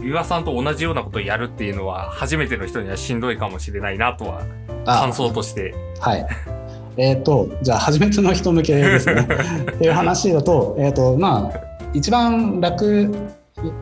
[0.01, 4.43] ビワさんと同じようなことをやるっていうのは、初めての人にはしんどいかもしれないなとは、
[4.85, 5.73] 感想として。
[5.99, 6.27] はい。
[6.97, 9.21] えっ、ー、と、じゃあ、初めての人向けですね。
[9.73, 11.59] っていう話だと、えっ、ー、と、まあ、
[11.93, 13.11] 一番楽、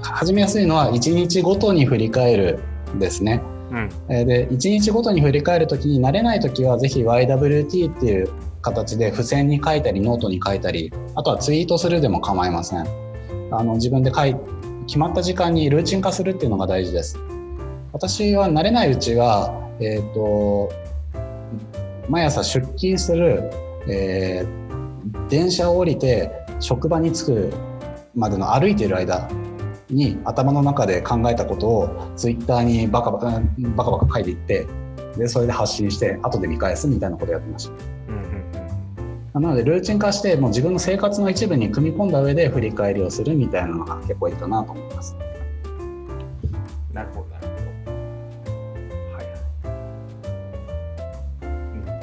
[0.02, 2.60] 始めやすいのは、1日ごとに振り返る
[2.98, 3.42] ですね。
[3.76, 3.90] うん、
[4.26, 8.30] で1日ごとに振り返る時に慣れない時はぜひ YWT っていう
[8.62, 12.88] 形で付箋に書いたりノートに書いたりあとはツイートするでも構いません。
[13.52, 14.36] あの自分で書い
[14.88, 17.20] 決まった時間にルーチン化するっていうのが大事です。
[17.92, 20.72] 私は慣れないうちは、えーと、
[22.10, 23.50] 毎朝出勤する、
[23.88, 27.54] えー、電車を降りて職場に着く
[28.14, 29.28] までの歩いている間
[29.90, 34.68] に頭の中で考えたことをツイッターにバカバカバカバカ書いていって
[35.18, 37.96] でそれで発信して後で見返すみたいなことをやってました。
[39.40, 45.14] なのでルーチン化してもう自分の生活の一部に組み込んだ上で振り返りをするみたいなのが結構いいかなと思います。
[46.94, 47.56] なるほどなるほ
[47.92, 47.98] ど。
[49.18, 49.22] は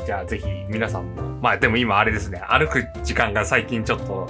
[0.02, 0.06] い。
[0.06, 4.28] じゃあぜひ皆さんもまあでも今あれですね歩く時間が最近ちょっと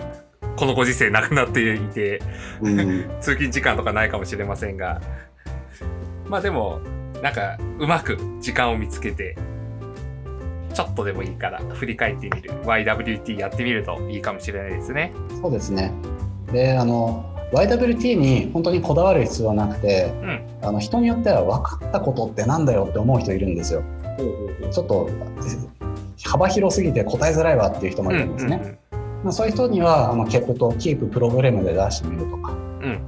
[0.57, 2.21] このご時世なくなっていて、
[2.61, 5.01] うん、通勤時間とかないかもしれませんが、
[6.27, 6.81] まあでも、
[7.23, 9.37] なんか、うまく時間を見つけて、
[10.75, 15.13] ちょっとでもいいから振り返ってみる YWT やってみるといいかもしれないですね。
[15.41, 15.93] そうですね。
[16.53, 23.83] で、あの、YWT に本当にこだわる必要はなくて、うん、あの人によっては分かったことってなんだよって思う人いるんですよ。
[24.71, 25.11] ちょっと
[26.25, 28.79] 幅広すぎて答えづらいわっていう人もいるんですね。
[29.23, 32.55] まあ、そういう人にはあの KPT、Keep Problem で出してみるとか、う
[32.89, 33.07] ん、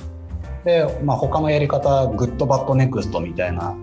[0.65, 3.77] で、まあ、他のやり方 Good Bad Next みたいな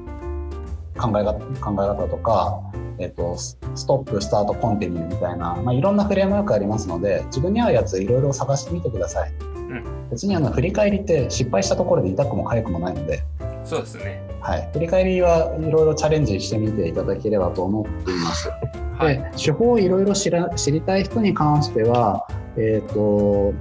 [0.97, 2.61] 考え方考え方とか、
[2.99, 13.23] えっと、 Stop Start Continue みたいな、まあ、いろんなフレームワークありますので自分に合うやついろいろ探してみてください、うん、別にあの振り返りって失敗したところで痛くも痒くもないので。
[13.63, 18.49] そうですねはい、振り返りはいろいろチャレンジしてみていただければと思っています。
[18.97, 22.27] はい、で手法をいろいろ知りたい人に関しては、
[22.57, 23.53] えーと、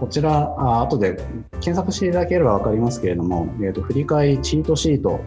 [0.00, 1.16] こちらあ後で
[1.60, 5.20] 検索していただければ分かりますけれども、えーと、振り返りチートシートこ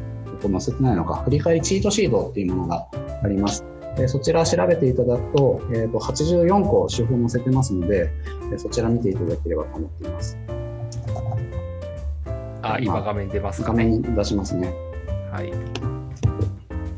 [0.43, 2.87] こ載せてないのか振り返りチートシートっていうものが
[3.23, 3.65] あります。
[3.95, 8.11] でそちら調べていただくと,、えーと、84個手法載せてますので
[8.57, 10.37] そちら見ていただければと思っています。
[12.75, 14.73] あ、今画面出ますか、ね、画面に出しますね。
[15.31, 15.51] はい。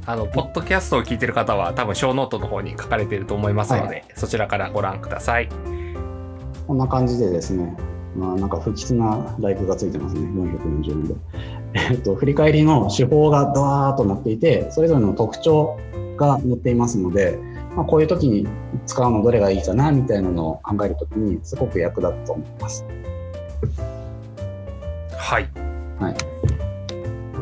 [0.05, 5.49] あの、ポッドキャストを聞いてる方は多分 show note の方に書かれていると思いますので、はい、そちらからご覧ください。
[6.65, 7.75] こんな感じでですね、
[8.15, 11.15] まあ、なんか不吉なライクがついてますね、440円で。
[11.73, 15.77] えっと、振り返りの手法がドワーッと載っていて、それぞれの特徴
[16.17, 17.37] が載っていますので、
[17.75, 18.47] まあ、こういう時に
[18.85, 22.85] 使うのどれがいいかなみたいなのを考えるときにすごく役立つと思います。
[25.19, 25.49] はい。
[25.99, 26.15] はい。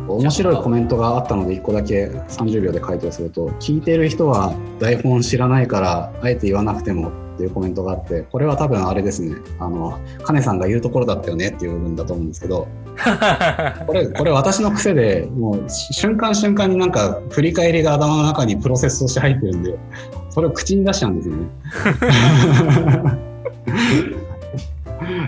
[0.07, 12.67] 面白いコメントがあったので1個だけ30秒で回答すると聞いてる人は台本知らないからあえて言わなくてもっていうコメントがあってこれは多分あれですねあの金さんが言うところだったよねっていう部分だと思うんですけど
[13.85, 19.75] これ これ私の癖でもう瞬間瞬間になんか振り返りが頭の中にプロセスとして入ってるんで
[20.29, 21.47] それを口に出しちゃうんですよね。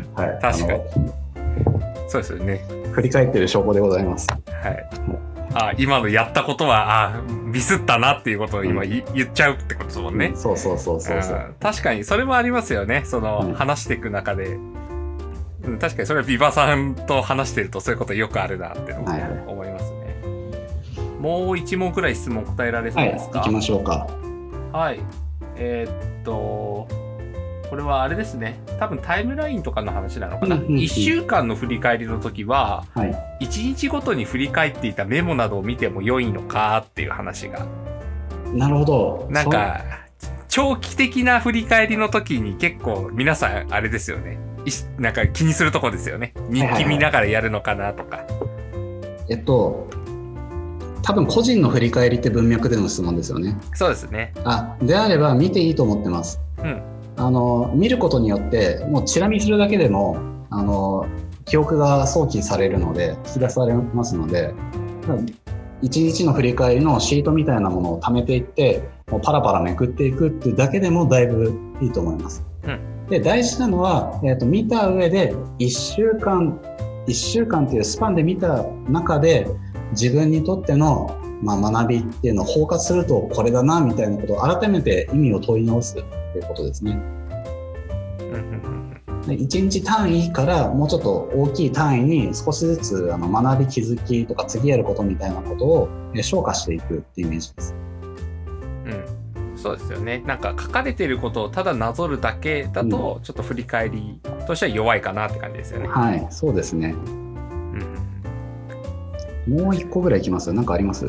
[0.16, 1.19] はい、確かに
[2.10, 2.66] そうですよね。
[2.92, 4.28] 振り返ってる証拠でございます。
[4.30, 4.90] はい。
[5.54, 10.28] あ今のやったことはあミスったなっていうことを今、うん、言っちゃうってことですもんね。
[10.28, 11.56] うん、そうそうそうそうそう。
[11.60, 13.04] 確かにそれもありますよね。
[13.06, 14.58] その、うん、話していく中で。
[15.62, 19.20] うん、確かにそれはビバさんと話してるとそういうことよくあるなって思いますね。
[19.20, 23.40] はいはい、もう一問くらい質問答えられそうはい、ですか？
[23.40, 24.08] 行きましょうか。
[24.72, 25.00] はい。
[25.58, 26.88] えーっと、
[27.70, 28.60] これはあれですね。
[28.80, 30.56] 多分タイムラインとかの話なのかな。
[30.56, 33.46] うんうんうん1週間の振り返りの時は、はい。
[33.46, 37.66] 1日ごとに振り返っていたメモなどを見ても良いのかっていう話が。
[38.54, 39.28] なるほど。
[39.30, 39.82] なんか、
[40.48, 44.40] 長期的な振り返りの時に結構皆さんあれですよね。
[44.98, 46.34] なんか気にするとこですよね。
[46.50, 48.26] 日記見ながらやるのかなとか。
[48.28, 48.50] そう
[49.30, 49.88] えっと、
[51.04, 53.56] 多分個人の振り返りって文脈での質問ですよね。
[53.76, 54.34] そうですね。
[54.44, 56.42] あ、であれば見ていいと思ってます。
[56.58, 56.82] うん。
[57.20, 60.18] あの、見ることによって、もうチラ見するだけでも、
[60.50, 61.06] あの、
[61.44, 64.54] 記憶が想起されるので、引き出されますので、
[65.82, 72.46] 一日の振り返りのシートみたいなものを貯めていって、もうパラパラめくっていくっていうだけでもだいぶいいと思います。
[72.64, 72.80] うん
[73.10, 76.60] で、大事なのは、えっ、と、見た上で、1週間、
[77.08, 79.48] 1週間っていうスパンで見た中で、
[79.94, 86.92] 自分にとっての、まあ、学びっていうのを包括するとこれだなみたいなことを改めて意味を問い直すっていうことですね。
[88.20, 88.90] うんうんうん
[89.28, 97.76] で1日単位からもうちょっと大きい単位に少しずつあの学び気づきとか次やることみたいなことをえ消化していくっていうイメージです。
[98.86, 98.92] うん
[99.52, 99.58] うん。
[99.58, 100.24] そうですよね。
[100.26, 105.88] なんか書かれてることをただなぞるだけだと、ちょっと振り返りとしては弱いかなって感じですよね。
[105.90, 106.96] はい、そうですね。
[106.96, 107.20] うん
[109.48, 110.54] うんもう一個ぐらいいきます？
[110.54, 111.06] なんかあります？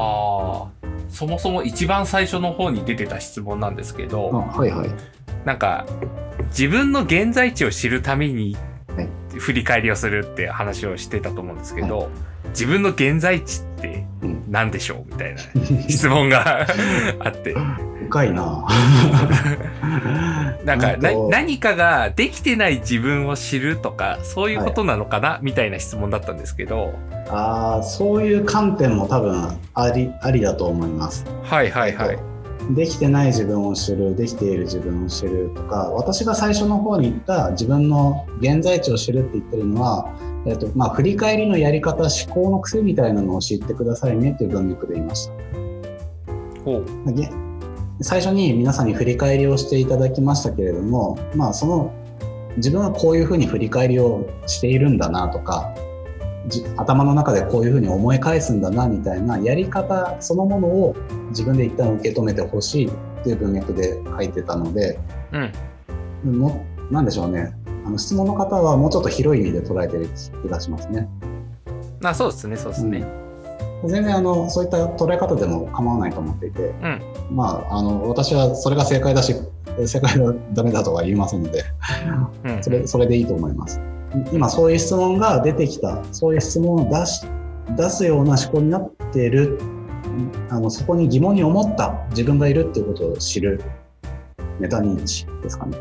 [0.00, 4.90] ああ、そもそも一番最初の方に出てた質問なんですけあ、ど、はいはい。
[5.44, 5.86] なんか、
[6.48, 8.56] 自分の現在地を知るために
[8.96, 9.08] はい
[9.38, 12.10] 振り返りをするって話をしてたと思うんですけど、
[12.50, 15.12] 自分の現在地ってうん、何でしょう？
[15.12, 15.40] みたいな
[15.88, 16.66] 質問が
[17.24, 17.54] あって。
[18.10, 18.66] 深いな
[20.64, 26.92] なんかな何かができてない自分を知るとかそういうことなのかな、みたいな質問だったんですけど
[27.28, 31.24] あーそういう観点も多分ありありだと思います。
[31.44, 32.18] はいはいはい。
[32.74, 40.12] できてない自分を知るできている自分を知るとか私が最初の方に言った自分の現在地を知るって言ってるのは、
[40.46, 45.32] えっとまあ、振り返りのやり方思考の癖みたいなのを知ってくださいねっていう文脈で言いました。
[48.02, 51.92] 最初に皆さんに振り返りをしていただきましたけれども、まあ、その
[52.56, 55.89] 自分はこういうふうに振り返りをしているんだなとかじ
[56.76, 60.96] 頭の中でこういうふうに思い返すんだなみたいなやり方そのものを
[61.30, 62.90] 自分で一旦受け止めてほしいっ
[63.22, 64.98] ていう文脈で書いてたので
[65.32, 66.38] うん。
[66.38, 67.54] もなんでしょうね。
[67.86, 70.08] あの質問の方はもうちょっと広い意味で捉えてる
[70.42, 71.08] 気がしますね。
[72.02, 73.04] あそうですねそうですね。
[73.84, 77.00] 全然あのそういった捉え方でも構わないと思っていて、うん。
[77.30, 79.34] まああの私はそれが正解だし
[79.86, 81.64] 正解がダメだとは言いませんので
[82.44, 82.62] うん。
[82.62, 83.80] それそれでいいと思います
[84.32, 86.02] 今そういう質問が出てきた。
[86.12, 87.26] そういう質問を出し
[87.76, 89.58] 出すような思考になっている。
[90.48, 91.94] あのそこに疑問に思った。
[92.10, 93.62] 自分がいるっていうことを知る。
[94.58, 95.78] メタ認知ですかね、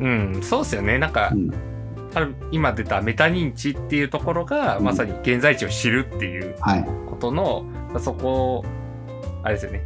[0.00, 0.08] う
[0.38, 0.98] ん、そうですよね。
[0.98, 1.50] なんか、うん、
[2.50, 4.84] 今出たメタ認知っていうところが、うん。
[4.84, 6.84] まさに現在地を知るっていうはい。
[7.08, 7.64] ことの
[8.00, 8.64] そこ
[9.42, 9.82] あれですよね。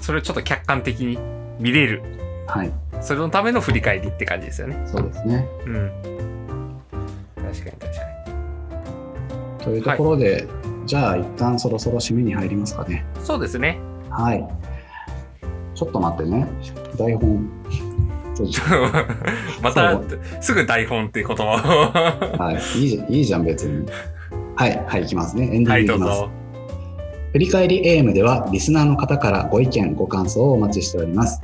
[0.00, 1.18] それをちょっと客観的に
[1.60, 2.02] 見れる。
[2.46, 2.72] はい。
[3.00, 4.82] それのための振り返りって感じですよね。
[4.86, 5.46] そうですね。
[5.66, 6.33] うん
[7.54, 8.14] 確かに確か
[9.64, 10.46] というところで、
[10.84, 13.06] じゃあ一旦そろそろ締めに入りますかね。
[13.18, 13.78] にそうですね。
[14.10, 14.46] はい。
[15.74, 16.46] ちょっと待ってね。
[16.98, 17.48] 台本。
[19.62, 20.00] また
[20.40, 21.42] すぐ台本っていう言葉
[22.38, 22.42] を。
[22.42, 23.86] はい、いいじゃんいいじゃん別に。
[24.56, 25.44] はいはいいきますね。
[25.52, 26.30] エンディはいングいうきます、どぞ。
[27.32, 31.40] 振り返り AM ではリスナーの方からご意見ご感想をお待ちしております。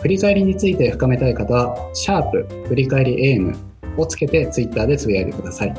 [0.00, 3.69] 振り返りについて深めたい方はシャープ振り返り AM
[4.00, 5.74] をつけてツイッターでつぶやいてください。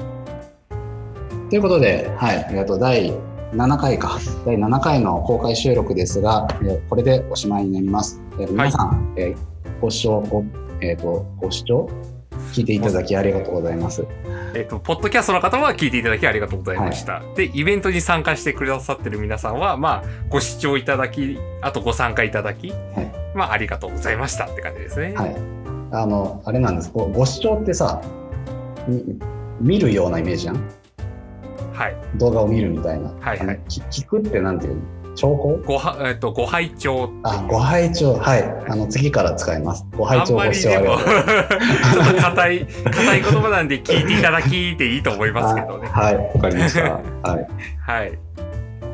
[1.49, 3.11] ということで、はい、えっと第
[3.53, 4.19] 7回か。
[4.45, 10.45] 第7回の公開収録ですが、えーこれでおしまいになります、えー皆さん、えーご視聴ご,、
[10.80, 11.89] えー、とご視聴
[12.53, 14.06] 聞いていただきありがとうございます。
[14.53, 17.22] えっ、と、ポッドキャストの方は聞いていただきありがとうございました。
[17.35, 22.77] で、イベントに参加してくださってる皆さんは、まあ、ご視聴いただき、あとご参加いただき、はい。
[23.35, 25.14] まあ、ありがとうございましたって感じですね。
[25.15, 25.60] はい。
[25.91, 26.91] あの、あれなんです。
[26.93, 28.01] ごご視聴ってさ、
[28.88, 29.03] み
[29.59, 30.69] 見るようなイメージじゃん？
[31.73, 31.95] はい。
[32.18, 33.11] 動画を見るみたいな。
[33.19, 34.81] はいはい聞くってなんていうの？
[35.13, 38.43] 聴講ごは、えっ、と、ご拝聴あ、ご拝聴はい。
[38.69, 39.85] あの、次から使います。
[39.97, 41.05] ご拝聴ごあんまりでも、視聴ありがとう。
[41.93, 45.89] ちょっと硬い、硬い言葉なんで聞いていただきでいいと思いますけどね。
[45.93, 46.84] あはい、わかりました。
[46.84, 46.99] は
[47.39, 47.47] い。
[47.85, 48.19] はい。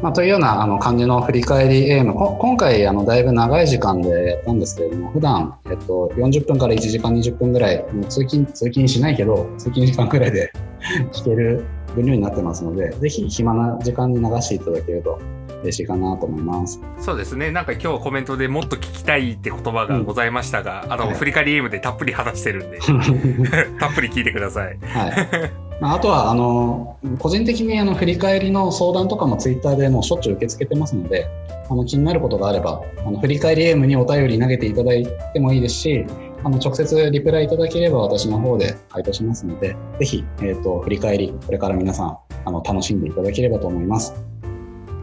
[0.02, 10.52] まあ、というようなあの感じの振り返り AM、こ今回あのだいぶ長い時間でやったんですけれども、普段えっと40分から1時間20分ぐらい、もう通勤通勤しないけど、通勤時間ぐらいで
[11.12, 11.66] 聞ける
[11.96, 15.20] 分量になってますので、ぜひ暇な時間に流していただけると
[15.68, 16.82] 嬉しいかなと思います。
[17.00, 17.52] そうですね。
[17.52, 22.80] なんか今日コメントでもっと聞きたいって言葉がございましたが、あの、はい振り返り AM でたっぷり話してるんで、
[23.80, 24.78] たっぷり聞いてください。
[24.82, 25.68] はい。
[25.80, 31.28] まあ、あとはあの個人的にあの振り返りの相談とかもツイッターでもうしょっちゅう受け付けてますので、
[31.70, 36.06] あの気になることがあれば、あの振り返り AM にお便り投げていただいてもいいですし、
[36.44, 44.14] あの直接リプライいただければ私の方で回答しますので、ぜひ、えー、と振り返り、これから皆さんあの楽しんでいただければと思います。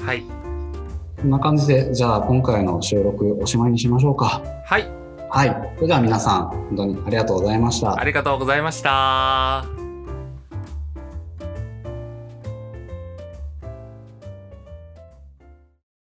[0.00, 0.43] はい。
[1.24, 4.42] こんな感じで、じゃあ今回の収録おしまいにしましょうか。
[4.66, 4.86] はい。
[5.30, 5.72] はい。
[5.76, 8.04] それでは皆さん、本当にありがとうございましたあ。
[8.04, 9.83] りがとうございました。